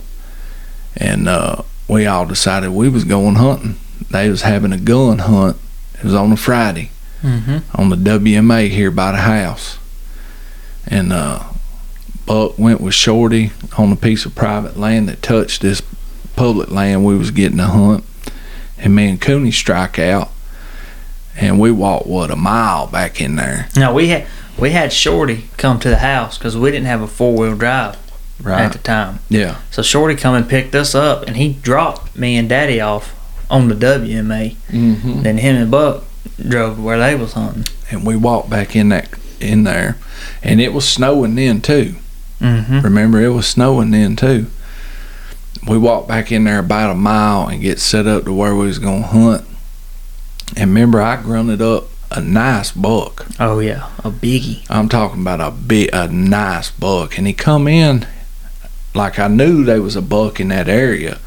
and 0.96 1.28
uh, 1.28 1.62
we 1.86 2.06
all 2.06 2.26
decided 2.26 2.70
we 2.70 2.88
was 2.88 3.04
going 3.04 3.36
hunting 3.36 3.76
they 4.10 4.28
was 4.28 4.42
having 4.42 4.72
a 4.72 4.78
gun 4.78 5.18
hunt 5.18 5.56
it 5.94 6.02
was 6.04 6.14
on 6.14 6.32
a 6.32 6.36
friday 6.36 6.90
Mm-hmm. 7.22 7.58
on 7.80 7.88
the 7.90 7.96
wma 7.96 8.68
here 8.68 8.90
by 8.90 9.12
the 9.12 9.18
house 9.18 9.78
and 10.88 11.12
uh, 11.12 11.44
buck 12.26 12.58
went 12.58 12.80
with 12.80 12.94
shorty 12.94 13.52
on 13.78 13.90
a 13.92 13.96
piece 13.96 14.26
of 14.26 14.34
private 14.34 14.76
land 14.76 15.08
that 15.08 15.22
touched 15.22 15.62
this 15.62 15.80
public 16.34 16.70
land 16.70 17.04
we 17.04 17.16
was 17.16 17.30
getting 17.30 17.58
to 17.58 17.64
hunt 17.64 18.04
and 18.76 18.94
me 18.94 19.08
and 19.08 19.20
cooney 19.20 19.50
strike 19.52 19.98
out 20.00 20.30
and 21.36 21.60
we 21.60 21.70
walked 21.70 22.06
what 22.06 22.30
a 22.30 22.36
mile 22.36 22.86
back 22.86 23.20
in 23.20 23.36
there 23.36 23.68
No, 23.76 23.92
we 23.92 24.08
had 24.08 24.26
we 24.58 24.70
had 24.70 24.92
Shorty 24.92 25.44
come 25.58 25.78
to 25.80 25.88
the 25.90 25.98
house 25.98 26.38
because 26.38 26.56
we 26.56 26.70
didn't 26.70 26.86
have 26.86 27.02
a 27.02 27.06
four 27.06 27.34
wheel 27.36 27.54
drive 27.54 27.96
at 28.46 28.72
the 28.72 28.78
time. 28.78 29.18
yeah 29.28 29.56
So 29.70 29.82
Shorty 29.82 30.14
come 30.16 30.34
and 30.34 30.48
picked 30.48 30.74
us 30.74 30.94
up, 30.94 31.26
and 31.26 31.36
he 31.36 31.52
dropped 31.54 32.16
me 32.16 32.36
and 32.36 32.48
Daddy 32.48 32.80
off 32.80 33.14
on 33.50 33.68
the 33.68 33.74
WMA. 33.74 34.56
mm-hmm. 34.70 35.22
Then 35.22 35.38
him 35.38 35.56
and 35.56 35.70
Buck 35.70 36.04
drove 36.40 36.82
where 36.82 36.98
they 36.98 37.14
was 37.14 37.34
hunting. 37.34 37.64
and 37.90 38.04
we 38.06 38.16
walked 38.16 38.50
back 38.50 38.74
in 38.74 38.88
that 38.90 39.08
in 39.40 39.64
there 39.64 39.96
and 40.42 40.60
it 40.60 40.72
was 40.72 40.88
snowing 40.88 41.34
then 41.34 41.60
too 41.60 41.94
Mm-hmm. 42.40 42.80
remember 42.80 43.20
it 43.22 43.30
was 43.30 43.46
snowing 43.46 43.90
then 43.92 44.14
too 44.16 44.46
we 45.68 45.78
walked 45.78 46.06
back 46.08 46.30
in 46.30 46.44
there 46.44 46.58
about 46.58 46.90
a 46.90 46.94
mile 46.94 47.48
and 47.48 47.62
get 47.62 47.78
set 47.80 48.06
up 48.06 48.24
to 48.24 48.32
where 48.32 48.54
we 48.54 48.66
was 48.66 48.78
gonna 48.78 49.06
hunt 49.06 49.44
and 50.56 50.70
remember 50.70 51.00
i 51.00 51.20
grunted 51.20 51.60
up 51.62 51.88
a 52.10 52.20
nice 52.20 52.70
buck 52.72 53.26
Oh 53.40 53.58
yeah, 53.58 53.90
a 54.04 54.10
biggie. 54.10 54.64
i'm 54.70 54.88
talking 54.88 55.20
about 55.22 55.40
a 55.40 55.50
big 55.50 55.90
a 55.92 56.06
nice 56.08 56.70
buck 56.70 57.18
and 57.18 57.26
he 57.26 57.32
come 57.32 57.66
in 57.66 58.06
like 58.94 59.18
i 59.18 59.26
knew 59.28 59.64
there 59.64 59.82
was 59.82 59.96
a 59.96 60.02
buck 60.02 60.38
in 60.38 60.48
that 60.48 60.68
area 60.68 61.18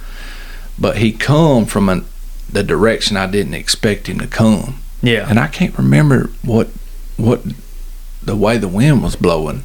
but 0.79 0.97
he 0.97 1.11
come 1.11 1.65
from 1.65 1.89
an, 1.89 2.05
the 2.49 2.63
direction 2.63 3.17
i 3.17 3.27
didn't 3.27 3.53
expect 3.55 4.07
him 4.07 4.19
to 4.19 4.27
come 4.27 4.79
Yeah. 5.01 5.27
and 5.29 5.37
I 5.39 5.47
can't 5.47 5.77
remember 5.77 6.29
what 6.43 6.69
what 7.17 7.41
the 8.23 8.35
way 8.37 8.57
the 8.57 8.67
wind 8.69 9.03
was 9.03 9.15
blowing 9.17 9.63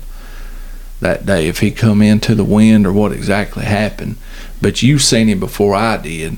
that 1.00 1.24
day. 1.26 1.46
If 1.48 1.58
he 1.60 1.70
come 1.70 2.00
into 2.02 2.34
the 2.34 2.44
wind 2.44 2.86
or 2.86 2.92
what 2.92 3.12
exactly 3.12 3.64
happened, 3.64 4.16
but 4.62 4.82
you 4.82 4.98
seen 4.98 5.28
him 5.28 5.38
before 5.40 5.74
I 5.74 5.96
did, 5.98 6.36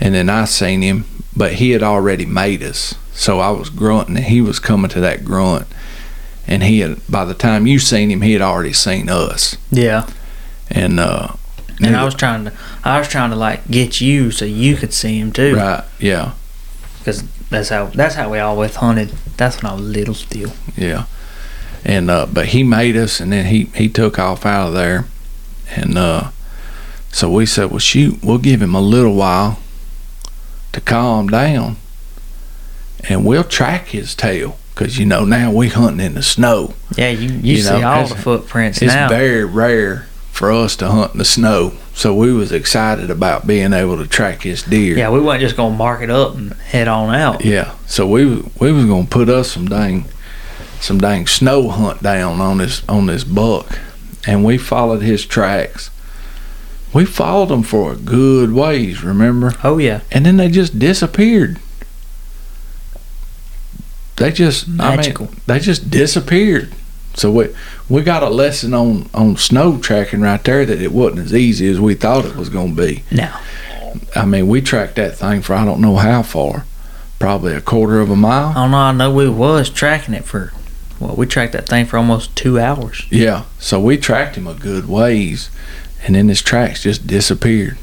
and 0.00 0.14
then 0.14 0.28
I 0.30 0.44
seen 0.44 0.82
him, 0.82 1.04
but 1.36 1.54
he 1.54 1.70
had 1.70 1.82
already 1.82 2.26
made 2.26 2.62
us. 2.62 2.94
So 3.12 3.40
I 3.40 3.50
was 3.50 3.70
grunting, 3.70 4.16
and 4.16 4.26
he 4.26 4.40
was 4.40 4.58
coming 4.58 4.90
to 4.90 5.00
that 5.00 5.24
grunt, 5.24 5.66
and 6.46 6.62
he 6.62 6.80
had 6.80 7.00
by 7.08 7.24
the 7.24 7.34
time 7.34 7.66
you 7.66 7.78
seen 7.78 8.10
him, 8.10 8.22
he 8.22 8.32
had 8.32 8.42
already 8.42 8.72
seen 8.72 9.08
us. 9.08 9.56
Yeah. 9.70 10.08
and 10.70 10.98
uh, 10.98 11.34
And 11.80 11.96
I 11.96 12.04
was 12.04 12.14
trying 12.14 12.44
to, 12.46 12.52
I 12.84 12.98
was 12.98 13.08
trying 13.08 13.30
to 13.30 13.36
like 13.36 13.68
get 13.70 14.00
you 14.00 14.30
so 14.30 14.44
you 14.44 14.76
could 14.76 14.92
see 14.92 15.18
him 15.18 15.32
too, 15.32 15.54
right, 15.56 15.84
yeah, 15.98 16.32
because 16.98 17.22
that's 17.50 17.68
how 17.68 17.86
that's 17.86 18.14
how 18.16 18.30
we 18.30 18.38
always 18.38 18.76
hunted. 18.76 19.10
That's 19.36 19.62
when 19.62 19.70
I 19.70 19.74
was 19.74 19.82
little 19.84 20.14
still. 20.14 20.52
yeah, 20.76 21.04
and 21.84 22.10
uh, 22.10 22.26
but 22.32 22.46
he 22.46 22.62
made 22.62 22.96
us, 22.96 23.20
and 23.20 23.32
then 23.32 23.46
he 23.46 23.64
he 23.74 23.88
took 23.88 24.18
off 24.18 24.44
out 24.46 24.68
of 24.68 24.74
there, 24.74 25.06
and 25.76 25.96
uh, 25.98 26.30
so 27.12 27.30
we 27.30 27.46
said, 27.46 27.70
well, 27.70 27.78
shoot, 27.78 28.22
we'll 28.24 28.38
give 28.38 28.60
him 28.60 28.74
a 28.74 28.80
little 28.80 29.14
while 29.14 29.58
to 30.74 30.80
calm 30.80 31.28
down, 31.28 31.76
and 33.08 33.24
we'll 33.24 33.44
track 33.44 33.88
his 33.88 34.14
tail, 34.14 34.58
cause 34.74 34.98
you 34.98 35.06
know 35.06 35.24
now 35.24 35.50
we 35.52 35.68
hunting 35.68 36.04
in 36.04 36.14
the 36.14 36.22
snow. 36.22 36.74
Yeah, 36.96 37.10
you 37.10 37.28
you, 37.30 37.54
You 37.56 37.62
see 37.62 37.80
know, 37.80 37.88
all 37.88 38.06
the 38.06 38.14
footprints 38.16 38.80
It's 38.82 38.92
now. 38.92 39.06
It's 39.06 39.12
very 39.14 39.44
rare 39.44 40.06
for 40.30 40.50
us 40.50 40.74
to 40.76 40.88
hunt 40.88 41.12
in 41.12 41.18
the 41.18 41.24
snow, 41.24 41.72
so 41.94 42.14
we 42.14 42.32
was 42.32 42.50
excited 42.52 43.08
about 43.10 43.46
being 43.46 43.72
able 43.72 43.96
to 43.98 44.06
track 44.06 44.42
his 44.42 44.62
deer. 44.62 44.96
yeah, 44.98 45.10
we 45.10 45.20
weren't 45.20 45.40
just 45.40 45.56
gonna 45.56 45.76
mark 45.76 46.02
it 46.02 46.10
up 46.10 46.34
and 46.34 46.52
head 46.54 46.88
on 46.88 47.14
out. 47.14 47.44
Yeah, 47.44 47.74
so 47.86 48.06
we 48.06 48.42
we 48.58 48.72
was 48.72 48.84
gonna 48.86 49.06
put 49.06 49.28
us 49.28 49.52
some 49.52 49.66
dang 49.68 50.04
some 50.80 50.98
dang 50.98 51.26
snow 51.26 51.68
hunt 51.68 52.02
down 52.02 52.40
on 52.40 52.58
this 52.58 52.82
on 52.88 53.06
this 53.06 53.22
buck, 53.24 53.78
and 54.26 54.44
we 54.44 54.58
followed 54.58 55.02
his 55.02 55.24
tracks. 55.24 55.90
We 56.94 57.04
followed 57.04 57.48
them 57.48 57.64
for 57.64 57.92
a 57.92 57.96
good 57.96 58.52
ways, 58.52 59.02
remember? 59.02 59.54
Oh 59.64 59.78
yeah, 59.78 60.00
And 60.12 60.24
then 60.24 60.36
they 60.36 60.48
just 60.48 60.78
disappeared. 60.78 61.58
They 64.16 64.30
just 64.30 64.68
Magical. 64.68 65.26
I 65.26 65.30
mean, 65.30 65.40
they 65.46 65.58
just 65.58 65.90
disappeared. 65.90 66.72
So 67.14 67.30
we 67.30 67.54
we 67.88 68.02
got 68.02 68.22
a 68.22 68.30
lesson 68.30 68.74
on 68.74 69.10
on 69.12 69.36
snow 69.36 69.78
tracking 69.78 70.20
right 70.20 70.42
there 70.42 70.64
that 70.64 70.80
it 70.80 70.92
wasn't 70.92 71.26
as 71.26 71.34
easy 71.34 71.68
as 71.68 71.80
we 71.80 71.94
thought 71.94 72.24
it 72.24 72.36
was 72.36 72.48
going 72.48 72.76
to 72.76 72.82
be. 72.82 73.02
now 73.10 73.40
I 74.14 74.24
mean, 74.24 74.48
we 74.48 74.60
tracked 74.60 74.96
that 74.96 75.16
thing 75.16 75.42
for 75.42 75.54
I 75.54 75.64
don't 75.64 75.80
know 75.80 75.96
how 75.96 76.22
far, 76.22 76.64
probably 77.18 77.54
a 77.54 77.60
quarter 77.60 78.00
of 78.00 78.10
a 78.10 78.16
mile. 78.16 78.50
I 78.50 78.54
don't 78.54 78.70
know. 78.70 78.76
I 78.78 78.92
know 78.92 79.12
we 79.12 79.28
was 79.28 79.70
tracking 79.70 80.14
it 80.14 80.24
for. 80.24 80.52
Well, 81.00 81.16
we 81.16 81.26
tracked 81.26 81.52
that 81.52 81.68
thing 81.68 81.86
for 81.86 81.96
almost 81.96 82.34
two 82.36 82.58
hours. 82.58 83.06
Yeah, 83.10 83.44
so 83.58 83.80
we 83.80 83.96
tracked 83.96 84.36
him 84.36 84.46
a 84.46 84.54
good 84.54 84.88
ways, 84.88 85.50
and 86.04 86.14
then 86.14 86.28
his 86.28 86.42
tracks 86.42 86.82
just 86.82 87.06
disappeared. 87.06 87.78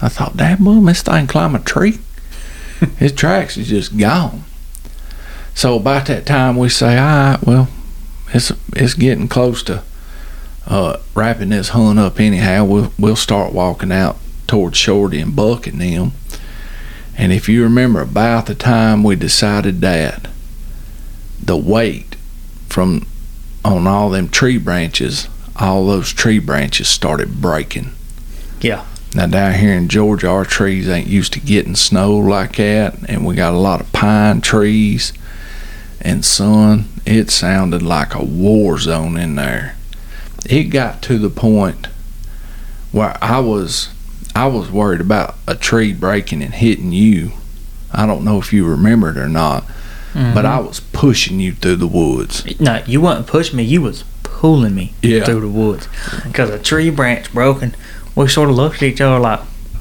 I 0.00 0.08
thought, 0.08 0.36
damn, 0.36 0.64
boom, 0.64 0.84
this 0.84 1.02
thing 1.02 1.26
climb 1.26 1.54
a 1.54 1.60
tree. 1.60 1.98
his 2.98 3.12
tracks 3.12 3.56
is 3.56 3.68
just 3.68 3.96
gone. 3.96 4.44
So 5.54 5.76
about 5.76 6.06
that 6.06 6.26
time, 6.26 6.56
we 6.56 6.68
say, 6.68 6.98
all 6.98 7.04
right, 7.04 7.42
well, 7.42 7.68
it's 8.32 8.52
it's 8.74 8.94
getting 8.94 9.28
close 9.28 9.62
to 9.64 9.82
uh, 10.66 10.98
wrapping 11.14 11.50
this 11.50 11.70
hunt 11.70 11.98
up. 11.98 12.18
Anyhow, 12.18 12.64
we'll 12.64 12.92
we'll 12.98 13.16
start 13.16 13.52
walking 13.52 13.92
out 13.92 14.18
towards 14.46 14.76
Shorty 14.76 15.20
and 15.20 15.36
Buck 15.36 15.66
and 15.66 15.80
them. 15.80 16.12
And 17.16 17.32
if 17.32 17.48
you 17.48 17.62
remember, 17.62 18.00
about 18.00 18.46
the 18.46 18.56
time 18.56 19.04
we 19.04 19.14
decided 19.14 19.80
that, 19.82 20.26
the 21.40 21.56
weight 21.56 22.16
from 22.68 23.06
on 23.64 23.86
all 23.86 24.10
them 24.10 24.28
tree 24.28 24.58
branches, 24.58 25.28
all 25.56 25.86
those 25.86 26.12
tree 26.12 26.38
branches 26.38 26.88
started 26.88 27.40
breaking. 27.40 27.92
Yeah. 28.60 28.86
Now 29.14 29.26
down 29.26 29.54
here 29.54 29.74
in 29.74 29.88
Georgia, 29.88 30.28
our 30.28 30.44
trees 30.44 30.88
ain't 30.88 31.06
used 31.06 31.32
to 31.34 31.40
getting 31.40 31.76
snow 31.76 32.16
like 32.16 32.56
that, 32.56 32.96
and 33.08 33.24
we 33.24 33.36
got 33.36 33.54
a 33.54 33.58
lot 33.58 33.80
of 33.80 33.92
pine 33.92 34.40
trees. 34.40 35.12
And 36.00 36.24
son, 36.24 36.88
it 37.06 37.30
sounded 37.30 37.82
like 37.82 38.14
a 38.14 38.24
war 38.24 38.78
zone 38.78 39.16
in 39.16 39.36
there. 39.36 39.76
It 40.44 40.64
got 40.64 41.00
to 41.02 41.18
the 41.18 41.30
point 41.30 41.86
where 42.92 43.16
I 43.22 43.38
was, 43.38 43.88
I 44.34 44.46
was 44.48 44.70
worried 44.70 45.00
about 45.00 45.36
a 45.46 45.54
tree 45.54 45.92
breaking 45.92 46.42
and 46.42 46.54
hitting 46.54 46.92
you. 46.92 47.32
I 47.92 48.06
don't 48.06 48.24
know 48.24 48.38
if 48.38 48.52
you 48.52 48.66
remember 48.66 49.10
it 49.10 49.16
or 49.16 49.28
not, 49.28 49.64
but 50.12 50.20
mm-hmm. 50.20 50.46
I 50.46 50.58
was 50.58 50.80
pushing 50.80 51.38
you 51.40 51.52
through 51.52 51.76
the 51.76 51.86
woods. 51.86 52.60
No, 52.60 52.82
you 52.86 53.00
wasn't 53.00 53.28
pushing 53.28 53.56
me. 53.56 53.62
You 53.62 53.82
was 53.82 54.04
pulling 54.44 54.74
me 54.74 54.92
Yeah. 55.00 55.24
through 55.24 55.40
the 55.40 55.48
woods 55.48 55.88
because 56.22 56.50
a 56.50 56.58
tree 56.58 56.90
branch 56.90 57.32
broken. 57.32 57.74
We 58.14 58.28
sort 58.28 58.50
of 58.50 58.56
looked 58.56 58.76
at 58.76 58.82
each 58.82 59.00
other 59.00 59.18
like, 59.18 59.40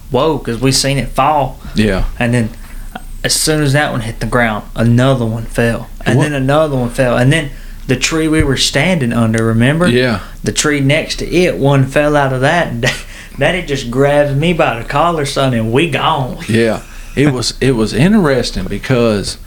"Whoa!" 0.10 0.38
Because 0.38 0.62
we 0.62 0.72
seen 0.72 0.98
it 0.98 1.10
fall, 1.10 1.60
Yeah. 1.76 2.06
and 2.18 2.34
then 2.34 2.50
uh, 2.96 3.00
as 3.26 3.34
soon 3.34 3.62
as 3.62 3.74
that 3.74 3.92
one 3.92 4.00
hit 4.00 4.22
the 4.22 4.26
ground, 4.26 4.64
another 4.74 5.26
one 5.26 5.44
fell, 5.48 5.90
and 6.06 6.18
What? 6.18 6.24
then 6.24 6.34
another 6.34 6.78
one 6.78 6.90
fell, 6.92 7.18
and 7.18 7.30
then 7.34 7.50
the 7.88 7.98
tree 7.98 8.30
we 8.30 8.42
were 8.42 8.56
standing 8.56 9.12
under. 9.12 9.44
Remember? 9.44 9.86
Yeah. 9.86 10.20
The 10.46 10.54
tree 10.54 10.80
next 10.80 11.18
to 11.18 11.30
it, 11.30 11.58
one 11.58 11.86
fell 11.86 12.16
out 12.16 12.32
of 12.32 12.40
that, 12.40 12.68
and 12.72 13.58
it 13.58 13.68
just 13.68 13.92
grabs 13.92 14.34
me 14.34 14.54
by 14.54 14.80
the 14.80 14.86
collar, 14.88 15.26
son, 15.26 15.54
and 15.54 15.74
we 15.74 15.90
gone. 15.90 16.38
Yeah, 16.48 16.84
it 17.18 17.34
was 17.34 17.56
it 17.60 17.76
was 17.76 17.94
interesting 17.94 18.64
because 18.64 19.38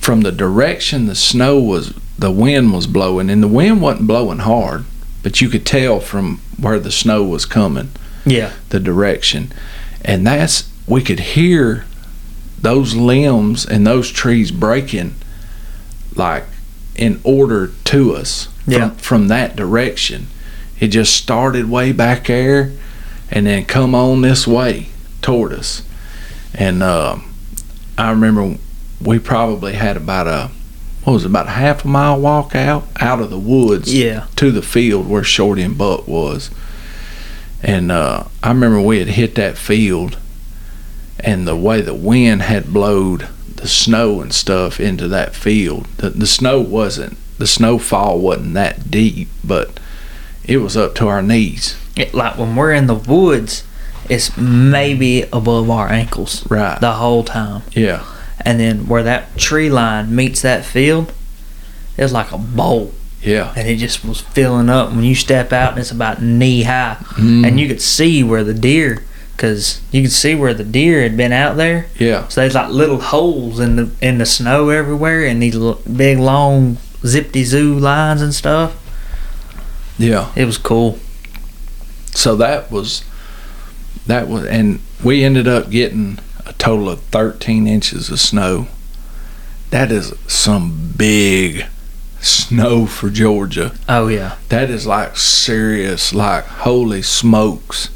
from 0.00 0.22
the 0.22 0.32
direction 0.32 1.04
the 1.04 1.14
snow 1.14 1.58
was, 1.60 1.92
the 2.22 2.30
wind 2.30 2.72
was 2.72 2.86
blowing, 2.86 3.28
and 3.28 3.42
the 3.42 3.48
wind 3.48 3.82
wasn't 3.82 4.06
blowing 4.06 4.38
hard, 4.38 4.84
but 5.24 5.40
you 5.40 5.48
could 5.48 5.66
tell 5.66 5.98
from 5.98 6.40
where 6.56 6.78
the 6.78 6.92
snow 6.92 7.24
was 7.24 7.44
coming, 7.44 7.90
Yeah. 8.24 8.52
the 8.68 8.78
direction, 8.78 9.52
and 10.04 10.24
that's 10.24 10.68
we 10.86 11.02
could 11.02 11.18
hear 11.20 11.84
those 12.60 12.94
limbs 12.94 13.66
and 13.66 13.84
those 13.84 14.08
trees 14.12 14.52
breaking, 14.52 15.16
like 16.14 16.44
in 16.94 17.18
order 17.24 17.72
to 17.84 18.14
us 18.14 18.46
from, 18.70 18.94
from 18.96 19.26
that 19.28 19.56
direction. 19.56 20.28
It 20.78 20.88
just 20.88 21.14
started 21.16 21.68
way 21.68 21.90
back 21.90 22.28
there, 22.28 22.70
and 23.32 23.46
then 23.46 23.64
come 23.64 23.96
on 23.96 24.20
this 24.22 24.46
way 24.46 24.90
toward 25.22 25.52
us. 25.52 25.82
And 26.54 26.84
uh, 26.84 27.16
I 27.98 28.10
remember 28.10 28.58
we 29.00 29.18
probably 29.18 29.72
had 29.72 29.96
about 29.96 30.28
a 30.28 30.50
what 31.04 31.14
was 31.14 31.24
it, 31.24 31.28
about 31.28 31.46
a 31.46 31.50
half 31.50 31.84
a 31.84 31.88
mile 31.88 32.18
walk 32.20 32.54
out 32.54 32.84
out 33.00 33.20
of 33.20 33.30
the 33.30 33.38
woods 33.38 33.92
Yeah. 33.92 34.26
to 34.36 34.50
the 34.50 34.62
field 34.62 35.08
where 35.08 35.24
Shorty 35.24 35.62
and 35.62 35.76
Buck 35.76 36.06
was. 36.06 36.50
And 37.62 37.92
uh, 37.92 38.24
I 38.42 38.48
remember 38.48 38.80
we 38.80 38.98
had 38.98 39.08
hit 39.08 39.34
that 39.36 39.56
field, 39.56 40.18
and 41.20 41.46
the 41.46 41.56
way 41.56 41.80
the 41.80 41.94
wind 41.94 42.42
had 42.42 42.72
blowed 42.72 43.28
the 43.54 43.68
snow 43.68 44.20
and 44.20 44.32
stuff 44.34 44.80
into 44.80 45.06
that 45.08 45.34
field. 45.36 45.86
The, 45.98 46.10
the 46.10 46.26
snow 46.26 46.60
wasn't 46.60 47.16
the 47.38 47.46
snowfall 47.46 48.18
wasn't 48.20 48.54
that 48.54 48.90
deep, 48.90 49.28
but 49.42 49.80
it 50.44 50.58
was 50.58 50.76
up 50.76 50.94
to 50.96 51.08
our 51.08 51.22
knees. 51.22 51.76
It, 51.96 52.14
like 52.14 52.36
when 52.38 52.54
we're 52.56 52.72
in 52.72 52.86
the 52.86 52.94
woods, 52.94 53.64
it's 54.08 54.36
maybe 54.36 55.22
above 55.32 55.68
our 55.70 55.88
ankles 55.88 56.44
Right. 56.50 56.80
the 56.80 56.92
whole 56.92 57.22
time. 57.24 57.62
Yeah. 57.72 58.04
And 58.44 58.58
then 58.58 58.86
where 58.86 59.02
that 59.02 59.36
tree 59.36 59.70
line 59.70 60.14
meets 60.14 60.42
that 60.42 60.64
field, 60.64 61.12
it's 61.96 62.12
like 62.12 62.32
a 62.32 62.38
bowl. 62.38 62.92
Yeah. 63.22 63.52
And 63.56 63.68
it 63.68 63.76
just 63.76 64.04
was 64.04 64.20
filling 64.20 64.68
up. 64.68 64.90
When 64.90 65.04
you 65.04 65.14
step 65.14 65.52
out, 65.52 65.72
and 65.72 65.80
it's 65.80 65.90
about 65.90 66.20
knee 66.22 66.62
high. 66.64 66.96
Mm. 67.12 67.46
And 67.46 67.60
you 67.60 67.68
could 67.68 67.80
see 67.80 68.22
where 68.24 68.42
the 68.42 68.54
deer, 68.54 69.04
because 69.36 69.80
you 69.92 70.02
could 70.02 70.12
see 70.12 70.34
where 70.34 70.54
the 70.54 70.64
deer 70.64 71.02
had 71.02 71.16
been 71.16 71.32
out 71.32 71.56
there. 71.56 71.86
Yeah. 71.98 72.26
So 72.28 72.40
there's 72.40 72.54
like 72.54 72.70
little 72.70 73.00
holes 73.00 73.60
in 73.60 73.76
the 73.76 73.90
in 74.00 74.18
the 74.18 74.26
snow 74.26 74.70
everywhere, 74.70 75.24
and 75.24 75.42
these 75.42 75.56
l- 75.56 75.80
big 75.96 76.18
long 76.18 76.76
zippity 77.02 77.44
zoo 77.44 77.78
lines 77.78 78.22
and 78.22 78.34
stuff. 78.34 78.78
Yeah. 79.98 80.32
It 80.34 80.44
was 80.44 80.58
cool. 80.58 80.98
So 82.14 82.36
that 82.36 82.70
was 82.70 83.04
that 84.06 84.28
was 84.28 84.44
and 84.46 84.80
we 85.02 85.24
ended 85.24 85.46
up 85.46 85.70
getting 85.70 86.18
a 86.46 86.52
total 86.54 86.88
of 86.90 87.00
13 87.00 87.66
inches 87.66 88.10
of 88.10 88.20
snow. 88.20 88.66
That 89.70 89.90
is 89.90 90.14
some 90.26 90.92
big 90.96 91.66
snow 92.20 92.86
for 92.86 93.10
Georgia. 93.10 93.72
Oh 93.88 94.08
yeah. 94.08 94.36
That 94.48 94.70
is 94.70 94.86
like 94.86 95.16
serious, 95.16 96.12
like 96.14 96.44
holy 96.44 97.02
smokes, 97.02 97.90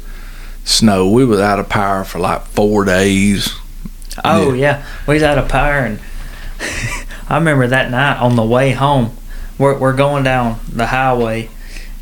snow. 0.63 1.09
We 1.09 1.25
was 1.25 1.39
out 1.39 1.59
of 1.59 1.69
power 1.69 2.03
for 2.03 2.19
like 2.19 2.43
four 2.45 2.85
days. 2.85 3.53
Oh 4.23 4.53
yeah, 4.53 4.85
we 5.07 5.13
was 5.13 5.23
out 5.23 5.37
of 5.37 5.47
power, 5.47 5.79
and 5.79 5.99
I 7.29 7.37
remember 7.37 7.67
that 7.67 7.91
night 7.91 8.19
on 8.19 8.35
the 8.35 8.43
way 8.43 8.71
home, 8.71 9.15
we're 9.57 9.77
we're 9.77 9.95
going 9.95 10.23
down 10.23 10.59
the 10.67 10.87
highway, 10.87 11.49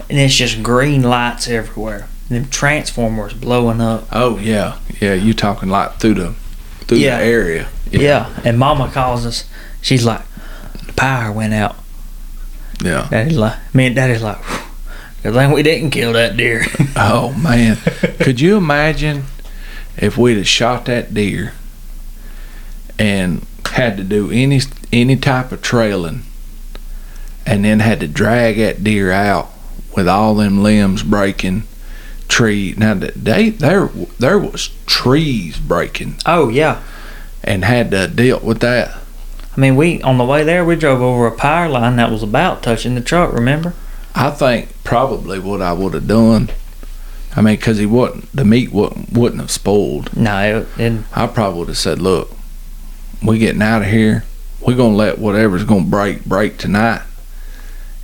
and 0.10 0.18
it's 0.18 0.36
just 0.36 0.64
green 0.64 1.02
lights 1.02 1.48
everywhere. 1.48 2.08
Them 2.30 2.48
transformers 2.50 3.34
blowing 3.34 3.80
up. 3.82 4.08
Oh 4.12 4.38
yeah, 4.40 4.78
yeah. 5.00 5.14
You 5.14 5.34
talking 5.34 5.70
like 5.70 6.00
through 6.00 6.16
the 6.16 6.34
through 6.88 6.98
Yeah. 6.98 7.20
the 7.20 7.24
area? 7.26 7.68
Yeah. 7.92 8.30
and 8.44 8.58
Mama 8.58 8.90
calls 8.92 9.26
us. 9.26 9.44
She's 9.82 10.04
like, 10.06 10.22
"The 10.88 10.94
power 10.94 11.32
went 11.32 11.54
out." 11.54 11.76
yeah. 12.84 13.08
Daddy's 13.12 13.38
like, 13.38 13.58
"Me 13.76 13.86
and 13.88 13.96
Daddy's 13.96 14.24
like, 14.24 14.38
"Whew, 14.44 14.60
good 15.24 15.34
thing 15.36 15.52
we 15.52 15.62
didn't 15.64 15.92
kill 15.92 16.14
that 16.14 16.36
deer." 16.36 16.66
Oh 16.98 17.34
man, 17.34 17.76
could 18.22 18.40
you 18.40 18.56
imagine 18.58 19.26
if 19.98 20.18
we'd 20.18 20.38
have 20.38 20.48
shot 20.48 20.86
that 20.86 21.14
deer 21.14 21.54
and 22.98 23.46
had 23.72 23.98
to 23.98 24.04
do 24.04 24.32
any 24.32 24.62
any 24.94 25.16
type 25.18 25.52
of 25.52 25.62
trailing, 25.62 26.24
and 27.46 27.66
then 27.66 27.80
had 27.82 28.00
to 28.00 28.08
drag 28.08 28.58
that 28.58 28.84
deer 28.84 29.12
out 29.12 29.52
with 29.96 30.08
all 30.08 30.36
them 30.36 30.64
limbs 30.64 31.04
breaking 31.04 31.64
tree. 32.28 32.74
Now 32.78 32.94
th- 32.96 33.14
they 33.16 33.50
there 33.50 33.88
there 34.20 34.40
was 34.40 34.70
trees 34.86 35.58
breaking 35.58 36.16
Oh 36.26 36.50
yeah. 36.50 36.82
and 37.44 37.64
had 37.66 37.92
to 37.92 38.08
deal 38.08 38.40
with 38.40 38.60
that. 38.62 38.98
I 39.56 39.60
mean, 39.60 39.76
we 39.76 40.02
on 40.02 40.18
the 40.18 40.26
way 40.26 40.44
there 40.44 40.66
we 40.66 40.76
drove 40.76 41.02
over 41.02 41.28
a 41.28 41.32
power 41.32 41.70
line 41.70 41.96
that 41.98 42.12
was 42.12 42.24
about 42.24 42.62
touching 42.64 42.96
the 42.96 43.02
truck. 43.02 43.32
Remember? 43.34 43.74
I 44.14 44.30
think 44.32 44.70
probably 44.84 45.40
what 45.40 45.62
I 45.62 45.74
would 45.74 45.94
have 45.94 46.08
done. 46.08 46.50
I 47.38 47.42
mean, 47.42 47.56
because 47.58 47.78
he 47.80 47.86
wouldn't, 47.86 48.32
the 48.34 48.46
meat 48.46 48.72
wouldn't 48.72 49.12
wouldn't 49.12 49.42
have 49.42 49.52
spoiled. 49.52 50.16
No, 50.16 50.68
it, 50.78 50.80
it, 50.82 51.04
I 51.14 51.28
probably 51.28 51.60
would 51.60 51.68
have 51.68 51.78
said, 51.78 52.02
"Look, 52.02 52.32
we're 53.22 53.38
getting 53.40 53.62
out 53.62 53.82
of 53.82 53.90
here. 53.90 54.24
We're 54.62 54.78
gonna 54.78 54.96
let 54.96 55.20
whatever's 55.20 55.66
gonna 55.66 55.84
break 55.86 56.24
break 56.26 56.58
tonight, 56.58 57.02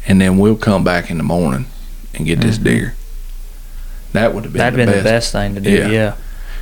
and 0.05 0.19
then 0.19 0.37
we'll 0.37 0.57
come 0.57 0.83
back 0.83 1.09
in 1.09 1.17
the 1.17 1.23
morning 1.23 1.65
and 2.13 2.25
get 2.25 2.41
this 2.41 2.57
Mhm. 2.57 2.63
deer." 2.63 2.95
That 4.13 4.33
would 4.33 4.43
have 4.43 4.53
been 4.53 4.59
that'd 4.59 4.73
the 4.73 4.85
been 4.85 4.93
best. 4.93 5.03
the 5.03 5.09
best 5.09 5.31
thing 5.31 5.55
to 5.55 5.61
do. 5.61 5.71
Yeah. 5.71 5.87
Yeah. 5.89 6.15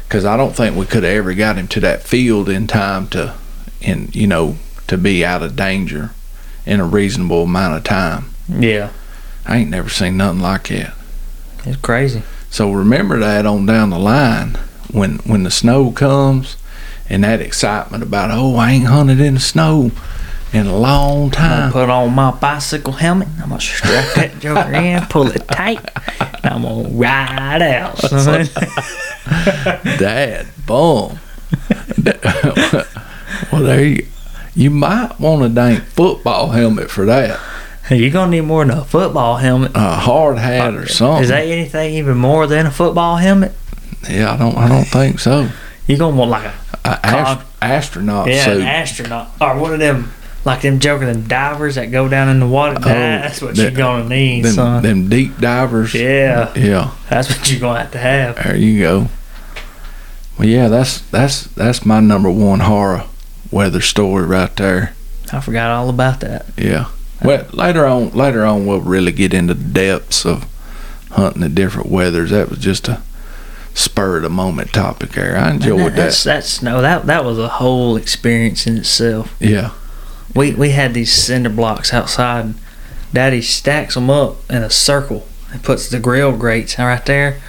because 0.08 0.26
I 0.26 0.38
don't 0.38 0.56
think 0.56 0.76
we 0.76 0.86
could 0.86 1.04
have 1.04 1.14
ever 1.14 1.34
got 1.34 1.56
him 1.58 1.68
to 1.70 1.80
that 1.82 2.04
field 2.04 2.50
in 2.50 2.68
time 2.68 3.08
to, 3.10 3.36
in 3.82 4.10
you 4.14 4.28
know, 4.28 4.58
to 4.88 4.97
be 4.97 5.24
out 5.26 5.43
of 5.43 5.56
danger 5.56 6.12
in 6.66 6.80
a 6.80 6.86
reasonable 6.86 7.43
amount 7.43 7.78
of 7.78 7.84
time. 7.84 8.26
Yeah. 8.47 8.91
I 9.45 9.58
ain't 9.58 9.70
never 9.70 9.89
seen 9.89 10.18
nothing 10.18 10.41
like 10.41 10.68
that. 10.70 10.93
It's 11.66 11.78
crazy. 11.78 12.24
So 12.50 12.72
remember 12.72 13.20
that 13.20 13.45
on 13.45 13.66
down 13.66 13.89
the 13.91 14.00
line 14.00 14.58
when 14.91 15.18
when 15.20 15.43
the 15.43 15.52
snow 15.52 15.91
comes 15.91 16.58
and 17.10 17.24
that 17.24 17.41
excitement 17.41 18.02
about 18.04 18.32
oh 18.32 18.56
I 18.56 18.72
ain't 18.72 18.86
hunted 18.86 19.20
in 19.20 19.36
the 19.36 19.39
snow 19.39 19.91
in 20.54 20.66
a 20.68 20.76
long 20.76 21.26
I'm 21.26 21.32
time. 21.32 21.72
put 21.72 21.89
on 21.89 22.14
my 22.14 22.32
bicycle 22.32 22.93
helmet. 22.93 23.28
I'm 23.41 23.50
gonna 23.50 23.62
strap 23.62 24.16
that 24.16 24.39
joker 24.39 24.72
in, 24.74 25.06
pull 25.08 25.28
it 25.28 25.47
tight, 25.47 25.80
and 26.43 26.54
I'm 26.54 26.62
gonna 26.64 26.89
ride 26.89 27.62
out. 27.62 27.97
son. 28.00 28.45
Dad, 30.00 30.47
boom. 30.66 31.20
well, 33.52 33.64
there 33.64 33.84
you. 33.86 34.06
You 34.56 34.72
might 34.72 35.20
want 35.20 35.43
a 35.43 35.50
dang 35.50 35.78
football 35.82 36.50
helmet 36.50 36.89
for 36.91 37.06
that. 37.06 37.39
You're 37.89 38.10
gonna 38.12 38.32
need 38.32 38.41
more 38.41 38.66
than 38.66 38.78
a 38.78 38.84
football 38.86 39.38
helmet. 39.38 39.72
A 39.76 39.95
hard 39.95 40.38
hat 40.38 40.74
or 40.76 40.88
something. 40.88 41.24
Is 41.24 41.30
that 41.30 41.45
anything 41.45 41.93
even 41.95 42.18
more 42.18 42.45
than 42.47 42.66
a 42.66 42.72
football 42.72 43.18
helmet? 43.18 43.54
Yeah, 44.10 44.34
I 44.34 44.38
don't. 44.38 44.58
I 44.58 44.68
don't 44.68 44.86
think 44.86 45.20
so. 45.20 45.50
You're 45.88 45.97
gonna 45.97 46.16
want 46.16 46.32
like 46.32 46.45
a 46.45 46.54
A 46.89 47.06
ast- 47.06 47.45
astronaut 47.62 48.28
yeah, 48.28 48.45
suit. 48.45 48.62
an 48.62 48.68
astronaut 48.68 49.30
or 49.41 49.58
one 49.60 49.74
of 49.74 49.80
them 49.80 50.12
like 50.46 50.62
them 50.62 50.80
joking 50.80 51.08
them 51.08 51.28
divers 51.28 51.76
that 51.76 51.92
go 51.92 52.08
down 52.08 52.30
in 52.30 52.40
the 52.40 52.48
water. 52.48 52.78
Oh, 52.78 52.84
that's 52.84 53.42
what 53.42 53.56
you're 53.58 53.72
gonna 53.72 54.08
need, 54.08 54.46
them, 54.46 54.54
son. 54.54 54.84
them 54.84 55.10
deep 55.10 55.38
divers. 55.40 55.94
yeah, 55.94 56.54
Yeah. 56.56 56.92
that's 57.10 57.30
what 57.30 57.50
you're 57.52 57.60
gonna 57.60 57.80
have 57.80 57.92
to 57.92 57.98
have. 57.98 58.36
There 58.36 58.56
you 58.56 58.80
go. 58.80 59.08
Well, 60.38 60.48
yeah, 60.48 60.70
that's 60.70 61.02
that's 61.02 61.44
that's 61.44 61.86
my 61.86 62.00
number 62.00 62.30
one 62.30 62.62
horror 62.62 63.04
weather 63.52 63.82
story 63.82 64.26
right 64.26 64.56
there. 64.56 64.94
I 65.34 65.42
forgot 65.42 65.72
all 65.72 65.90
about 65.90 66.22
that. 66.22 66.46
Yeah. 66.58 66.86
Well, 67.22 67.46
later 67.52 67.86
on, 67.86 68.12
later 68.12 68.46
on, 68.46 68.66
we'll 68.66 68.80
really 68.80 69.12
get 69.12 69.34
into 69.34 69.54
the 69.54 69.64
depths 69.64 70.26
of 70.26 70.48
hunting 71.12 71.42
the 71.42 71.50
different 71.50 71.90
weathers. 71.90 72.30
That 72.30 72.50
was 72.50 72.60
just 72.60 72.88
a 72.88 73.02
spur 73.74 74.18
of 74.18 74.24
the 74.24 74.30
moment 74.30 74.72
topic 74.72 75.12
there. 75.12 75.38
I 75.38 75.52
enjoyed 75.52 75.94
that's, 75.94 76.24
that. 76.24 76.36
that's 76.36 76.62
no 76.62 76.82
that 76.82 77.06
that 77.08 77.26
was 77.26 77.38
a 77.38 77.48
whole 77.50 77.98
experience 77.98 78.66
in 78.66 78.78
itself. 78.78 79.36
Yeah. 79.40 79.72
We 80.36 80.53
we 80.53 80.69
had 80.71 80.93
these 80.93 81.11
cinder 81.11 81.49
blocks 81.49 81.93
outside. 81.93 82.45
And 82.45 82.55
Daddy 83.13 83.41
stacks 83.41 83.95
them 83.95 84.09
up 84.09 84.38
in 84.49 84.61
a 84.63 84.69
circle 84.69 85.25
and 85.51 85.63
puts 85.63 85.89
the 85.89 85.99
grill 85.99 86.38
grates 86.38 86.77
right 86.77 87.03
there. 87.05 87.41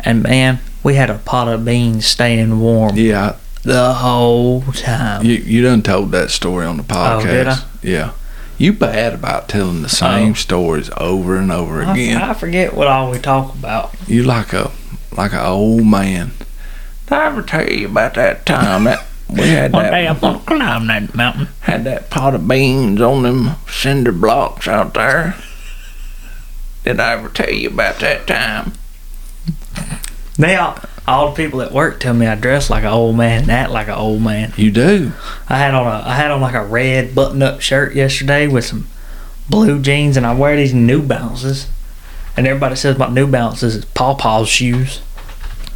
And 0.00 0.22
man, 0.22 0.60
we 0.84 0.94
had 0.94 1.10
a 1.10 1.18
pot 1.18 1.48
of 1.48 1.64
beans 1.64 2.06
staying 2.06 2.60
warm 2.60 2.96
Yeah. 2.96 3.34
the 3.64 3.94
whole 3.94 4.62
time. 4.72 5.24
You 5.24 5.34
you 5.34 5.62
done 5.62 5.82
told 5.82 6.12
that 6.12 6.30
story 6.30 6.64
on 6.66 6.76
the 6.76 6.84
podcast. 6.84 7.22
Oh, 7.22 7.26
did 7.26 7.48
I? 7.48 7.58
Yeah. 7.82 8.10
You 8.58 8.72
bad 8.72 9.14
about 9.14 9.48
telling 9.48 9.82
the 9.82 9.88
same 9.88 10.30
Oh. 10.32 10.34
stories 10.34 10.90
over 10.96 11.36
and 11.36 11.50
over 11.52 11.82
I, 11.84 11.92
again. 11.92 12.20
I 12.22 12.34
forget 12.34 12.74
what 12.74 12.86
all 12.88 13.10
we 13.10 13.18
talk 13.18 13.54
about. 13.54 13.92
You 14.06 14.22
like 14.22 14.52
a 14.52 14.70
like 15.16 15.32
a 15.32 15.44
old 15.44 15.84
man. 15.86 16.32
Did 17.08 17.18
I 17.18 17.26
ever 17.26 17.42
tell 17.42 17.68
you 17.68 17.86
about 17.86 18.14
that 18.14 18.46
time 18.46 18.84
that 18.84 19.04
we 19.30 19.40
had 19.42 19.72
One 19.72 19.84
that 19.84 19.90
day 19.90 20.08
I'm 20.08 20.18
gonna 20.18 20.38
climb 20.40 20.86
that 20.86 21.14
mountain. 21.14 21.48
had 21.60 21.84
that 21.84 22.10
pot 22.10 22.34
of 22.34 22.48
beans 22.48 23.00
on 23.00 23.22
them 23.22 23.56
cinder 23.68 24.12
blocks 24.12 24.66
out 24.66 24.94
there? 24.94 25.36
Did 26.84 27.00
I 27.00 27.12
ever 27.12 27.28
tell 27.28 27.50
you 27.50 27.68
about 27.68 27.98
that 28.00 28.26
time? 28.26 28.72
Now 30.38 30.66
all, 30.66 30.78
all 31.06 31.30
the 31.30 31.36
people 31.36 31.60
at 31.62 31.72
work 31.72 32.00
tell 32.00 32.14
me 32.14 32.26
I 32.26 32.34
dress 32.36 32.70
like 32.70 32.84
an 32.84 32.90
old 32.90 33.16
man 33.16 33.42
and 33.42 33.50
act 33.50 33.70
like 33.70 33.88
an 33.88 33.94
old 33.94 34.22
man. 34.22 34.52
You 34.56 34.70
do. 34.70 35.12
I 35.48 35.58
had 35.58 35.74
on 35.74 35.86
a 35.86 36.06
I 36.08 36.14
had 36.14 36.30
on 36.30 36.40
like 36.40 36.54
a 36.54 36.64
red 36.64 37.14
button 37.14 37.42
up 37.42 37.60
shirt 37.60 37.94
yesterday 37.94 38.46
with 38.46 38.64
some 38.64 38.86
blue 39.50 39.80
jeans 39.80 40.16
and 40.16 40.24
I 40.24 40.34
wear 40.34 40.56
these 40.56 40.72
New 40.74 41.02
Balances. 41.02 41.66
And 42.36 42.46
everybody 42.46 42.76
says 42.76 42.96
my 42.98 43.08
New 43.08 43.26
Balances 43.26 43.74
is 43.74 43.84
Paw 43.86 44.14
Paw's 44.14 44.48
shoes. 44.48 45.00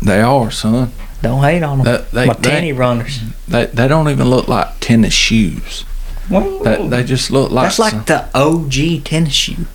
They 0.00 0.20
are, 0.20 0.50
son. 0.50 0.92
Don't 1.22 1.42
hate 1.42 1.62
on 1.62 1.78
them. 1.78 1.84
That, 1.86 2.10
they, 2.10 2.26
my 2.26 2.34
they, 2.34 2.50
tenny 2.50 2.72
runners. 2.72 3.20
they, 3.48 3.66
they 3.66 3.86
don't 3.88 4.08
even 4.08 4.28
look 4.28 4.48
like 4.48 4.80
tennis 4.80 5.14
shoes. 5.14 5.84
They, 6.28 6.88
they 6.88 7.04
just 7.04 7.30
look 7.30 7.50
like 7.50 7.66
That's 7.66 7.78
like 7.78 8.06
the 8.06 8.28
OG 8.34 9.04
tennis 9.04 9.32
shoe. 9.32 9.66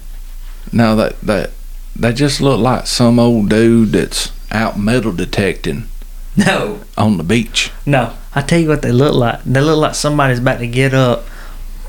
no, 0.72 0.96
that 0.96 1.20
that 1.22 1.52
they 1.96 2.14
just 2.14 2.42
look 2.42 2.60
like 2.60 2.88
some 2.88 3.20
old 3.20 3.50
dude 3.50 3.90
that's 3.94 4.32
out 4.52 4.78
metal 4.80 5.12
detecting 5.12 5.88
No, 6.38 6.82
on 6.98 7.18
the 7.18 7.24
beach. 7.24 7.72
no. 7.86 8.14
I 8.36 8.42
tell 8.42 8.60
you 8.60 8.68
what 8.70 8.82
they 8.84 8.92
look 8.92 9.16
like. 9.16 9.44
They 9.46 9.62
look 9.62 9.80
like 9.80 9.96
somebody's 9.96 10.38
about 10.40 10.60
to 10.60 10.68
get 10.68 10.94
up, 10.94 11.26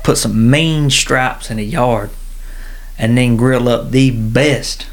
put 0.03 0.17
some 0.17 0.49
mean 0.49 0.89
stripes 0.89 1.51
in 1.51 1.59
a 1.59 1.63
yard, 1.63 2.09
and 2.97 3.15
then 3.17 3.35
grill 3.37 3.69
up 3.69 3.91
the 3.91 4.09
best 4.11 4.87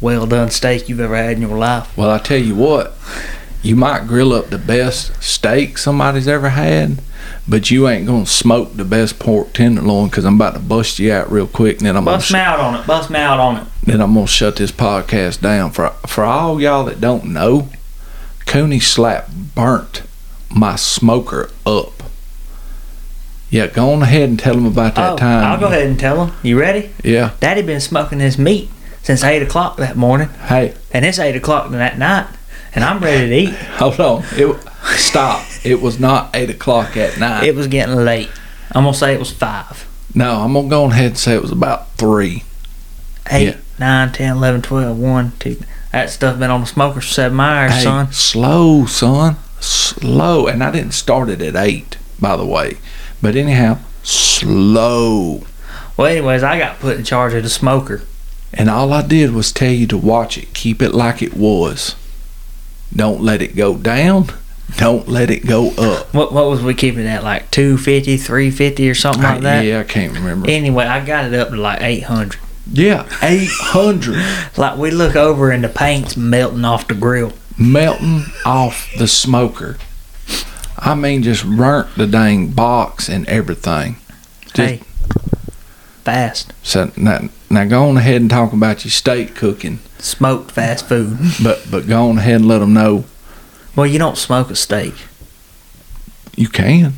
well 0.00 0.26
done 0.26 0.50
steak 0.50 0.88
you've 0.88 1.00
ever 1.00 1.16
had 1.16 1.32
in 1.36 1.42
your 1.42 1.58
life. 1.58 1.94
Well, 1.98 2.10
I 2.10 2.18
tell 2.18 2.38
you 2.38 2.54
what, 2.54 2.96
you 3.62 3.76
might 3.76 4.06
grill 4.06 4.32
up 4.32 4.50
the 4.50 4.58
best 4.58 5.22
steak 5.22 5.78
somebody's 5.78 6.26
ever 6.26 6.50
had, 6.50 7.00
but 7.46 7.70
you 7.70 7.88
ain't 7.88 8.06
gonna 8.06 8.26
smoke 8.26 8.74
the 8.74 8.84
best 8.84 9.18
pork 9.18 9.52
tenderloin 9.52 10.08
because 10.08 10.24
I'm 10.24 10.34
about 10.34 10.54
to 10.54 10.60
bust 10.60 10.98
you 10.98 11.12
out 11.12 11.30
real 11.30 11.46
quick, 11.46 11.78
and 11.78 11.86
then 11.86 11.96
I'm 11.96 12.04
gonna 12.04 12.16
Bust 12.16 12.32
me 12.32 12.38
out 12.38 12.60
on 12.60 12.74
it. 12.80 12.86
Bust 12.86 13.10
me 13.10 13.18
out 13.18 13.38
on 13.38 13.56
it. 13.58 13.66
then 13.84 14.00
I'm 14.00 14.14
gonna 14.14 14.26
shut 14.26 14.56
this 14.56 14.72
podcast 14.72 15.40
down. 15.40 15.70
For 15.70 15.90
for 16.06 16.24
all 16.24 16.60
y'all 16.60 16.84
that 16.84 17.00
don't 17.00 17.26
know, 17.26 17.68
Cooney 18.46 18.80
Slap 18.80 19.30
burnt 19.54 20.02
my 20.50 20.76
smoker 20.76 21.50
up. 21.64 22.02
Yeah, 23.50 23.66
go 23.66 23.90
on 23.92 24.02
ahead 24.02 24.30
and 24.30 24.38
tell 24.38 24.54
them 24.54 24.64
about 24.64 24.94
that 24.94 25.12
oh, 25.12 25.16
time. 25.16 25.44
I'll 25.44 25.60
go 25.60 25.66
ahead 25.66 25.86
and 25.86 26.00
tell 26.00 26.24
them. 26.24 26.34
You 26.42 26.58
ready? 26.58 26.90
Yeah. 27.04 27.32
Daddy 27.38 27.60
been 27.60 27.80
smoking 27.80 28.18
his 28.18 28.38
meat 28.38 28.70
since 29.02 29.22
eight 29.22 29.42
o'clock 29.42 29.76
that 29.76 29.96
morning, 29.96 30.28
Hey, 30.28 30.74
and 30.92 31.04
it's 31.04 31.18
eight 31.18 31.36
o'clock 31.36 31.70
that 31.70 31.98
night, 31.98 32.28
and 32.74 32.84
I'm 32.84 33.00
ready 33.00 33.28
to 33.28 33.34
eat. 33.50 33.54
hold 33.78 34.00
on. 34.00 34.24
It 34.32 34.56
stop. 34.96 35.44
It 35.64 35.80
was 35.80 35.98
not 36.00 36.30
eight 36.34 36.50
o'clock 36.50 36.96
at 36.96 37.18
night. 37.18 37.44
It 37.44 37.54
was 37.54 37.66
getting 37.68 37.94
late. 37.96 38.30
I'm 38.72 38.84
gonna 38.84 38.94
say 38.96 39.12
it 39.14 39.18
was 39.18 39.30
five, 39.30 39.86
no, 40.14 40.40
I'm 40.42 40.52
gonna 40.54 40.68
go 40.68 40.84
ahead 40.86 41.06
and 41.06 41.18
say 41.18 41.34
it 41.34 41.42
was 41.42 41.52
about 41.52 41.90
three. 41.92 42.42
eight, 43.30 43.44
Yeah. 43.48 43.56
nine, 43.78 44.12
ten, 44.12 44.36
eleven, 44.36 44.62
twelve, 44.62 44.98
one, 44.98 45.32
two. 45.38 45.56
That 45.92 46.08
stuff 46.10 46.38
been 46.38 46.50
on 46.50 46.62
the 46.62 46.66
smoker 46.66 47.00
for 47.00 47.06
seven 47.06 47.38
hours, 47.38 47.72
Hey, 47.72 47.82
son. 47.82 48.12
slow, 48.12 48.86
son. 48.86 49.36
Slow. 49.60 50.46
And 50.46 50.64
I 50.64 50.70
didn't 50.70 50.92
start 50.92 51.28
it 51.28 51.42
at 51.42 51.54
eight, 51.54 51.98
by 52.18 52.36
the 52.36 52.46
way. 52.46 52.78
But 53.20 53.36
anyhow, 53.36 53.78
slow. 54.02 55.44
Well, 55.96 56.06
anyways, 56.08 56.42
I 56.42 56.58
got 56.58 56.80
put 56.80 56.96
in 56.96 57.04
charge 57.04 57.34
of 57.34 57.42
the 57.42 57.50
smoker. 57.50 58.02
And 58.54 58.68
all 58.68 58.92
I 58.92 59.02
did 59.02 59.32
was 59.32 59.52
tell 59.52 59.70
you 59.70 59.86
to 59.88 59.96
watch 59.98 60.36
it. 60.38 60.52
Keep 60.54 60.82
it 60.82 60.94
like 60.94 61.22
it 61.22 61.34
was. 61.36 61.94
Don't 62.94 63.22
let 63.22 63.40
it 63.42 63.56
go 63.56 63.76
down. 63.76 64.26
Don't 64.76 65.06
let 65.08 65.30
it 65.30 65.46
go 65.46 65.70
up. 65.72 66.14
What 66.14 66.32
what 66.32 66.48
was 66.48 66.62
we 66.62 66.74
keeping 66.74 67.06
at? 67.06 67.22
Like 67.24 67.50
250, 67.50 68.16
350 68.16 68.88
or 68.90 68.94
something 68.94 69.22
like 69.22 69.36
I- 69.38 69.40
that. 69.40 69.64
yeah, 69.64 69.80
I 69.80 69.84
can't 69.84 70.12
remember. 70.14 70.48
Anyway, 70.48 70.84
I 70.86 71.04
got 71.04 71.26
it 71.26 71.34
up 71.34 71.50
to 71.50 71.56
like 71.56 71.80
eight 71.82 72.04
hundred. 72.04 72.40
yeah, 72.72 73.06
800 73.22 74.16
Like 74.56 74.78
we 74.78 74.90
look 74.90 75.14
over 75.16 75.50
and 75.50 75.62
the 75.64 75.68
paint's 75.68 76.16
melting 76.16 76.64
off 76.64 76.88
the 76.88 76.94
grill. 76.94 77.32
melting 77.58 78.24
off 78.46 78.90
the 78.98 79.06
smoker. 79.08 79.76
I 80.78 80.94
mean, 80.94 81.22
just 81.22 81.44
burnt 81.44 81.94
the 81.96 82.06
dang 82.06 82.48
box 82.48 83.08
and 83.08 83.26
everything. 83.28 83.96
Just- 84.46 84.56
hey, 84.56 84.80
fast 86.04 86.52
So 86.62 86.90
now, 86.96 87.28
now 87.50 87.64
go 87.64 87.88
on 87.88 87.96
ahead 87.96 88.20
and 88.20 88.30
talk 88.30 88.52
about 88.52 88.84
your 88.84 88.90
steak 88.90 89.34
cooking, 89.34 89.78
smoked 90.02 90.50
fast 90.50 90.86
food. 90.86 91.18
but 91.42 91.62
but 91.70 91.86
go 91.86 92.08
on 92.10 92.18
ahead 92.18 92.36
and 92.36 92.48
let 92.48 92.58
them 92.58 92.72
know 92.74 93.04
Well, 93.76 93.86
you 93.86 93.98
don't 93.98 94.18
smoke 94.18 94.50
a 94.50 94.56
steak. 94.56 94.94
you 96.36 96.48
can. 96.48 96.94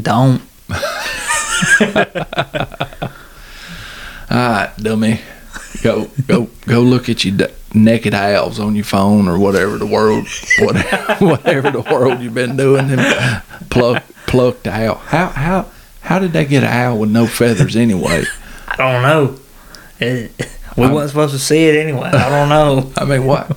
Don't. 0.00 0.42
All 4.30 4.38
right, 4.38 4.72
dummy, 4.78 5.20
go 5.82 6.08
go 6.26 6.48
go 6.66 6.80
look 6.80 7.08
at 7.10 7.22
your 7.24 7.36
da- 7.36 7.52
naked 7.74 8.14
owls 8.14 8.58
on 8.58 8.74
your 8.74 8.84
phone 8.84 9.28
or 9.28 9.38
whatever 9.38 9.76
the 9.76 9.84
world, 9.86 10.26
whatever, 10.60 11.14
whatever 11.26 11.70
the 11.70 11.82
world 11.82 12.20
you've 12.20 12.32
been 12.34 12.56
doing. 12.56 12.88
Them 12.88 13.42
pluck, 13.68 14.02
plucked 14.26 14.66
owl. 14.66 14.94
How 14.96 15.26
how 15.28 15.66
how 16.00 16.18
did 16.18 16.32
they 16.32 16.46
get 16.46 16.62
an 16.64 16.70
owl 16.70 16.98
with 16.98 17.10
no 17.10 17.26
feathers 17.26 17.76
anyway? 17.76 18.24
I 18.68 18.76
don't 18.76 19.02
know. 19.02 19.38
It, 20.00 20.32
we 20.76 20.84
I'm- 20.84 20.94
weren't 20.94 21.08
supposed 21.10 21.32
to 21.34 21.38
see 21.38 21.64
it 21.66 21.76
anyway. 21.76 22.08
I 22.12 22.28
don't 22.28 22.48
know. 22.48 22.92
I 22.96 23.04
mean, 23.04 23.24
what? 23.26 23.56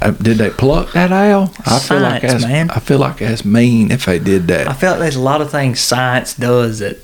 Uh, 0.00 0.12
did 0.12 0.38
they 0.38 0.50
pluck 0.50 0.92
that 0.92 1.10
owl? 1.10 1.52
I 1.66 1.78
feel 1.80 1.98
like 2.00 2.20
Science, 2.22 2.42
that's 2.42 2.44
man. 2.44 2.70
I 2.70 2.78
feel 2.78 2.98
like 2.98 3.18
that's 3.18 3.44
mean 3.44 3.90
if 3.90 4.06
they 4.06 4.20
did 4.20 4.46
that. 4.46 4.68
I 4.68 4.72
feel 4.72 4.90
like 4.90 5.00
there's 5.00 5.16
a 5.16 5.20
lot 5.20 5.40
of 5.40 5.50
things 5.50 5.80
science 5.80 6.34
does 6.34 6.78
that 6.78 6.98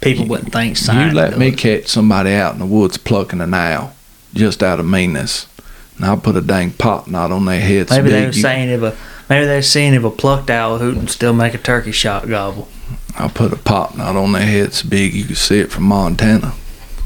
people 0.00 0.24
wouldn't 0.26 0.52
think 0.52 0.76
science 0.76 1.12
You 1.14 1.18
let 1.18 1.36
me 1.36 1.50
catch 1.50 1.88
somebody 1.88 2.32
out 2.34 2.52
in 2.52 2.60
the 2.60 2.66
woods 2.66 2.96
plucking 2.96 3.40
an 3.40 3.54
owl 3.54 3.92
just 4.34 4.62
out 4.62 4.78
of 4.78 4.86
meanness, 4.86 5.48
and 5.96 6.04
I'll 6.04 6.16
put 6.16 6.36
a 6.36 6.40
dang 6.40 6.70
pop 6.70 7.08
knot 7.08 7.32
on 7.32 7.44
their 7.44 7.60
heads. 7.60 7.90
Maybe 7.90 8.10
they 8.10 8.20
big 8.20 8.28
were 8.28 8.36
you- 8.36 8.42
saying 8.42 8.68
if 8.68 8.82
a 8.82 8.96
maybe 9.28 9.46
they 9.46 9.56
were 9.56 9.62
seeing 9.62 9.94
if 9.94 10.04
a 10.04 10.10
plucked 10.10 10.48
owl 10.48 10.78
hoot 10.78 10.96
and 10.96 11.10
still 11.10 11.32
make 11.32 11.54
a 11.54 11.58
turkey 11.58 11.90
shock 11.90 12.28
gobble. 12.28 12.68
I'll 13.16 13.30
put 13.30 13.52
a 13.52 13.56
pop 13.56 13.96
knot 13.96 14.14
on 14.14 14.30
their 14.30 14.42
heads 14.46 14.84
big 14.84 15.12
you 15.12 15.24
can 15.24 15.34
see 15.34 15.58
it 15.58 15.72
from 15.72 15.84
Montana. 15.84 16.54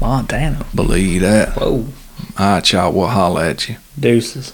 Montana. 0.03 0.65
Believe 0.75 1.21
that. 1.21 1.55
Whoa. 1.55 1.87
All 2.37 2.55
right, 2.55 2.71
y'all. 2.73 2.91
We'll 2.91 3.07
holler 3.07 3.43
at 3.45 3.69
you. 3.69 3.77
Deuces. 3.97 4.53